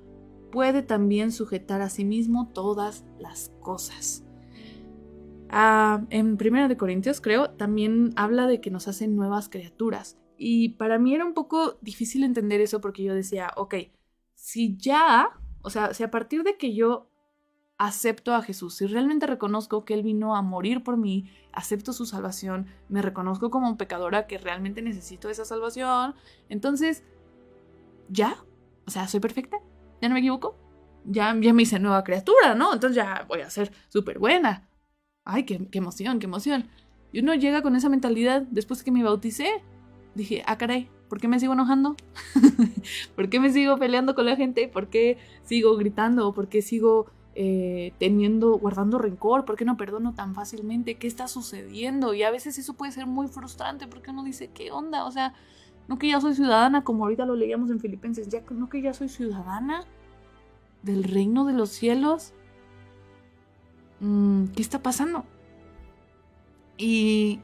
puede 0.52 0.82
también 0.82 1.32
sujetar 1.32 1.82
a 1.82 1.90
sí 1.90 2.06
mismo 2.06 2.50
todas 2.52 3.06
las 3.20 3.52
cosas. 3.62 4.26
Ah, 5.50 6.06
en 6.10 6.38
Primera 6.38 6.68
de 6.68 6.78
Corintios, 6.78 7.22
creo, 7.22 7.52
también 7.52 8.14
habla 8.16 8.48
de 8.48 8.62
que 8.62 8.72
nos 8.72 8.88
hacen 8.88 9.16
nuevas 9.16 9.50
criaturas. 9.50 10.18
Y 10.38 10.70
para 10.70 11.00
mí 11.00 11.14
era 11.14 11.26
un 11.26 11.34
poco 11.34 11.78
difícil 11.82 12.24
entender 12.24 12.62
eso 12.62 12.82
porque 12.82 13.04
yo 13.04 13.14
decía, 13.14 13.52
ok, 13.58 13.76
si 14.36 14.78
ya, 14.78 15.38
o 15.62 15.70
sea, 15.70 15.94
si 15.94 16.04
a 16.04 16.12
partir 16.12 16.44
de 16.44 16.56
que 16.56 16.74
yo 16.74 17.09
acepto 17.80 18.36
a 18.36 18.42
Jesús, 18.42 18.76
si 18.76 18.86
realmente 18.86 19.26
reconozco 19.26 19.86
que 19.86 19.94
Él 19.94 20.04
vino 20.04 20.36
a 20.36 20.42
morir 20.42 20.84
por 20.84 20.98
mí, 20.98 21.32
acepto 21.54 21.94
su 21.94 22.06
salvación, 22.06 22.68
me 22.90 23.02
reconozco 23.02 23.50
como 23.50 23.78
pecadora 23.78 24.28
que 24.28 24.38
realmente 24.38 24.82
necesito 24.82 25.30
esa 25.30 25.46
salvación, 25.46 26.14
entonces, 26.50 27.04
¿ya? 28.10 28.36
O 28.86 28.92
sea, 28.92 29.08
¿soy 29.08 29.22
perfecta? 29.22 29.58
¿Ya 30.02 30.10
no 30.10 30.14
me 30.14 30.20
equivoco? 30.20 30.58
Ya, 31.06 31.34
ya 31.40 31.54
me 31.54 31.62
hice 31.64 31.80
nueva 31.80 32.04
criatura, 32.04 32.54
¿no? 32.54 32.74
Entonces 32.74 32.98
ya 32.98 33.26
voy 33.30 33.42
a 33.42 33.50
ser 33.50 33.72
súper 33.88 34.20
buena. 34.20 34.70
Ay, 35.24 35.46
qué, 35.46 35.66
qué 35.72 35.78
emoción, 35.78 36.20
qué 36.20 36.26
emoción. 36.26 36.68
Y 37.14 37.22
uno 37.22 37.34
llega 37.34 37.62
con 37.62 37.78
esa 37.78 37.88
mentalidad 37.88 38.42
después 38.42 38.80
de 38.80 38.86
que 38.86 38.92
me 38.92 39.04
bauticé. 39.04 39.64
Dije, 40.16 40.44
ah, 40.48 40.58
caray, 40.58 40.90
¿por 41.08 41.22
qué 41.22 41.30
me 41.30 41.40
sigo 41.40 41.54
enojando? 41.54 41.96
¿Por 43.16 43.30
qué 43.30 43.40
me 43.40 43.54
sigo 43.54 43.78
peleando 43.78 44.16
con 44.16 44.26
la 44.26 44.36
gente? 44.36 44.68
¿Por 44.68 44.90
qué 44.90 45.18
sigo 45.44 45.78
gritando? 45.78 46.34
¿Por 46.34 46.50
qué 46.50 46.62
sigo 46.62 47.08
eh, 47.36 47.94
teniendo, 48.00 48.58
guardando 48.58 48.98
rencor, 48.98 49.46
¿por 49.46 49.56
qué 49.56 49.66
no 49.66 49.78
perdono 49.78 50.14
tan 50.14 50.34
fácilmente? 50.36 50.96
¿Qué 50.96 51.08
está 51.08 51.28
sucediendo? 51.28 52.14
Y 52.14 52.24
a 52.24 52.32
veces 52.32 52.58
eso 52.58 52.74
puede 52.74 52.92
ser 52.92 53.06
muy 53.06 53.28
frustrante 53.28 53.88
porque 53.88 54.12
uno 54.12 54.24
dice, 54.24 54.50
¿qué 54.54 54.72
onda? 54.72 55.06
O 55.06 55.12
sea, 55.12 55.34
no 55.88 55.98
que 55.98 56.08
ya 56.08 56.22
soy 56.22 56.36
ciudadana, 56.36 56.84
como 56.84 57.04
ahorita 57.04 57.26
lo 57.26 57.36
leíamos 57.36 57.70
en 57.70 57.80
Filipenses, 57.80 58.30
ya 58.30 58.42
no 58.52 58.70
que 58.70 58.82
ya 58.82 58.94
soy 58.94 59.10
ciudadana 59.10 59.86
del 60.84 61.04
reino 61.04 61.46
de 61.46 61.54
los 61.54 61.70
cielos. 61.70 62.34
Mm, 64.00 64.46
¿Qué 64.48 64.62
está 64.62 64.82
pasando? 64.82 65.26
Y 66.78 67.40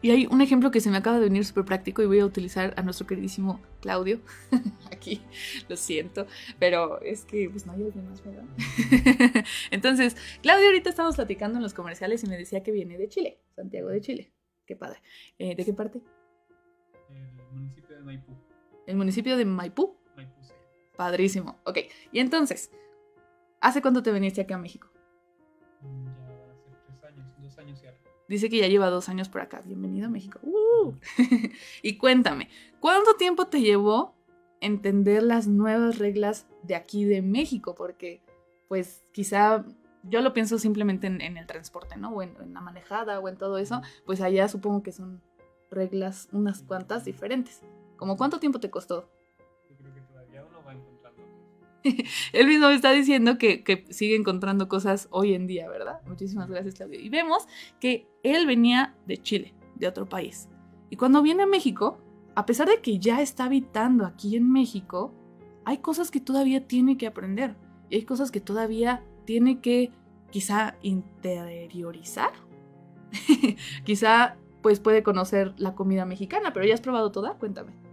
y 0.00 0.10
hay 0.10 0.26
un 0.26 0.40
ejemplo 0.40 0.70
que 0.70 0.80
se 0.80 0.90
me 0.90 0.96
acaba 0.96 1.18
de 1.18 1.24
venir 1.24 1.44
súper 1.44 1.64
práctico 1.64 2.02
y 2.02 2.06
voy 2.06 2.20
a 2.20 2.24
utilizar 2.24 2.72
a 2.76 2.82
nuestro 2.82 3.06
queridísimo 3.06 3.60
Claudio. 3.80 4.20
Aquí, 4.92 5.20
lo 5.68 5.76
siento, 5.76 6.26
pero 6.58 7.00
es 7.00 7.24
que 7.24 7.50
pues 7.50 7.66
no 7.66 7.72
hay 7.72 7.82
alguien 7.82 8.08
más, 8.08 8.22
¿verdad? 8.24 8.44
Entonces, 9.70 10.16
Claudio 10.40 10.66
ahorita 10.66 10.90
estamos 10.90 11.16
platicando 11.16 11.58
en 11.58 11.62
los 11.62 11.74
comerciales 11.74 12.22
y 12.22 12.28
me 12.28 12.36
decía 12.36 12.62
que 12.62 12.70
viene 12.70 12.96
de 12.96 13.08
Chile, 13.08 13.40
Santiago 13.56 13.88
de 13.88 14.00
Chile. 14.00 14.32
Qué 14.66 14.76
padre. 14.76 15.02
Eh, 15.38 15.56
¿De 15.56 15.64
qué 15.64 15.72
parte? 15.72 16.00
El 17.08 17.54
municipio 17.54 17.96
de 17.96 18.02
Maipú. 18.02 18.32
¿El 18.86 18.96
municipio 18.96 19.36
de 19.36 19.44
Maipú? 19.44 19.96
Maipú, 20.14 20.42
sí. 20.42 20.52
Padrísimo. 20.96 21.58
Ok, 21.64 21.78
y 22.12 22.20
entonces, 22.20 22.70
¿hace 23.60 23.82
cuánto 23.82 24.02
te 24.02 24.12
viniste 24.12 24.42
aquí 24.42 24.52
a 24.52 24.58
México? 24.58 24.90
Dice 28.28 28.50
que 28.50 28.58
ya 28.58 28.68
lleva 28.68 28.90
dos 28.90 29.08
años 29.08 29.30
por 29.30 29.40
acá. 29.40 29.62
Bienvenido 29.64 30.06
a 30.06 30.10
México. 30.10 30.38
Uh. 30.42 30.92
y 31.82 31.96
cuéntame, 31.96 32.50
¿cuánto 32.78 33.14
tiempo 33.14 33.46
te 33.46 33.62
llevó 33.62 34.14
entender 34.60 35.22
las 35.22 35.46
nuevas 35.46 35.98
reglas 35.98 36.46
de 36.62 36.74
aquí 36.74 37.04
de 37.04 37.22
México? 37.22 37.74
Porque, 37.74 38.20
pues, 38.68 39.02
quizá 39.12 39.64
yo 40.02 40.20
lo 40.20 40.34
pienso 40.34 40.58
simplemente 40.58 41.06
en, 41.06 41.38
el 41.38 41.46
transporte, 41.46 41.96
¿no? 41.96 42.10
O 42.10 42.22
en, 42.22 42.34
la 42.52 42.60
manejada 42.60 43.18
o 43.18 43.28
en 43.30 43.38
todo 43.38 43.56
eso. 43.56 43.80
Pues 44.04 44.20
allá 44.20 44.46
supongo 44.48 44.82
que 44.82 44.92
son 44.92 45.22
reglas 45.70 46.28
unas 46.30 46.62
cuantas 46.62 47.06
diferentes. 47.06 47.62
¿Cómo 47.96 48.18
cuánto 48.18 48.38
tiempo 48.38 48.60
te 48.60 48.70
costó? 48.70 49.08
Él 52.32 52.46
mismo 52.46 52.68
me 52.68 52.74
está 52.74 52.92
diciendo 52.92 53.38
que, 53.38 53.84
sigue 53.90 54.16
encontrando 54.16 54.68
cosas 54.68 55.08
hoy 55.10 55.34
en 55.34 55.46
día, 55.46 55.68
¿verdad? 55.68 56.00
Muchísimas 56.06 56.48
gracias, 56.48 56.74
Claudio. 56.74 57.00
Y 57.00 57.08
vemos 57.08 57.46
que 57.80 58.08
él 58.22 58.46
venía 58.46 58.96
de 59.06 59.18
Chile, 59.18 59.54
de 59.76 59.86
otro 59.86 60.08
país. 60.08 60.48
Y 60.90 60.96
cuando 60.96 61.22
viene 61.22 61.44
a 61.44 61.46
México, 61.46 61.98
a 62.34 62.46
pesar 62.46 62.68
de 62.68 62.80
que 62.80 62.98
ya 62.98 63.20
está 63.20 63.44
habitando 63.44 64.06
aquí 64.06 64.36
en 64.36 64.50
México, 64.50 65.14
hay 65.64 65.78
cosas 65.78 66.10
que 66.10 66.20
todavía 66.20 66.66
tiene 66.66 66.96
que 66.96 67.06
aprender. 67.06 67.56
Y 67.90 67.96
hay 67.96 68.02
cosas 68.02 68.30
que 68.30 68.40
todavía 68.40 69.02
tiene 69.24 69.60
que 69.60 69.92
quizá 70.30 70.76
interiorizar. 70.82 72.32
quizá 73.84 74.36
pues 74.62 74.80
puede 74.80 75.02
conocer 75.02 75.54
la 75.56 75.74
comida 75.74 76.04
mexicana, 76.04 76.52
pero 76.52 76.66
ya 76.66 76.74
has 76.74 76.80
probado 76.80 77.12
toda, 77.12 77.34
cuéntame. 77.34 77.87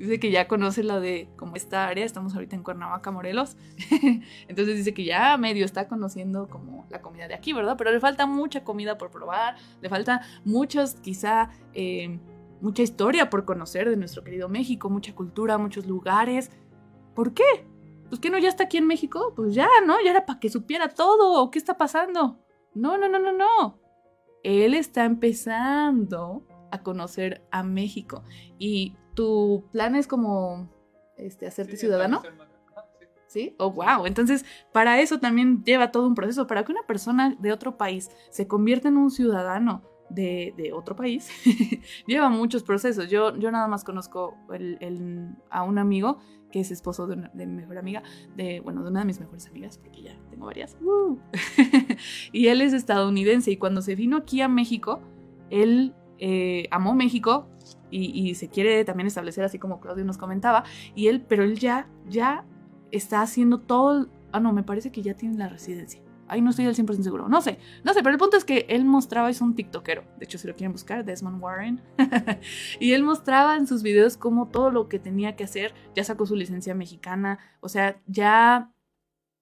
Dice 0.00 0.18
que 0.18 0.30
ya 0.30 0.48
conoce 0.48 0.82
la 0.82 0.98
de 0.98 1.28
como 1.36 1.56
esta 1.56 1.86
área, 1.86 2.06
estamos 2.06 2.34
ahorita 2.34 2.56
en 2.56 2.62
Cuernavaca, 2.62 3.10
Morelos. 3.10 3.58
Entonces 4.48 4.78
dice 4.78 4.94
que 4.94 5.04
ya 5.04 5.36
medio 5.36 5.66
está 5.66 5.88
conociendo 5.88 6.48
como 6.48 6.86
la 6.88 7.02
comida 7.02 7.28
de 7.28 7.34
aquí, 7.34 7.52
¿verdad? 7.52 7.74
Pero 7.76 7.92
le 7.92 8.00
falta 8.00 8.24
mucha 8.24 8.64
comida 8.64 8.96
por 8.96 9.10
probar, 9.10 9.56
le 9.82 9.90
falta 9.90 10.22
muchos, 10.42 10.94
quizá, 10.94 11.50
eh, 11.74 12.18
mucha 12.62 12.82
historia 12.82 13.28
por 13.28 13.44
conocer 13.44 13.90
de 13.90 13.96
nuestro 13.96 14.24
querido 14.24 14.48
México, 14.48 14.88
mucha 14.88 15.14
cultura, 15.14 15.58
muchos 15.58 15.84
lugares. 15.84 16.50
¿Por 17.14 17.34
qué? 17.34 17.66
Pues 18.08 18.22
que 18.22 18.30
no 18.30 18.38
ya 18.38 18.48
está 18.48 18.64
aquí 18.64 18.78
en 18.78 18.86
México, 18.86 19.34
pues 19.36 19.54
ya, 19.54 19.68
¿no? 19.86 20.00
Ya 20.02 20.12
era 20.12 20.24
para 20.24 20.40
que 20.40 20.48
supiera 20.48 20.88
todo, 20.88 21.50
¿qué 21.50 21.58
está 21.58 21.76
pasando? 21.76 22.38
No, 22.74 22.96
no, 22.96 23.06
no, 23.06 23.18
no, 23.18 23.32
no. 23.32 23.78
Él 24.44 24.72
está 24.72 25.04
empezando 25.04 26.46
a 26.70 26.82
conocer 26.82 27.46
a 27.50 27.62
México 27.62 28.24
y 28.58 28.94
tu 29.14 29.64
plan 29.72 29.94
es 29.94 30.06
como 30.06 30.68
este, 31.16 31.46
hacerte 31.46 31.76
ciudadano. 31.76 32.22
¿Sí? 33.26 33.54
Oh, 33.58 33.70
wow. 33.70 34.06
Entonces, 34.06 34.44
para 34.72 35.00
eso 35.00 35.20
también 35.20 35.62
lleva 35.62 35.92
todo 35.92 36.08
un 36.08 36.16
proceso. 36.16 36.48
Para 36.48 36.64
que 36.64 36.72
una 36.72 36.82
persona 36.82 37.36
de 37.38 37.52
otro 37.52 37.76
país 37.76 38.10
se 38.30 38.48
convierta 38.48 38.88
en 38.88 38.96
un 38.96 39.10
ciudadano 39.12 39.82
de, 40.08 40.72
otro 40.74 40.96
país, 40.96 41.28
lleva 42.06 42.28
muchos 42.28 42.64
procesos. 42.64 43.08
Yo, 43.08 43.36
yo 43.36 43.52
nada 43.52 43.68
más 43.68 43.84
conozco 43.84 44.36
a 45.48 45.62
un 45.62 45.78
amigo 45.78 46.18
que 46.50 46.60
es 46.60 46.70
esposo 46.70 47.06
de, 47.06 47.16
mi 47.16 47.46
mejor 47.46 47.78
amiga, 47.78 48.02
de, 48.36 48.60
bueno, 48.60 48.82
de 48.82 48.90
una 48.90 49.00
de 49.00 49.06
mis 49.06 49.20
mejores 49.20 49.46
amigas, 49.46 49.78
porque 49.78 50.02
ya 50.02 50.18
tengo 50.30 50.46
varias. 50.46 50.76
y 52.32 52.48
él 52.48 52.60
es 52.60 52.72
estadounidense 52.72 53.52
y 53.52 53.56
cuando 53.56 53.82
se 53.82 53.94
vino 53.94 54.16
aquí 54.16 54.40
a 54.40 54.48
México, 54.48 55.00
él 55.50 55.94
eh, 56.18 56.66
amó 56.70 56.94
México, 56.94 57.48
y, 57.90 58.34
se 58.34 58.48
quiere 58.48 58.84
también 58.84 59.06
establecer 59.06 59.44
así 59.44 59.58
como 59.58 59.80
Claudio 59.80 60.04
nos 60.04 60.18
comentaba, 60.18 60.64
y 60.94 61.08
él, 61.08 61.24
pero 61.26 61.44
él 61.44 61.58
ya, 61.58 61.88
ya 62.08 62.44
está 62.90 63.22
haciendo 63.22 63.60
todo, 63.60 64.08
ah 64.32 64.40
no, 64.40 64.52
me 64.52 64.62
parece 64.62 64.90
que 64.90 65.02
ya 65.02 65.14
tiene 65.14 65.36
la 65.36 65.48
residencia. 65.48 66.02
Ahí 66.30 66.42
no 66.42 66.50
estoy 66.50 66.66
al 66.66 66.76
100% 66.76 67.02
seguro. 67.02 67.28
No 67.28 67.40
sé, 67.42 67.58
no 67.82 67.92
sé, 67.92 68.04
pero 68.04 68.12
el 68.12 68.18
punto 68.18 68.36
es 68.36 68.44
que 68.44 68.64
él 68.68 68.84
mostraba, 68.84 69.30
es 69.30 69.40
un 69.40 69.56
TikTokero. 69.56 70.04
De 70.16 70.26
hecho, 70.26 70.38
si 70.38 70.46
lo 70.46 70.54
quieren 70.54 70.70
buscar, 70.70 71.04
Desmond 71.04 71.42
Warren. 71.42 71.82
y 72.78 72.92
él 72.92 73.02
mostraba 73.02 73.56
en 73.56 73.66
sus 73.66 73.82
videos 73.82 74.16
como 74.16 74.46
todo 74.46 74.70
lo 74.70 74.88
que 74.88 75.00
tenía 75.00 75.34
que 75.34 75.42
hacer. 75.42 75.74
Ya 75.96 76.04
sacó 76.04 76.26
su 76.26 76.36
licencia 76.36 76.72
mexicana. 76.72 77.40
O 77.58 77.68
sea, 77.68 78.00
ya 78.06 78.72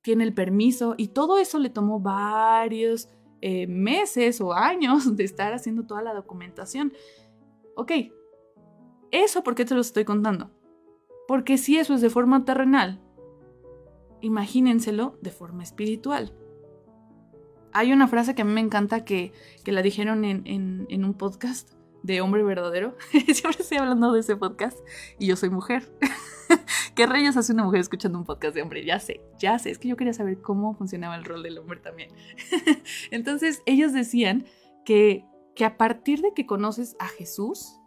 tiene 0.00 0.24
el 0.24 0.32
permiso. 0.32 0.94
Y 0.96 1.08
todo 1.08 1.36
eso 1.36 1.58
le 1.58 1.68
tomó 1.68 2.00
varios 2.00 3.10
eh, 3.42 3.66
meses 3.66 4.40
o 4.40 4.54
años 4.54 5.14
de 5.16 5.24
estar 5.24 5.52
haciendo 5.52 5.84
toda 5.84 6.00
la 6.00 6.14
documentación. 6.14 6.94
Ok, 7.76 7.92
¿Eso 9.10 9.42
por 9.42 9.54
qué 9.54 9.64
te 9.64 9.74
lo 9.74 9.80
estoy 9.80 10.04
contando? 10.04 10.50
Porque 11.26 11.58
si 11.58 11.78
eso 11.78 11.94
es 11.94 12.00
de 12.00 12.10
forma 12.10 12.44
terrenal, 12.44 13.00
imagínenselo 14.20 15.18
de 15.22 15.30
forma 15.30 15.62
espiritual. 15.62 16.32
Hay 17.72 17.92
una 17.92 18.08
frase 18.08 18.34
que 18.34 18.42
a 18.42 18.44
mí 18.44 18.52
me 18.52 18.60
encanta 18.60 19.04
que, 19.04 19.32
la 19.64 19.82
dijeron 19.82 20.24
en, 20.24 21.04
un 21.04 21.14
podcast 21.14 21.72
de 22.02 22.20
Hombre 22.20 22.42
Verdadero. 22.42 22.96
Siempre 23.10 23.60
estoy 23.62 23.78
hablando 23.78 24.12
de 24.12 24.20
ese 24.20 24.36
podcast 24.36 24.78
y 25.18 25.26
yo 25.26 25.36
soy 25.36 25.50
mujer. 25.50 25.92
¿Qué 26.94 27.06
rayos 27.06 27.36
hace 27.36 27.52
una 27.52 27.64
mujer 27.64 27.80
escuchando 27.80 28.18
un 28.18 28.24
podcast 28.24 28.54
de 28.54 28.62
hombre? 28.62 28.84
Ya 28.84 28.98
sé, 28.98 29.20
ya 29.38 29.58
sé. 29.58 29.70
Es 29.70 29.78
que 29.78 29.88
yo 29.88 29.96
quería 29.96 30.14
saber 30.14 30.40
cómo 30.40 30.74
funcionaba 30.74 31.14
el 31.14 31.24
rol 31.24 31.42
del 31.42 31.58
hombre 31.58 31.78
también. 31.78 32.10
Entonces, 33.10 33.62
ellos 33.66 33.92
decían 33.92 34.46
que, 34.84 35.24
que 35.54 35.64
a 35.64 35.76
partir 35.76 36.22
de 36.22 36.32
que 36.34 36.46
conoces 36.46 36.96
a 36.98 37.06
Jesús, 37.06 37.77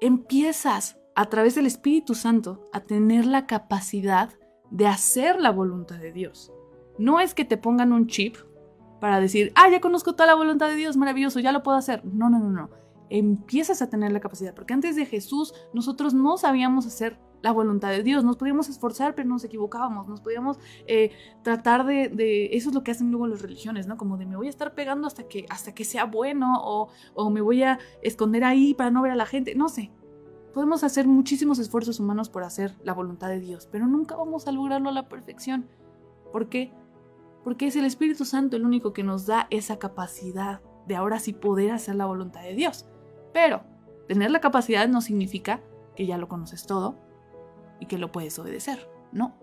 empiezas 0.00 0.98
a 1.14 1.26
través 1.26 1.54
del 1.54 1.66
Espíritu 1.66 2.14
Santo 2.14 2.68
a 2.72 2.80
tener 2.80 3.26
la 3.26 3.46
capacidad 3.46 4.30
de 4.70 4.86
hacer 4.86 5.40
la 5.40 5.50
voluntad 5.50 5.98
de 5.98 6.12
Dios. 6.12 6.52
No 6.98 7.20
es 7.20 7.34
que 7.34 7.44
te 7.44 7.56
pongan 7.56 7.92
un 7.92 8.06
chip 8.06 8.36
para 9.00 9.20
decir, 9.20 9.52
ah, 9.54 9.68
ya 9.70 9.80
conozco 9.80 10.14
toda 10.14 10.26
la 10.26 10.34
voluntad 10.34 10.68
de 10.68 10.76
Dios, 10.76 10.96
maravilloso, 10.96 11.40
ya 11.40 11.52
lo 11.52 11.62
puedo 11.62 11.78
hacer. 11.78 12.04
No, 12.04 12.30
no, 12.30 12.38
no, 12.38 12.50
no. 12.50 12.70
Empiezas 13.10 13.82
a 13.82 13.88
tener 13.88 14.12
la 14.12 14.20
capacidad, 14.20 14.54
porque 14.54 14.74
antes 14.74 14.96
de 14.96 15.06
Jesús 15.06 15.54
nosotros 15.72 16.14
no 16.14 16.36
sabíamos 16.36 16.86
hacer 16.86 17.18
la 17.42 17.52
voluntad 17.52 17.90
de 17.90 18.02
Dios, 18.02 18.24
nos 18.24 18.36
podíamos 18.36 18.68
esforzar, 18.68 19.14
pero 19.14 19.28
nos 19.28 19.44
equivocábamos, 19.44 20.08
nos 20.08 20.20
podíamos 20.20 20.58
eh, 20.86 21.12
tratar 21.42 21.86
de, 21.86 22.50
eso 22.52 22.70
es 22.70 22.74
lo 22.74 22.82
que 22.82 22.90
hacen 22.90 23.10
luego 23.10 23.26
las 23.26 23.42
religiones, 23.42 23.86
¿no? 23.86 23.96
Como 23.96 24.16
de 24.16 24.26
me 24.26 24.36
voy 24.36 24.48
a 24.48 24.50
estar 24.50 24.74
pegando 24.74 25.06
hasta 25.06 25.28
que, 25.28 25.46
hasta 25.48 25.74
que 25.74 25.84
sea 25.84 26.04
bueno 26.04 26.54
o, 26.64 26.88
o 27.14 27.30
me 27.30 27.40
voy 27.40 27.62
a 27.62 27.78
esconder 28.02 28.42
ahí 28.42 28.74
para 28.74 28.90
no 28.90 29.02
ver 29.02 29.12
a 29.12 29.16
la 29.16 29.26
gente, 29.26 29.54
no 29.54 29.68
sé, 29.68 29.92
Podemos 30.56 30.84
hacer 30.84 31.06
muchísimos 31.06 31.58
esfuerzos 31.58 32.00
humanos 32.00 32.30
por 32.30 32.42
hacer 32.42 32.74
la 32.82 32.94
voluntad 32.94 33.28
de 33.28 33.40
Dios, 33.40 33.68
pero 33.70 33.86
nunca 33.86 34.16
vamos 34.16 34.48
a 34.48 34.52
lograrlo 34.52 34.88
a 34.88 34.92
la 34.92 35.06
perfección. 35.06 35.68
¿Por 36.32 36.48
qué? 36.48 36.72
Porque 37.44 37.66
es 37.66 37.76
el 37.76 37.84
Espíritu 37.84 38.24
Santo 38.24 38.56
el 38.56 38.64
único 38.64 38.94
que 38.94 39.02
nos 39.02 39.26
da 39.26 39.48
esa 39.50 39.78
capacidad 39.78 40.62
de 40.86 40.96
ahora 40.96 41.18
sí 41.18 41.34
poder 41.34 41.72
hacer 41.72 41.96
la 41.96 42.06
voluntad 42.06 42.40
de 42.40 42.54
Dios. 42.54 42.86
Pero 43.36 43.60
tener 44.08 44.30
la 44.30 44.40
capacidad 44.40 44.88
no 44.88 45.02
significa 45.02 45.60
que 45.94 46.06
ya 46.06 46.16
lo 46.16 46.26
conoces 46.26 46.64
todo 46.64 46.96
y 47.80 47.84
que 47.84 47.98
lo 47.98 48.10
puedes 48.10 48.38
obedecer. 48.38 48.88
No. 49.12 49.36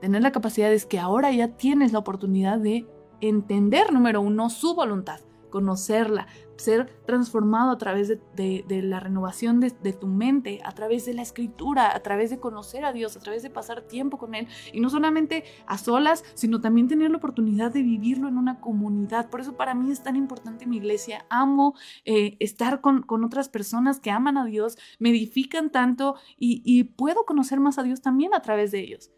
Tener 0.00 0.22
la 0.22 0.32
capacidad 0.32 0.72
es 0.72 0.86
que 0.86 0.98
ahora 0.98 1.30
ya 1.30 1.56
tienes 1.56 1.92
la 1.92 2.00
oportunidad 2.00 2.58
de 2.58 2.88
entender, 3.20 3.92
número 3.92 4.22
uno, 4.22 4.50
su 4.50 4.74
voluntad, 4.74 5.20
conocerla, 5.50 6.26
ser 6.58 6.86
transformado 7.06 7.70
a 7.70 7.78
través 7.78 8.08
de, 8.08 8.64
la 8.82 9.00
renovación 9.00 9.60
de, 9.60 9.70
tu 9.92 10.06
mente, 10.06 10.60
a 10.64 10.72
través 10.72 11.06
de 11.06 11.14
la 11.14 11.22
escritura, 11.22 11.94
a 11.94 12.00
través 12.00 12.30
de 12.30 12.38
conocer 12.38 12.84
a 12.84 12.92
Dios, 12.92 13.16
a 13.16 13.20
través 13.20 13.42
de 13.42 13.50
pasar 13.50 13.82
tiempo 13.82 14.18
con 14.18 14.34
Él. 14.34 14.48
Y 14.72 14.80
no 14.80 14.90
solamente 14.90 15.44
a 15.66 15.78
solas, 15.78 16.24
sino 16.34 16.60
también 16.60 16.88
tener 16.88 17.10
la 17.10 17.18
oportunidad 17.18 17.72
de 17.72 17.82
vivirlo 17.82 18.28
en 18.28 18.36
una 18.36 18.60
comunidad. 18.60 19.30
Por 19.30 19.40
eso 19.40 19.56
para 19.56 19.74
mí 19.74 19.90
es 19.90 20.02
tan 20.02 20.16
importante 20.16 20.66
mi 20.66 20.76
iglesia. 20.76 21.24
Amo 21.30 21.74
eh, 22.04 22.36
estar 22.40 22.80
con, 22.80 23.04
otras 23.24 23.48
personas 23.48 24.00
que 24.00 24.10
aman 24.10 24.36
a 24.36 24.44
Dios, 24.44 24.78
me 24.98 25.10
edifican 25.10 25.70
tanto 25.70 26.16
y, 26.38 26.62
y 26.64 26.84
puedo 26.84 27.24
conocer 27.24 27.60
más 27.60 27.78
a 27.78 27.82
Dios 27.82 28.00
también 28.00 28.34
a 28.34 28.42
través 28.42 28.70
de 28.70 28.80
ellos. 28.80 29.10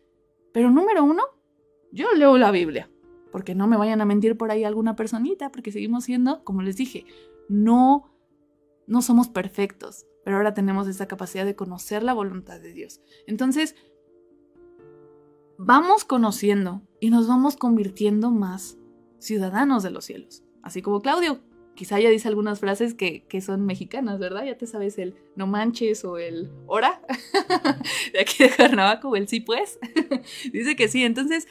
Pero 0.53 0.71
número 0.71 1.05
uno, 1.05 1.23
yo 1.93 2.13
leo 2.15 2.39
la 2.39 2.51
Biblia 2.51 2.91
porque 3.31 3.55
no 3.55 3.67
me 3.67 3.77
vayan 3.77 4.01
a 4.01 4.05
mentir 4.05 4.37
por 4.37 4.51
ahí 4.51 4.65
alguna 4.65 4.97
personita, 4.97 5.51
porque 5.51 5.73
seguimos 5.73 6.05
siendo, 6.05 6.45
como 6.45 6.63
les 6.63 6.77
dije, 6.77 7.05
no, 7.51 8.15
no 8.87 9.03
somos 9.03 9.29
perfectos, 9.29 10.07
pero 10.25 10.37
ahora 10.37 10.55
tenemos 10.55 10.87
esa 10.87 11.09
capacidad 11.09 11.45
de 11.45 11.57
conocer 11.57 12.05
la 12.05 12.15
voluntad 12.15 12.61
de 12.61 12.73
Dios. 12.73 13.01
Entonces, 13.27 13.75
vamos 15.59 16.05
conociendo 16.05 16.83
y 17.01 17.11
nos 17.11 17.27
vamos 17.27 17.57
convirtiendo 17.57 18.31
más 18.31 18.79
ciudadanos 19.19 19.83
de 19.83 19.91
los 19.91 20.05
cielos. 20.05 20.45
Así 20.63 20.81
como 20.81 21.01
Claudio, 21.01 21.41
quizá 21.75 21.99
ya 21.99 22.09
dice 22.09 22.29
algunas 22.29 22.61
frases 22.61 22.95
que, 22.95 23.27
que, 23.27 23.41
son 23.41 23.67
mexicanas, 23.67 24.21
¿verdad? 24.21 24.45
Ya 24.45 24.57
te 24.57 24.69
sabes 24.69 24.97
el 24.99 25.17
no 25.35 25.49
manches 25.49 26.05
o 26.05 26.19
el 26.19 26.51
hora 26.67 27.03
de 28.13 28.21
aquí 28.21 28.45
de 28.45 28.55
Cuernavaca 28.55 29.09
o 29.09 29.17
el 29.17 29.27
sí 29.27 29.41
pues. 29.41 29.81
dice 30.53 30.77
que 30.77 30.87
sí, 30.87 31.03
entonces 31.05 31.49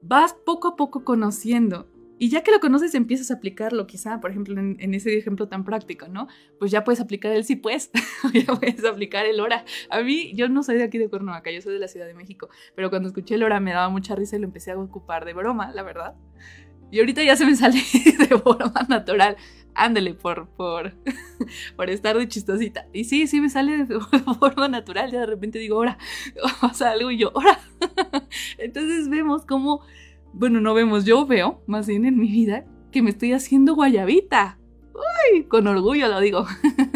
vas 0.00 0.32
poco 0.32 0.68
a 0.68 0.76
poco 0.76 1.04
conociendo. 1.04 1.86
Y 2.18 2.28
ya 2.28 2.42
que 2.42 2.52
lo 2.52 2.60
conoces, 2.60 2.94
empiezas 2.94 3.30
a 3.30 3.34
aplicarlo, 3.34 3.86
quizá, 3.86 4.20
por 4.20 4.30
ejemplo, 4.30 4.58
en, 4.60 4.94
ese 4.94 5.16
ejemplo 5.18 5.48
tan 5.48 5.64
práctico, 5.64 6.06
¿no? 6.08 6.28
Pues 6.58 6.70
ya 6.70 6.84
puedes 6.84 7.00
aplicar 7.00 7.32
el 7.32 7.44
sí, 7.44 7.56
pues, 7.56 7.90
ya 8.32 8.54
puedes 8.54 8.84
aplicar 8.84 9.26
el 9.26 9.40
hora. 9.40 9.64
A 9.90 10.00
mí, 10.00 10.32
yo 10.34 10.48
no 10.48 10.62
soy 10.62 10.76
de 10.76 10.84
aquí 10.84 10.98
de 10.98 11.08
Cuernavaca, 11.08 11.50
yo 11.50 11.60
soy 11.60 11.72
de 11.74 11.80
la 11.80 11.88
Ciudad 11.88 12.06
de 12.06 12.14
México, 12.14 12.48
pero 12.76 12.88
cuando 12.90 13.08
escuché 13.08 13.34
el 13.34 13.42
hora 13.42 13.58
me 13.58 13.72
daba 13.72 13.88
mucha 13.88 14.14
risa 14.14 14.36
y 14.36 14.38
lo 14.38 14.46
empecé 14.46 14.70
a 14.70 14.78
ocupar 14.78 15.24
de 15.24 15.32
broma, 15.32 15.72
la 15.72 15.82
verdad. 15.82 16.14
Y 16.94 17.00
ahorita 17.00 17.24
ya 17.24 17.34
se 17.34 17.44
me 17.44 17.56
sale 17.56 17.82
de 18.18 18.38
forma 18.38 18.86
natural. 18.88 19.36
Ándele 19.74 20.14
por, 20.14 20.46
por, 20.50 20.94
por 21.76 21.90
estar 21.90 22.16
de 22.16 22.28
chistosita. 22.28 22.86
Y 22.92 23.02
sí, 23.02 23.26
sí 23.26 23.40
me 23.40 23.50
sale 23.50 23.84
de 23.84 23.98
forma 24.38 24.68
natural. 24.68 25.10
Ya 25.10 25.18
de 25.18 25.26
repente 25.26 25.58
digo, 25.58 25.74
ahora, 25.74 25.98
pasa 26.60 26.92
algo 26.92 27.10
y 27.10 27.18
yo, 27.18 27.32
ahora. 27.34 27.58
Entonces 28.58 29.08
vemos 29.08 29.44
cómo, 29.44 29.82
bueno, 30.34 30.60
no 30.60 30.74
vemos, 30.74 31.04
yo 31.04 31.26
veo 31.26 31.62
más 31.66 31.86
bien 31.86 32.04
en 32.04 32.18
mi 32.18 32.30
vida 32.30 32.66
que 32.92 33.02
me 33.02 33.10
estoy 33.10 33.32
haciendo 33.32 33.74
guayabita. 33.74 34.58
Uy, 34.94 35.44
con 35.44 35.66
orgullo 35.66 36.08
lo 36.08 36.20
digo. 36.20 36.46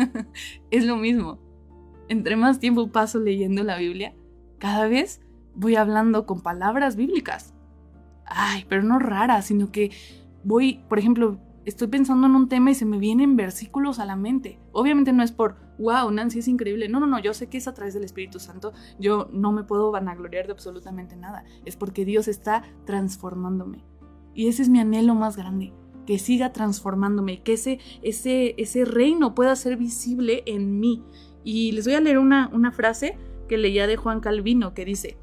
es 0.70 0.84
lo 0.84 0.96
mismo. 0.96 1.40
Entre 2.08 2.36
más 2.36 2.60
tiempo 2.60 2.90
paso 2.90 3.18
leyendo 3.18 3.64
la 3.64 3.78
Biblia, 3.78 4.14
cada 4.58 4.86
vez 4.86 5.20
voy 5.54 5.76
hablando 5.76 6.26
con 6.26 6.40
palabras 6.40 6.96
bíblicas 6.96 7.54
ay, 8.28 8.64
pero 8.68 8.82
no 8.82 8.98
rara, 8.98 9.42
sino 9.42 9.72
que 9.72 9.90
voy, 10.44 10.80
por 10.88 10.98
ejemplo, 10.98 11.38
estoy 11.64 11.88
pensando 11.88 12.26
en 12.26 12.34
un 12.34 12.48
tema 12.48 12.70
y 12.70 12.74
se 12.74 12.84
me 12.84 12.98
vienen 12.98 13.36
versículos 13.36 13.98
a 13.98 14.04
la 14.04 14.16
mente. 14.16 14.58
Obviamente 14.72 15.12
no 15.12 15.22
es 15.22 15.32
por, 15.32 15.56
wow, 15.78 16.10
Nancy 16.10 16.40
es 16.40 16.48
increíble. 16.48 16.88
No, 16.88 17.00
no, 17.00 17.06
no, 17.06 17.18
yo 17.18 17.32
sé 17.34 17.48
que 17.48 17.58
es 17.58 17.68
a 17.68 17.74
través 17.74 17.94
del 17.94 18.04
Espíritu 18.04 18.38
Santo. 18.38 18.72
Yo 18.98 19.28
no 19.32 19.52
me 19.52 19.64
puedo 19.64 19.90
vanagloriar 19.90 20.46
de 20.46 20.52
absolutamente 20.52 21.16
nada. 21.16 21.44
Es 21.64 21.76
porque 21.76 22.04
Dios 22.04 22.28
está 22.28 22.62
transformándome. 22.84 23.84
Y 24.34 24.48
ese 24.48 24.62
es 24.62 24.68
mi 24.68 24.78
anhelo 24.78 25.14
más 25.14 25.36
grande, 25.36 25.72
que 26.06 26.18
siga 26.18 26.52
transformándome, 26.52 27.42
que 27.42 27.54
ese, 27.54 27.80
ese, 28.02 28.54
ese 28.56 28.84
reino 28.84 29.34
pueda 29.34 29.56
ser 29.56 29.76
visible 29.76 30.42
en 30.46 30.78
mí. 30.78 31.02
Y 31.42 31.72
les 31.72 31.86
voy 31.86 31.94
a 31.94 32.00
leer 32.00 32.18
una, 32.18 32.48
una 32.52 32.70
frase 32.70 33.16
que 33.48 33.58
leía 33.58 33.86
de 33.86 33.96
Juan 33.96 34.20
Calvino 34.20 34.74
que 34.74 34.84
dice, 34.84 35.18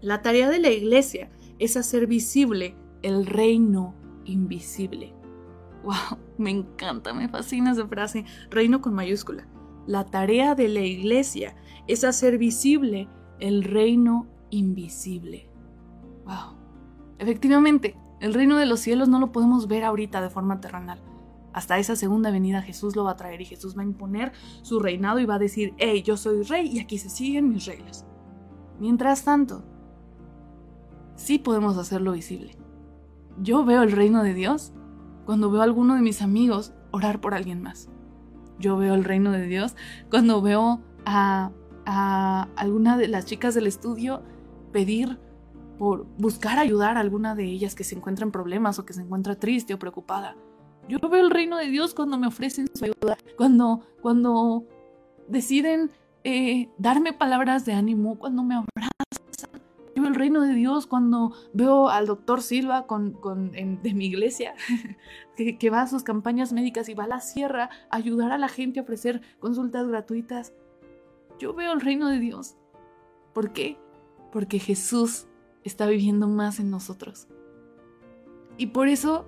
la 0.00 0.22
tarea 0.22 0.48
de 0.48 0.60
la 0.60 0.70
iglesia 0.70 1.30
es 1.58 1.76
hacer 1.76 2.06
visible 2.06 2.74
el 3.02 3.26
reino 3.26 3.94
invisible. 4.24 5.12
¡Wow! 5.82 6.18
Me 6.38 6.50
encanta, 6.50 7.12
me 7.12 7.28
fascina 7.28 7.72
esa 7.72 7.86
frase, 7.86 8.24
reino 8.50 8.80
con 8.80 8.94
mayúscula. 8.94 9.46
La 9.86 10.04
tarea 10.06 10.54
de 10.54 10.68
la 10.68 10.80
iglesia 10.80 11.54
es 11.86 12.04
hacer 12.04 12.38
visible 12.38 13.08
el 13.40 13.64
reino 13.64 14.26
invisible. 14.50 15.50
¡Wow! 16.24 16.56
Efectivamente, 17.18 17.96
el 18.20 18.34
reino 18.34 18.56
de 18.56 18.66
los 18.66 18.80
cielos 18.80 19.08
no 19.08 19.18
lo 19.18 19.32
podemos 19.32 19.66
ver 19.66 19.84
ahorita 19.84 20.20
de 20.20 20.30
forma 20.30 20.60
terrenal. 20.60 21.02
Hasta 21.52 21.78
esa 21.78 21.96
segunda 21.96 22.30
venida 22.30 22.62
Jesús 22.62 22.96
lo 22.96 23.04
va 23.04 23.12
a 23.12 23.16
traer 23.16 23.40
y 23.40 23.44
Jesús 23.44 23.76
va 23.76 23.82
a 23.82 23.86
imponer 23.86 24.32
su 24.62 24.78
reinado 24.80 25.18
y 25.18 25.26
va 25.26 25.34
a 25.34 25.40
decir, 25.40 25.74
hey, 25.78 26.02
yo 26.02 26.16
soy 26.16 26.42
rey 26.42 26.68
y 26.68 26.80
aquí 26.80 26.98
se 26.98 27.10
siguen 27.10 27.48
mis 27.48 27.66
reglas. 27.66 28.06
Mientras 28.78 29.24
tanto, 29.24 29.64
sí 31.16 31.38
podemos 31.38 31.76
hacerlo 31.76 32.12
visible. 32.12 32.56
Yo 33.40 33.64
veo 33.64 33.82
el 33.82 33.92
reino 33.92 34.22
de 34.22 34.34
Dios 34.34 34.72
cuando 35.26 35.50
veo 35.50 35.60
a 35.60 35.64
alguno 35.64 35.94
de 35.94 36.00
mis 36.00 36.22
amigos 36.22 36.72
orar 36.90 37.20
por 37.20 37.34
alguien 37.34 37.62
más. 37.62 37.91
Yo 38.62 38.76
veo 38.76 38.94
el 38.94 39.04
reino 39.04 39.32
de 39.32 39.46
Dios 39.46 39.74
cuando 40.08 40.40
veo 40.40 40.80
a, 41.04 41.50
a 41.84 42.48
alguna 42.56 42.96
de 42.96 43.08
las 43.08 43.26
chicas 43.26 43.54
del 43.54 43.66
estudio 43.66 44.22
pedir 44.72 45.18
por 45.78 46.06
buscar 46.16 46.60
ayudar 46.60 46.96
a 46.96 47.00
alguna 47.00 47.34
de 47.34 47.44
ellas 47.44 47.74
que 47.74 47.82
se 47.82 47.96
encuentra 47.96 48.24
en 48.24 48.30
problemas 48.30 48.78
o 48.78 48.86
que 48.86 48.92
se 48.92 49.02
encuentra 49.02 49.34
triste 49.34 49.74
o 49.74 49.80
preocupada. 49.80 50.36
Yo 50.88 50.98
veo 51.10 51.24
el 51.24 51.30
reino 51.30 51.58
de 51.58 51.66
Dios 51.66 51.92
cuando 51.92 52.16
me 52.18 52.28
ofrecen 52.28 52.68
su 52.72 52.84
ayuda, 52.84 53.18
cuando, 53.36 53.80
cuando 54.00 54.64
deciden 55.26 55.90
eh, 56.22 56.68
darme 56.78 57.12
palabras 57.12 57.64
de 57.64 57.72
ánimo, 57.72 58.16
cuando 58.16 58.44
me 58.44 58.54
abrazan. 58.54 58.92
Yo 59.94 60.02
veo 60.02 60.10
el 60.10 60.14
reino 60.14 60.40
de 60.40 60.54
Dios 60.54 60.86
cuando 60.86 61.34
veo 61.52 61.88
al 61.88 62.06
doctor 62.06 62.42
Silva 62.42 62.86
de 62.86 63.94
mi 63.94 64.06
iglesia, 64.06 64.54
que, 65.36 65.58
que 65.58 65.70
va 65.70 65.82
a 65.82 65.86
sus 65.86 66.02
campañas 66.02 66.52
médicas 66.52 66.88
y 66.88 66.94
va 66.94 67.04
a 67.04 67.08
la 67.08 67.20
sierra 67.20 67.70
a 67.90 67.96
ayudar 67.96 68.32
a 68.32 68.38
la 68.38 68.48
gente 68.48 68.80
a 68.80 68.82
ofrecer 68.84 69.20
consultas 69.38 69.86
gratuitas. 69.86 70.54
Yo 71.38 71.54
veo 71.54 71.72
el 71.72 71.80
reino 71.80 72.08
de 72.08 72.18
Dios. 72.18 72.56
¿Por 73.34 73.52
qué? 73.52 73.78
Porque 74.30 74.58
Jesús 74.58 75.26
está 75.64 75.86
viviendo 75.86 76.28
más 76.28 76.58
en 76.58 76.70
nosotros. 76.70 77.28
Y 78.56 78.68
por 78.68 78.88
eso 78.88 79.26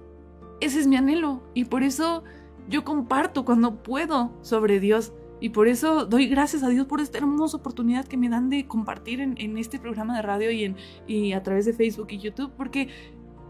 ese 0.61 0.81
es 0.81 0.87
mi 0.87 0.97
anhelo 0.97 1.43
y 1.55 1.65
por 1.65 1.83
eso 1.83 2.25
yo 2.69 2.85
comparto 2.85 3.45
cuando 3.45 3.83
puedo 3.83 4.33
sobre 4.43 4.81
Dios. 4.81 5.12
Y 5.45 5.51
por 5.51 5.68
eso 5.68 6.07
doy 6.07 6.26
gracias 6.26 6.62
a 6.62 6.70
Dios 6.70 6.86
por 6.86 7.03
esta 7.03 7.18
hermosa 7.18 7.59
oportunidad 7.59 8.07
que 8.07 8.16
me 8.16 8.30
dan 8.30 8.49
de 8.49 8.66
compartir 8.66 9.20
en, 9.20 9.59
este 9.59 9.78
programa 9.78 10.16
de 10.16 10.22
radio 10.22 10.51
y, 10.51 10.64
en, 10.64 10.76
y 11.07 11.34
a 11.34 11.42
través 11.42 11.66
de 11.66 11.74
Facebook 11.74 12.07
y 12.12 12.18
YouTube, 12.18 12.51
porque 12.57 12.88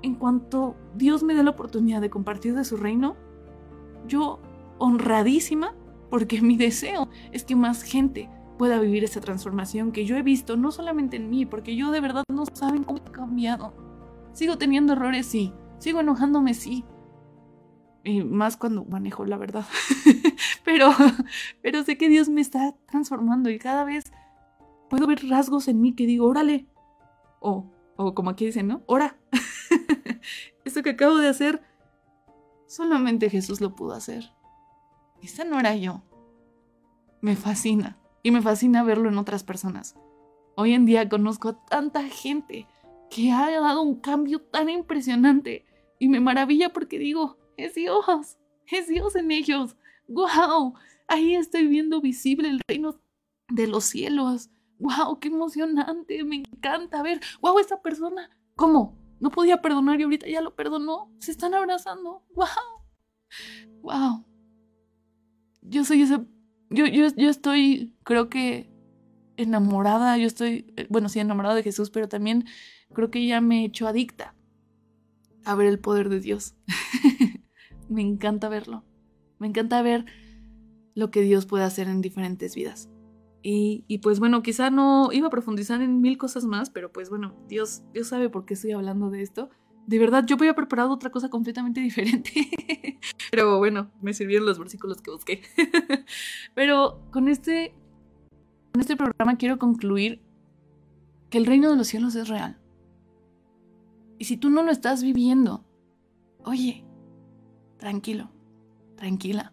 en 0.03 0.16
cuanto 0.16 0.74
Dios 0.97 1.22
me 1.22 1.34
dé 1.36 1.45
la 1.45 1.51
oportunidad 1.51 2.01
de 2.01 2.11
compartir 2.11 2.57
de 2.57 2.64
su 2.64 2.76
reino, 2.78 3.14
yo 4.09 4.40
honradísima, 4.78 5.76
porque 6.11 6.40
mi 6.42 6.57
deseo 6.57 7.09
es 7.30 7.45
que 7.45 7.55
más 7.55 7.84
gente 7.84 8.28
pueda 8.59 8.80
vivir 8.80 9.05
esa 9.05 9.20
transformación 9.20 9.92
que 9.92 10.05
yo 10.05 10.16
he 10.16 10.22
visto, 10.22 10.57
no 10.57 10.72
solamente 10.72 11.16
en 11.16 11.30
mí, 11.30 11.47
porque 11.47 11.76
yo 11.76 11.92
de 11.92 12.01
verdad 12.01 12.24
no 12.28 12.45
saben 12.55 12.82
cómo 12.82 12.99
he 13.07 13.12
cambiado. 13.12 13.72
Sigo 14.32 14.59
teniendo 14.59 14.95
errores, 14.95 15.26
sí. 15.26 15.53
Sigo 15.78 16.01
enojándome, 16.01 16.55
sí 16.55 16.84
y 18.05 18.23
más 18.23 18.57
cuando 18.57 18.85
manejo 18.85 19.25
la 19.25 19.39
verdad. 19.39 19.65
pero, 20.65 20.91
pero 21.63 21.83
sé 21.83 21.97
que 21.97 22.09
Dios 22.09 22.29
me 22.29 22.43
está 22.43 22.75
transformando 22.87 23.51
y 23.51 23.59
cada 23.59 23.85
vez 23.85 24.05
puedo 24.91 25.07
ver 25.07 25.27
rasgos 25.29 25.69
en 25.69 25.81
mí 25.81 25.95
que 25.95 26.07
digo, 26.07 26.27
órale. 26.27 26.67
O, 27.41 27.73
o 27.97 28.15
como 28.15 28.31
aquí 28.31 28.47
dicen, 28.47 28.69
¿no? 28.69 28.83
Ora. 28.87 29.17
Eso 30.65 30.83
que 30.83 30.91
acabo 30.91 31.17
de 31.17 31.29
hacer, 31.29 31.63
solamente 32.67 33.31
Jesús 33.31 33.61
lo 33.61 33.75
pudo 33.75 33.95
hacer. 33.95 34.31
Esa 35.23 35.45
no 35.45 35.59
era 35.59 35.75
yo. 35.75 36.03
Me 37.21 37.37
fascina. 37.37 37.99
Y 38.23 38.31
me 38.31 38.43
fascina 38.43 38.83
verlo 38.83 39.09
en 39.09 39.19
otras 39.19 39.45
personas. 39.45 39.97
Hoy 40.57 40.73
en 40.73 40.87
día 40.87 41.09
conozco 41.09 41.49
a 41.51 41.65
tanta 41.67 42.03
gente 42.05 42.67
que 43.11 43.33
ha 43.33 43.51
dado 43.61 43.83
un 43.83 43.97
cambio 44.01 44.41
tan 44.41 44.71
impresionante. 44.71 45.67
Y 45.99 46.09
me 46.09 46.21
maravilla 46.21 46.73
porque 46.73 46.99
digo, 46.99 47.39
es 47.57 47.75
Dios, 47.75 48.39
es 48.71 48.89
Dios 48.89 49.17
en 49.17 49.31
ellos. 49.31 49.77
¡Wow! 50.09 50.75
Ahí 51.09 51.35
estoy 51.35 51.67
viendo 51.67 52.01
visible 52.01 52.49
el 52.49 52.61
reino 52.67 53.01
de 53.49 53.67
los 53.67 53.85
cielos. 53.85 54.51
¡Wow! 54.79 55.19
¡Qué 55.21 55.29
emocionante! 55.29 56.23
Me 56.25 56.37
encanta 56.37 57.03
ver. 57.03 57.21
¡Wow! 57.41 57.59
Esta 57.59 57.83
persona, 57.83 58.31
¿cómo? 58.57 58.99
No 59.21 59.31
podía 59.31 59.63
perdonar 59.63 60.01
y 60.01 60.05
ahorita 60.05 60.29
ya 60.29 60.41
lo 60.41 60.55
perdonó. 60.55 61.13
Se 61.19 61.31
están 61.31 61.55
abrazando. 61.55 62.25
¡Wow! 62.35 62.47
¡Wow! 63.83 64.25
Yo 65.63 65.85
soy 65.85 66.03
ese. 66.03 66.21
Yo, 66.71 66.87
yo, 66.87 67.09
yo 67.17 67.31
estoy, 67.31 67.95
creo 68.05 68.29
que 68.29 68.71
enamorada. 69.37 70.19
Yo 70.19 70.27
estoy, 70.27 70.73
eh, 70.77 70.87
bueno, 70.91 71.09
sí, 71.09 71.21
enamorada 71.21 71.55
de 71.55 71.63
Jesús, 71.63 71.91
pero 71.91 72.09
también 72.09 72.45
creo 72.93 73.11
que 73.11 73.27
ya 73.27 73.41
me 73.41 73.65
he 73.65 73.87
adicta 73.87 74.35
a 75.45 75.55
ver 75.55 75.67
el 75.67 75.79
poder 75.79 76.09
de 76.09 76.21
Dios. 76.21 76.55
me 77.95 78.03
encanta 78.03 78.49
verlo. 78.49 78.84
Me 79.38 79.47
encanta 79.47 79.80
ver 79.82 80.05
lo 80.95 81.11
que 81.11 81.22
Dios 81.22 81.47
puede 81.47 81.64
hacer 81.64 81.88
en 81.88 82.01
diferentes 82.01 82.55
vidas. 82.55 82.90
Y, 83.47 83.99
pues 83.99 84.20
bueno, 84.20 84.42
quizá 84.42 84.70
no 84.70 85.12
iba 85.12 85.26
a 85.26 85.30
profundizar 85.30 85.82
en 85.82 86.01
mil 86.01 86.16
cosas 86.16 86.47
más, 86.47 86.70
pero 86.70 86.90
pues 86.92 87.11
bueno, 87.11 87.34
Dios, 87.47 87.82
Dios 87.92 88.09
sabe 88.09 88.30
por 88.30 88.47
qué 88.47 88.55
estoy 88.55 88.72
hablando 88.72 89.11
de 89.11 89.20
esto. 89.20 89.51
De 89.86 89.99
verdad, 89.99 90.24
yo 90.26 90.36
había 90.36 90.55
preparado 90.55 90.90
otra 90.90 91.11
cosa 91.11 91.28
completamente 91.28 91.80
diferente. 91.82 92.32
pero 93.30 93.59
bueno, 93.59 93.90
me 94.01 94.14
sirvieron 94.14 94.47
los 94.47 94.59
versículos 94.59 95.03
que 95.03 95.11
busqué. 95.11 95.42
pero 96.55 97.03
con 97.11 97.28
este, 97.28 97.74
con 98.72 98.80
este 98.80 98.97
programa 98.97 99.36
quiero 99.36 99.59
concluir 99.59 100.22
que 101.28 101.36
el 101.36 101.45
reino 101.45 101.70
de 101.70 101.76
los 101.76 101.86
cielos 101.86 102.14
es 102.14 102.28
real. 102.28 102.59
Y 104.18 104.24
si 104.24 104.38
tú 104.38 104.49
no 104.49 104.62
lo 104.62 104.70
estás 104.70 105.03
viviendo, 105.03 105.66
oye, 106.45 106.82
tranquilo, 107.85 108.30
tranquila, 108.97 109.53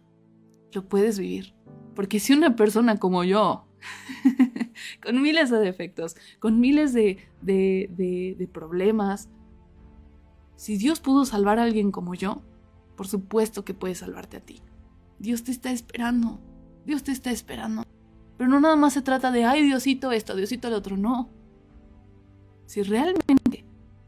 lo 0.71 0.87
puedes 0.87 1.19
vivir. 1.19 1.53
Porque 1.93 2.21
si 2.21 2.31
una 2.31 2.55
persona 2.55 2.95
como 2.95 3.25
yo, 3.25 3.67
con 5.03 5.21
miles 5.21 5.49
de 5.49 5.59
defectos, 5.59 6.15
con 6.39 6.61
miles 6.61 6.93
de, 6.93 7.17
de, 7.41 7.89
de, 8.39 8.47
problemas, 8.47 9.27
si 10.55 10.77
Dios 10.77 11.01
pudo 11.01 11.25
salvar 11.25 11.59
a 11.59 11.63
alguien 11.63 11.91
como 11.91 12.15
yo, 12.15 12.41
por 12.95 13.05
supuesto 13.05 13.65
que 13.65 13.73
puede 13.73 13.95
salvarte 13.95 14.37
a 14.37 14.45
ti. 14.45 14.61
Dios 15.19 15.43
te 15.43 15.51
está 15.51 15.73
esperando, 15.73 16.39
Dios 16.85 17.03
te 17.03 17.11
está 17.11 17.31
esperando. 17.31 17.83
Pero 18.37 18.49
no 18.49 18.61
nada 18.61 18.77
más 18.77 18.93
se 18.93 19.01
trata 19.01 19.31
de, 19.31 19.43
ay 19.43 19.61
Diosito 19.63 20.13
esto, 20.13 20.37
Diosito 20.37 20.69
el 20.69 20.75
otro, 20.75 20.95
no. 20.95 21.29
Si 22.65 22.81
realmente 22.81 23.65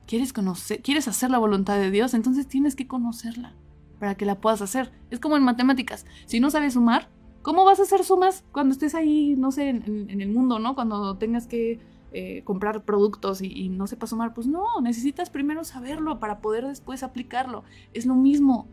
quieres 0.07 0.31
conocer, 0.31 0.81
quieres 0.81 1.09
hacer 1.09 1.29
la 1.29 1.39
voluntad 1.39 1.77
de 1.77 1.91
Dios, 1.91 2.13
entonces 2.13 2.47
tienes 2.47 2.77
que 2.77 2.87
conocerla 2.87 3.57
para 4.03 4.15
que 4.15 4.25
la 4.25 4.35
puedas 4.35 4.61
hacer. 4.61 4.91
Es 5.11 5.21
como 5.21 5.37
en 5.37 5.43
matemáticas. 5.43 6.05
Si 6.25 6.41
no 6.41 6.51
sabes 6.51 6.73
sumar, 6.73 7.07
¿cómo 7.41 7.63
vas 7.63 7.79
a 7.79 7.83
hacer 7.83 8.03
sumas 8.03 8.43
cuando 8.51 8.73
estés 8.73 8.95
ahí, 8.95 9.33
no 9.37 9.49
sé, 9.53 9.69
en, 9.69 10.19
el 10.19 10.27
mundo, 10.27 10.59
¿no? 10.59 10.75
Cuando 10.75 11.15
tengas 11.15 11.47
que 11.47 11.79
eh, 12.11 12.41
comprar 12.43 12.83
productos 12.83 13.41
y, 13.41 13.47
y 13.47 13.69
no 13.69 13.87
sepas 13.87 14.09
sumar, 14.09 14.33
pues 14.33 14.45
no, 14.45 14.65
necesitas 14.81 15.29
primero 15.29 15.63
saberlo 15.63 16.19
para 16.19 16.39
poder 16.39 16.67
después 16.67 17.01
aplicarlo. 17.01 17.63
Es 17.93 18.05
lo 18.05 18.15
mismo. 18.15 18.67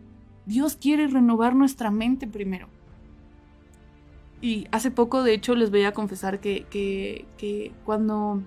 Dios 0.46 0.74
quiere 0.74 1.06
renovar 1.06 1.54
nuestra 1.54 1.92
mente 1.92 2.26
primero. 2.26 2.66
Y 4.40 4.66
hace 4.72 4.90
poco, 4.90 5.22
de 5.22 5.32
hecho, 5.32 5.54
les 5.54 5.70
voy 5.70 5.84
a 5.84 5.94
confesar 5.94 6.40
que, 6.40 6.66
que, 6.70 7.72
cuando, 7.84 8.42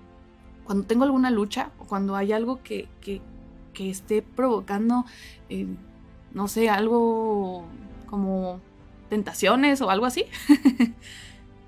cuando 0.66 0.84
tengo 0.84 1.06
alguna 1.06 1.30
lucha 1.30 1.72
o 1.80 1.86
cuando 1.86 2.18
hay 2.18 2.34
algo 2.34 2.62
que, 2.62 2.90
que, 3.00 3.22
que 3.74 3.90
esté 3.90 4.22
provocando 4.22 5.06
eh, 5.48 5.66
no 6.34 6.48
sé, 6.48 6.70
algo 6.70 7.66
como 8.08 8.60
tentaciones 9.10 9.82
o 9.82 9.90
algo 9.90 10.06
así. 10.06 10.26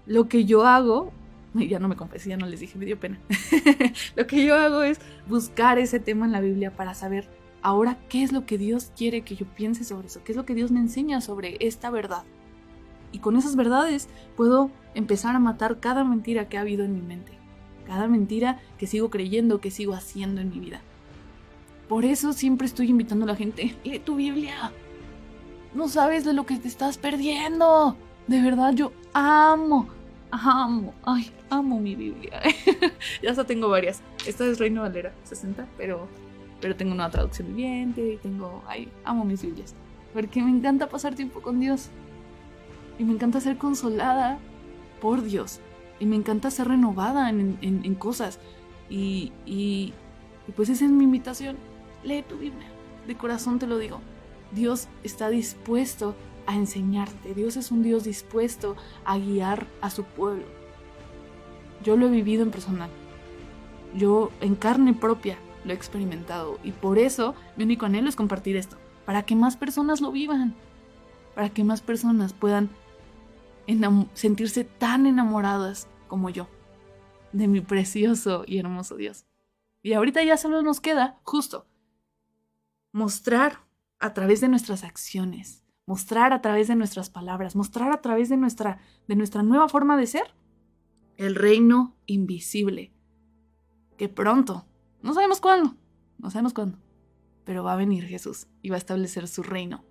lo 0.05 0.27
que 0.27 0.45
yo 0.45 0.65
hago, 0.65 1.11
ya 1.53 1.79
no 1.79 1.87
me 1.87 1.95
confesé, 1.95 2.29
ya 2.29 2.37
no 2.37 2.47
les 2.47 2.59
dije, 2.59 2.77
me 2.77 2.85
dio 2.85 2.99
pena. 2.99 3.19
lo 4.15 4.27
que 4.27 4.45
yo 4.45 4.55
hago 4.55 4.83
es 4.83 4.99
buscar 5.27 5.79
ese 5.79 5.99
tema 5.99 6.25
en 6.25 6.31
la 6.31 6.41
Biblia 6.41 6.71
para 6.71 6.93
saber 6.93 7.29
ahora 7.61 7.97
qué 8.09 8.23
es 8.23 8.31
lo 8.31 8.45
que 8.45 8.57
Dios 8.57 8.91
quiere 8.95 9.21
que 9.21 9.35
yo 9.35 9.45
piense 9.45 9.83
sobre 9.83 10.07
eso, 10.07 10.23
qué 10.23 10.31
es 10.31 10.35
lo 10.35 10.45
que 10.45 10.55
Dios 10.55 10.71
me 10.71 10.79
enseña 10.79 11.21
sobre 11.21 11.57
esta 11.59 11.89
verdad. 11.89 12.23
Y 13.11 13.19
con 13.19 13.37
esas 13.37 13.55
verdades 13.55 14.09
puedo 14.35 14.69
empezar 14.93 15.35
a 15.35 15.39
matar 15.39 15.79
cada 15.79 16.03
mentira 16.03 16.49
que 16.49 16.57
ha 16.57 16.61
habido 16.61 16.83
en 16.83 16.93
mi 16.93 17.01
mente, 17.01 17.31
cada 17.85 18.07
mentira 18.07 18.59
que 18.77 18.87
sigo 18.87 19.09
creyendo, 19.09 19.61
que 19.61 19.71
sigo 19.71 19.93
haciendo 19.93 20.41
en 20.41 20.49
mi 20.49 20.59
vida. 20.59 20.81
Por 21.87 22.05
eso 22.05 22.33
siempre 22.33 22.67
estoy 22.67 22.89
invitando 22.89 23.25
a 23.25 23.29
la 23.29 23.35
gente, 23.35 23.75
lee 23.83 23.99
tu 23.99 24.15
Biblia. 24.15 24.71
No 25.73 25.87
sabes 25.87 26.25
de 26.25 26.33
lo 26.33 26.45
que 26.45 26.57
te 26.57 26.67
estás 26.67 26.97
perdiendo. 26.97 27.95
De 28.27 28.41
verdad, 28.41 28.73
yo 28.73 28.91
amo 29.13 29.87
amo, 30.43 30.93
ay, 31.03 31.31
amo 31.49 31.79
mi 31.79 31.95
Biblia. 31.95 32.41
ya 33.21 33.31
hasta 33.31 33.45
tengo 33.45 33.69
varias. 33.69 34.01
Esta 34.25 34.45
es 34.45 34.59
Reino 34.59 34.81
Valera 34.81 35.13
60, 35.23 35.67
pero, 35.77 36.07
pero 36.61 36.75
tengo 36.75 36.93
una 36.93 37.09
traducción 37.09 37.49
viviente 37.49 38.13
y 38.13 38.17
tengo, 38.17 38.63
ay, 38.67 38.89
amo 39.03 39.25
mis 39.25 39.41
Biblias. 39.41 39.75
Porque 40.13 40.41
me 40.41 40.49
encanta 40.49 40.87
pasar 40.87 41.15
tiempo 41.15 41.41
con 41.41 41.59
Dios. 41.59 41.89
Y 42.97 43.03
me 43.03 43.13
encanta 43.13 43.39
ser 43.39 43.57
consolada 43.57 44.39
por 45.01 45.23
Dios. 45.23 45.59
Y 45.99 46.05
me 46.05 46.15
encanta 46.15 46.51
ser 46.51 46.67
renovada 46.67 47.29
en, 47.29 47.95
cosas. 47.95 48.39
Y, 48.89 49.31
y, 49.45 49.93
y 50.47 50.51
pues 50.55 50.69
esa 50.69 50.85
es 50.85 50.91
mi 50.91 51.03
invitación. 51.03 51.57
Lee 52.05 52.21
tu 52.21 52.37
Biblia. 52.37 52.67
De 53.07 53.17
corazón 53.17 53.59
te 53.59 53.67
lo 53.67 53.77
digo. 53.77 53.99
Dios 54.51 54.87
está 55.03 55.29
dispuesto 55.29 56.15
a 56.47 56.55
enseñarte. 56.55 57.33
Dios 57.33 57.57
es 57.57 57.71
un 57.71 57.83
Dios 57.83 58.03
dispuesto 58.03 58.75
a 59.03 59.17
guiar 59.17 59.67
a 59.81 59.89
su 59.89 60.03
pueblo. 60.03 60.45
Yo 61.83 61.97
lo 61.97 62.07
he 62.07 62.11
vivido 62.11 62.43
en 62.43 62.51
personal. 62.51 62.89
Yo 63.95 64.31
en 64.41 64.55
carne 64.55 64.93
propia 64.93 65.37
lo 65.63 65.71
he 65.71 65.75
experimentado 65.75 66.59
y 66.63 66.71
por 66.71 66.99
eso 66.99 67.33
mi 67.57 67.63
único 67.63 67.85
anhelo 67.85 68.07
es 68.07 68.15
compartir 68.15 68.55
esto, 68.55 68.77
para 69.05 69.23
que 69.23 69.35
más 69.35 69.57
personas 69.57 70.01
lo 70.01 70.11
vivan, 70.11 70.53
para 71.33 71.49
que 71.49 71.63
más 71.63 71.81
personas 71.81 72.33
puedan 72.33 72.69
sentirse 74.13 74.63
tan 74.63 75.05
enamoradas 75.07 75.87
como 76.07 76.29
yo 76.29 76.47
de 77.31 77.47
mi 77.47 77.61
precioso 77.61 78.43
y 78.45 78.59
hermoso 78.59 78.95
Dios. 78.95 79.25
Y 79.81 79.93
ahorita 79.93 80.23
ya 80.23 80.37
solo 80.37 80.61
nos 80.61 80.81
queda 80.81 81.19
justo 81.23 81.65
mostrar 82.95 83.59
a 83.99 84.13
través 84.13 84.39
de 84.39 84.47
nuestras 84.47 84.85
acciones, 84.85 85.65
mostrar 85.85 86.31
a 86.31 86.41
través 86.41 86.69
de 86.69 86.77
nuestras 86.77 87.09
palabras, 87.09 87.53
mostrar 87.53 87.91
a 87.91 88.01
través 88.01 88.29
de 88.29 88.37
nuestra, 88.37 88.79
de 89.09 89.17
nuestra 89.17 89.43
nueva 89.43 89.67
forma 89.67 89.97
de 89.97 90.07
ser 90.07 90.33
el 91.17 91.35
reino 91.35 91.97
invisible, 92.05 92.93
que 93.97 94.07
pronto, 94.07 94.65
no 95.01 95.13
sabemos 95.13 95.41
cuándo, 95.41 95.75
no 96.19 96.29
sabemos 96.29 96.53
cuándo, 96.53 96.79
pero 97.43 97.65
va 97.65 97.73
a 97.73 97.75
venir 97.75 98.05
Jesús 98.05 98.47
y 98.61 98.69
va 98.69 98.75
a 98.75 98.79
establecer 98.79 99.27
su 99.27 99.43
reino. 99.43 99.83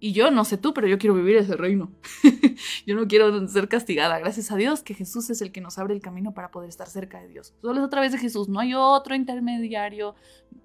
Y 0.00 0.12
yo 0.12 0.30
no 0.30 0.44
sé 0.44 0.58
tú, 0.58 0.72
pero 0.74 0.86
yo 0.86 0.98
quiero 0.98 1.14
vivir 1.14 1.36
ese 1.36 1.56
reino. 1.56 1.90
yo 2.86 2.94
no 2.94 3.08
quiero 3.08 3.48
ser 3.48 3.68
castigada. 3.68 4.18
Gracias 4.18 4.52
a 4.52 4.56
Dios 4.56 4.82
que 4.82 4.94
Jesús 4.94 5.28
es 5.30 5.42
el 5.42 5.50
que 5.50 5.60
nos 5.60 5.78
abre 5.78 5.94
el 5.94 6.00
camino 6.00 6.34
para 6.34 6.50
poder 6.50 6.68
estar 6.68 6.88
cerca 6.88 7.20
de 7.20 7.28
Dios. 7.28 7.54
Solo 7.60 7.80
es 7.80 7.86
a 7.86 7.90
través 7.90 8.12
de 8.12 8.18
Jesús, 8.18 8.48
no 8.48 8.60
hay 8.60 8.74
otro 8.74 9.16
intermediario. 9.16 10.14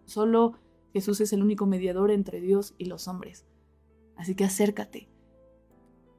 Solo 0.05 0.59
Jesús 0.93 1.19
es 1.21 1.33
el 1.33 1.41
único 1.41 1.65
mediador 1.65 2.11
entre 2.11 2.41
Dios 2.41 2.75
y 2.77 2.85
los 2.85 3.07
hombres. 3.07 3.45
Así 4.15 4.35
que 4.35 4.43
acércate. 4.43 5.09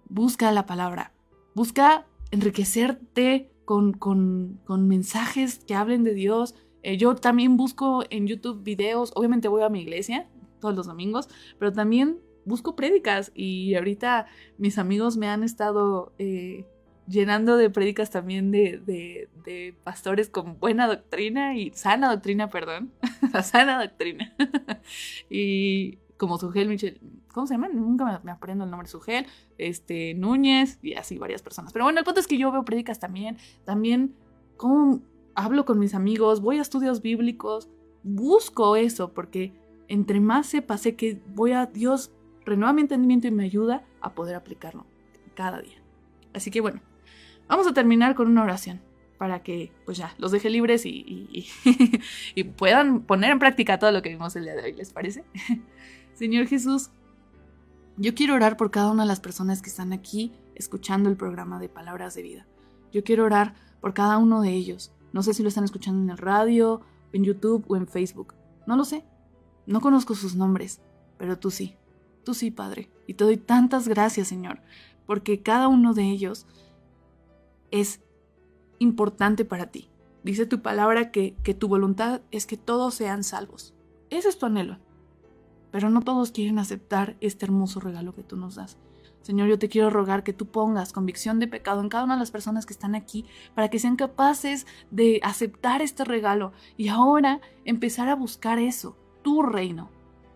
Busca 0.09 0.51
la 0.51 0.67
palabra. 0.67 1.13
Busca 1.55 2.07
enriquecerte 2.33 3.51
con, 3.65 3.93
con, 3.93 4.89
mensajes 4.89 5.61
que 5.65 5.77
hablen 5.77 6.03
de 6.03 6.15
Dios. 6.15 6.57
Eh, 6.83 6.97
yo 6.97 7.15
también 7.15 7.57
busco 7.57 8.03
en 8.11 8.27
YouTube 8.27 8.65
videos. 8.65 9.13
Obviamente 9.15 9.47
voy 9.47 9.63
a 9.63 9.69
mi 9.69 9.83
iglesia 9.83 10.29
todos 10.61 10.75
los 10.75 10.87
domingos, 10.87 11.29
pero 11.59 11.73
también 11.73 12.19
busco 12.45 12.77
prédicas. 12.77 13.33
Y 13.35 13.75
ahorita 13.75 14.27
mis 14.59 14.79
amigos 14.79 15.17
me 15.17 15.29
han 15.29 15.43
estado 15.43 16.13
eh, 16.19 16.67
llenando 17.07 17.57
de 17.57 17.71
prédicas 17.71 18.11
también 18.11 18.51
de, 18.51 18.81
de, 19.45 19.75
pastores 19.85 20.29
con 20.29 20.59
buena 20.59 20.87
doctrina 20.87 21.57
y 21.57 21.71
sana 21.75 22.11
doctrina, 22.11 22.49
perdón, 22.49 22.93
sana 23.43 23.81
doctrina. 23.81 24.35
y 25.31 25.99
como 26.17 26.39
Sugel 26.39 26.69
Michel, 26.69 27.01
¿cómo 27.33 27.47
se 27.47 27.55
llama? 27.55 27.69
Nunca 27.69 28.21
me, 28.25 28.31
aprendo 28.31 28.65
el 28.65 28.71
nombre, 28.71 28.89
Sugel, 28.89 29.27
este, 29.59 30.15
Núñez 30.15 30.79
y 30.83 30.95
así 30.95 31.19
varias 31.19 31.43
personas. 31.43 31.73
Pero 31.73 31.85
bueno, 31.85 31.99
el 31.99 32.05
punto 32.05 32.21
es 32.21 32.27
que 32.27 32.39
yo 32.39 32.51
veo 32.51 32.65
prédicas 32.65 32.99
también, 32.99 33.37
también 33.65 34.15
como 34.57 35.01
hablo 35.35 35.65
con 35.65 35.79
mis 35.79 35.95
amigos, 35.95 36.41
voy 36.41 36.59
a 36.59 36.63
estudios 36.63 37.03
bíblicos, 37.03 37.69
busco 38.03 38.77
eso 38.77 39.13
porque 39.13 39.53
entre 39.89 40.21
más 40.21 40.47
sepa, 40.47 40.79
sé 40.79 40.95
que 40.95 41.21
voy 41.35 41.53
a 41.53 41.67
Dios 41.67 42.13
renueva 42.45 42.73
mi 42.73 42.83
entendimiento 42.83 43.27
y 43.29 43.31
me 43.31 43.45
ayuda 43.45 43.85
a 44.01 44.15
poder 44.15 44.35
aplicarlo 44.35 44.87
cada 45.35 45.61
día. 45.61 45.79
Así 46.33 46.51
que 46.51 46.61
bueno, 46.61 46.81
Vamos 47.49 47.67
a 47.67 47.75
terminar 47.75 48.15
con 48.15 48.29
una 48.29 48.43
oración 48.43 48.81
para 49.19 49.43
que 49.43 49.73
pues 49.85 49.97
ya 49.97 50.15
los 50.19 50.33
deje 50.33 50.51
libres 50.51 50.87
y, 50.87 51.47
y, 52.35 52.45
puedan 52.57 53.03
poner 53.03 53.31
en 53.31 53.39
práctica 53.39 53.79
todo 53.79 53.93
lo 53.93 54.03
que 54.03 54.09
vimos 54.09 54.35
el 54.37 54.45
día 54.45 54.55
de 54.55 54.63
hoy, 54.63 54.73
¿les 54.73 54.93
parece? 54.93 55.25
Señor 56.15 56.47
Jesús, 56.47 56.91
yo 57.97 58.15
quiero 58.15 58.35
orar 58.35 58.57
por 58.57 58.71
cada 58.71 58.91
una 58.91 59.03
de 59.03 59.09
las 59.09 59.21
personas 59.21 59.63
que 59.63 59.71
están 59.71 59.93
aquí 59.93 60.33
escuchando 60.55 61.11
el 61.11 61.17
programa 61.17 61.61
de 61.61 61.69
Palabras 61.69 62.15
de 62.15 62.23
Vida. 62.23 62.47
Yo 62.93 63.05
quiero 63.05 63.25
orar 63.25 63.55
por 63.81 63.95
cada 63.95 64.19
uno 64.19 64.41
de 64.41 64.51
ellos. 64.51 64.93
No 65.13 65.23
sé 65.23 65.35
si 65.35 65.43
lo 65.43 65.49
están 65.49 65.65
escuchando 65.65 66.03
en 66.03 66.11
el 66.11 66.19
radio, 66.19 66.81
en 67.13 67.25
YouTube 67.25 67.65
o 67.69 67.77
en 67.77 67.87
Facebook. 67.87 68.35
No 68.67 68.77
lo 68.77 68.85
sé. 68.85 69.05
No 69.67 69.81
conozco 69.81 70.15
sus 70.15 70.35
nombres, 70.35 70.81
pero 71.19 71.39
tú 71.39 71.51
sí. 71.51 71.77
Tú 72.25 72.35
sí, 72.35 72.51
Padre. 72.51 72.91
Y 73.07 73.15
te 73.15 73.25
doy 73.25 73.37
tantas 73.37 73.87
gracias, 73.87 74.29
Señor, 74.29 74.61
porque 75.07 75.43
cada 75.43 75.69
uno 75.69 75.95
de 75.95 76.05
ellos 76.11 76.47
es 77.71 78.01
importante 78.79 79.45
para 79.45 79.67
ti. 79.67 79.89
Dice 80.23 80.47
tu 80.47 80.63
palabra 80.63 81.11
que, 81.11 81.37
que 81.43 81.55
tu 81.55 81.69
voluntad 81.69 82.23
es 82.31 82.47
que 82.47 82.57
todos 82.57 82.95
sean 82.95 83.25
salvos. 83.25 83.75
Ese 84.11 84.29
es 84.29 84.39
tu 84.39 84.47
anhelo. 84.47 84.79
Pero 85.71 85.91
no 85.91 86.01
todos 86.01 86.31
quieren 86.31 86.59
aceptar 86.59 87.17
este 87.21 87.45
hermoso 87.45 87.81
regalo 87.81 88.15
que 88.15 88.23
tú 88.23 88.37
nos 88.37 88.55
das. 88.55 88.79
Señor, 89.25 89.49
yo 89.49 89.59
te 89.59 89.71
quiero 89.71 89.89
rogar 89.89 90.23
que 90.23 90.35
tú 90.35 90.47
pongas 90.47 90.93
convicción 90.93 91.41
de 91.41 91.49
pecado 91.49 91.81
en 91.81 91.89
cada 91.89 92.05
una 92.05 92.15
de 92.15 92.21
las 92.21 92.31
personas 92.31 92.67
que 92.67 92.75
están 92.75 92.95
aquí 92.95 93.25
para 93.55 93.71
que 93.71 93.79
sean 93.79 93.97
capaces 93.97 94.67
de 94.91 95.19
aceptar 95.23 95.81
este 95.81 96.05
regalo 96.05 96.53
y 96.77 96.89
ahora 96.89 97.41
empezar 97.65 98.09
a 98.09 98.17
buscar 98.17 98.59
eso, 98.59 98.99
tu 99.23 99.43
reino, 99.43 99.91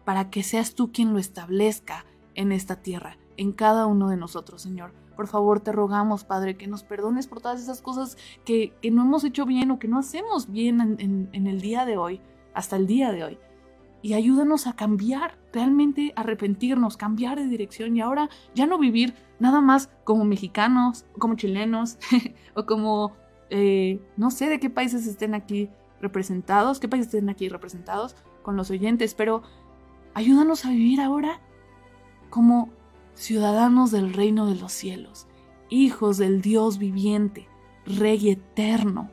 para 0.08 0.30
que 0.30 0.42
seas 0.42 0.74
tú 0.74 0.90
quien 0.90 1.12
lo 1.12 1.18
establezca 1.18 2.06
en 2.34 2.50
esta 2.50 2.76
tierra, 2.76 3.18
en 3.36 3.52
cada 3.52 3.84
uno 3.84 4.08
de 4.08 4.16
nosotros, 4.16 4.62
Señor. 4.62 4.94
Por 5.14 5.26
favor, 5.26 5.60
te 5.60 5.70
rogamos, 5.70 6.24
Padre, 6.24 6.56
que 6.56 6.66
nos 6.66 6.82
perdones 6.82 7.26
por 7.26 7.42
todas 7.42 7.60
esas 7.60 7.82
cosas 7.82 8.16
que, 8.46 8.72
no 8.90 9.02
hemos 9.02 9.22
hecho 9.24 9.44
bien 9.44 9.70
o 9.70 9.78
que 9.78 9.86
no 9.86 9.98
hacemos 9.98 10.50
bien 10.50 10.96
en, 10.98 11.28
en 11.30 11.46
el 11.46 11.60
día 11.60 11.84
de 11.84 11.98
hoy, 11.98 12.22
hasta 12.54 12.76
el 12.76 12.86
día 12.86 13.12
de 13.12 13.22
hoy. 13.22 13.38
Y 14.00 14.14
ayúdanos 14.14 14.66
a 14.66 14.72
cambiar, 14.72 15.36
realmente 15.52 16.14
arrepentirnos, 16.16 16.96
cambiar 16.96 17.38
de 17.38 17.46
dirección 17.46 17.94
y 17.94 18.00
ahora 18.00 18.30
ya 18.54 18.66
no 18.66 18.78
vivir 18.78 19.12
nada 19.38 19.60
más 19.60 19.90
como 20.04 20.24
mexicanos, 20.24 21.04
como 21.18 21.36
chilenos 21.36 21.98
o 22.54 22.64
como, 22.64 23.12
eh, 23.50 24.00
no 24.16 24.30
sé 24.30 24.48
de 24.48 24.58
qué 24.58 24.70
países 24.70 25.06
estén 25.06 25.34
aquí 25.34 25.68
representados, 26.00 26.80
qué 26.80 26.88
países 26.88 27.12
estén 27.12 27.28
aquí 27.28 27.50
representados 27.50 28.16
con 28.42 28.56
los 28.56 28.70
oyentes, 28.70 29.12
pero 29.14 29.42
ayúdanos 30.14 30.64
a 30.64 30.70
vivir 30.70 31.00
ahora 31.00 31.40
como 32.30 32.70
ciudadanos 33.14 33.90
del 33.90 34.12
reino 34.12 34.46
de 34.46 34.54
los 34.54 34.72
cielos, 34.72 35.26
hijos 35.70 36.18
del 36.18 36.40
Dios 36.40 36.78
viviente, 36.78 37.48
Rey 37.84 38.30
eterno. 38.30 39.10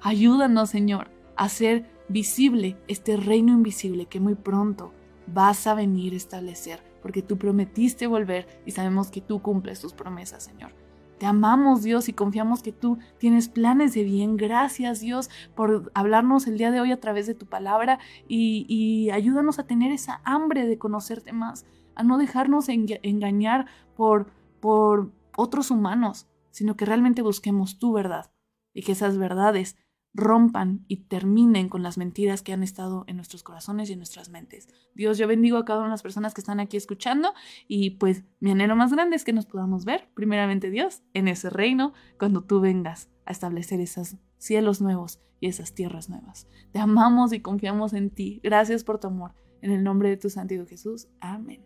Ayúdanos, 0.00 0.70
Señor, 0.70 1.10
a 1.36 1.44
hacer 1.44 1.90
visible 2.08 2.76
este 2.88 3.16
reino 3.16 3.52
invisible 3.52 4.06
que 4.06 4.20
muy 4.20 4.34
pronto 4.34 4.92
vas 5.26 5.66
a 5.66 5.74
venir 5.74 6.12
a 6.12 6.16
establecer, 6.16 6.82
porque 7.02 7.22
tú 7.22 7.38
prometiste 7.38 8.06
volver 8.06 8.46
y 8.66 8.72
sabemos 8.72 9.10
que 9.10 9.20
tú 9.20 9.42
cumples 9.42 9.80
tus 9.80 9.92
promesas, 9.92 10.44
Señor. 10.44 10.81
Te 11.22 11.28
amamos, 11.28 11.84
Dios, 11.84 12.08
y 12.08 12.14
confiamos 12.14 12.64
que 12.64 12.72
tú 12.72 12.98
tienes 13.18 13.48
planes 13.48 13.94
de 13.94 14.02
bien. 14.02 14.36
Gracias, 14.36 14.98
Dios, 14.98 15.30
por 15.54 15.92
hablarnos 15.94 16.48
el 16.48 16.58
día 16.58 16.72
de 16.72 16.80
hoy 16.80 16.90
a 16.90 16.98
través 16.98 17.28
de 17.28 17.36
tu 17.36 17.46
palabra 17.46 18.00
y, 18.26 18.66
y 18.68 19.08
ayúdanos 19.10 19.60
a 19.60 19.66
tener 19.68 19.92
esa 19.92 20.20
hambre 20.24 20.66
de 20.66 20.78
conocerte 20.78 21.32
más 21.32 21.64
a 21.94 22.02
no 22.02 22.18
dejarnos 22.18 22.68
engañar 22.68 23.66
por, 23.94 24.32
por 24.58 25.12
otros 25.36 25.70
humanos, 25.70 26.26
sino 26.50 26.76
que 26.76 26.86
realmente 26.86 27.22
busquemos 27.22 27.78
tu 27.78 27.92
verdad 27.92 28.32
y 28.74 28.82
que 28.82 28.90
esas 28.90 29.16
verdades 29.16 29.76
rompan 30.14 30.84
y 30.88 31.04
terminen 31.04 31.68
con 31.68 31.82
las 31.82 31.96
mentiras 31.96 32.42
que 32.42 32.52
han 32.52 32.62
estado 32.62 33.04
en 33.06 33.16
nuestros 33.16 33.42
corazones 33.42 33.88
y 33.88 33.94
en 33.94 33.98
nuestras 33.98 34.28
mentes. 34.28 34.68
Dios, 34.94 35.18
yo 35.18 35.26
bendigo 35.26 35.56
a 35.56 35.64
cada 35.64 35.80
una 35.80 35.88
de 35.88 35.92
las 35.92 36.02
personas 36.02 36.34
que 36.34 36.40
están 36.40 36.60
aquí 36.60 36.76
escuchando 36.76 37.32
y 37.66 37.90
pues 37.90 38.24
mi 38.40 38.50
anhelo 38.50 38.76
más 38.76 38.92
grande 38.92 39.16
es 39.16 39.24
que 39.24 39.32
nos 39.32 39.46
podamos 39.46 39.84
ver, 39.84 40.08
primeramente 40.14 40.70
Dios, 40.70 41.02
en 41.14 41.28
ese 41.28 41.50
reino 41.50 41.94
cuando 42.18 42.42
tú 42.42 42.60
vengas 42.60 43.08
a 43.24 43.32
establecer 43.32 43.80
esos 43.80 44.16
cielos 44.36 44.80
nuevos 44.80 45.20
y 45.40 45.48
esas 45.48 45.74
tierras 45.74 46.08
nuevas. 46.08 46.46
Te 46.72 46.78
amamos 46.78 47.32
y 47.32 47.40
confiamos 47.40 47.94
en 47.94 48.10
ti. 48.10 48.40
Gracias 48.42 48.84
por 48.84 49.00
tu 49.00 49.08
amor. 49.08 49.34
En 49.60 49.70
el 49.70 49.82
nombre 49.82 50.08
de 50.08 50.16
tu 50.16 50.28
Santo 50.28 50.54
Jesús. 50.66 51.08
Amén. 51.20 51.64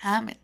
Amén. 0.00 0.38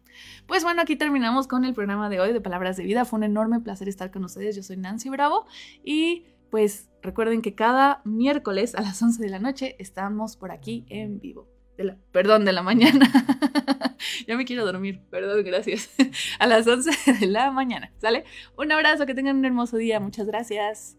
Pues 0.46 0.62
bueno, 0.62 0.82
aquí 0.82 0.96
terminamos 0.96 1.46
con 1.46 1.64
el 1.64 1.74
programa 1.74 2.08
de 2.08 2.20
hoy 2.20 2.32
de 2.32 2.40
Palabras 2.40 2.76
de 2.76 2.84
Vida. 2.84 3.04
Fue 3.04 3.18
un 3.18 3.24
enorme 3.24 3.60
placer 3.60 3.88
estar 3.88 4.10
con 4.10 4.24
ustedes. 4.24 4.56
Yo 4.56 4.62
soy 4.62 4.76
Nancy 4.76 5.08
Bravo 5.08 5.46
y 5.84 6.26
pues 6.52 6.90
recuerden 7.00 7.40
que 7.40 7.54
cada 7.54 8.02
miércoles 8.04 8.74
a 8.74 8.82
las 8.82 9.02
11 9.02 9.22
de 9.22 9.30
la 9.30 9.38
noche 9.38 9.74
estamos 9.78 10.36
por 10.36 10.52
aquí 10.52 10.84
en 10.90 11.18
vivo. 11.18 11.48
de 11.78 11.84
la, 11.84 11.96
perdón, 12.12 12.44
de 12.44 12.52
la 12.52 12.62
mañana. 12.62 13.10
ya 14.28 14.36
me 14.36 14.44
quiero 14.44 14.66
dormir, 14.66 15.00
perdón, 15.10 15.44
gracias. 15.44 15.88
A 16.38 16.46
las 16.46 16.66
11 16.66 16.90
de 17.20 17.26
la 17.26 17.50
mañana, 17.50 17.90
¿sale? 17.96 18.24
Un 18.58 18.70
abrazo, 18.70 19.06
que 19.06 19.14
tengan 19.14 19.38
un 19.38 19.46
hermoso 19.46 19.78
día, 19.78 19.98
muchas 19.98 20.26
gracias. 20.26 20.98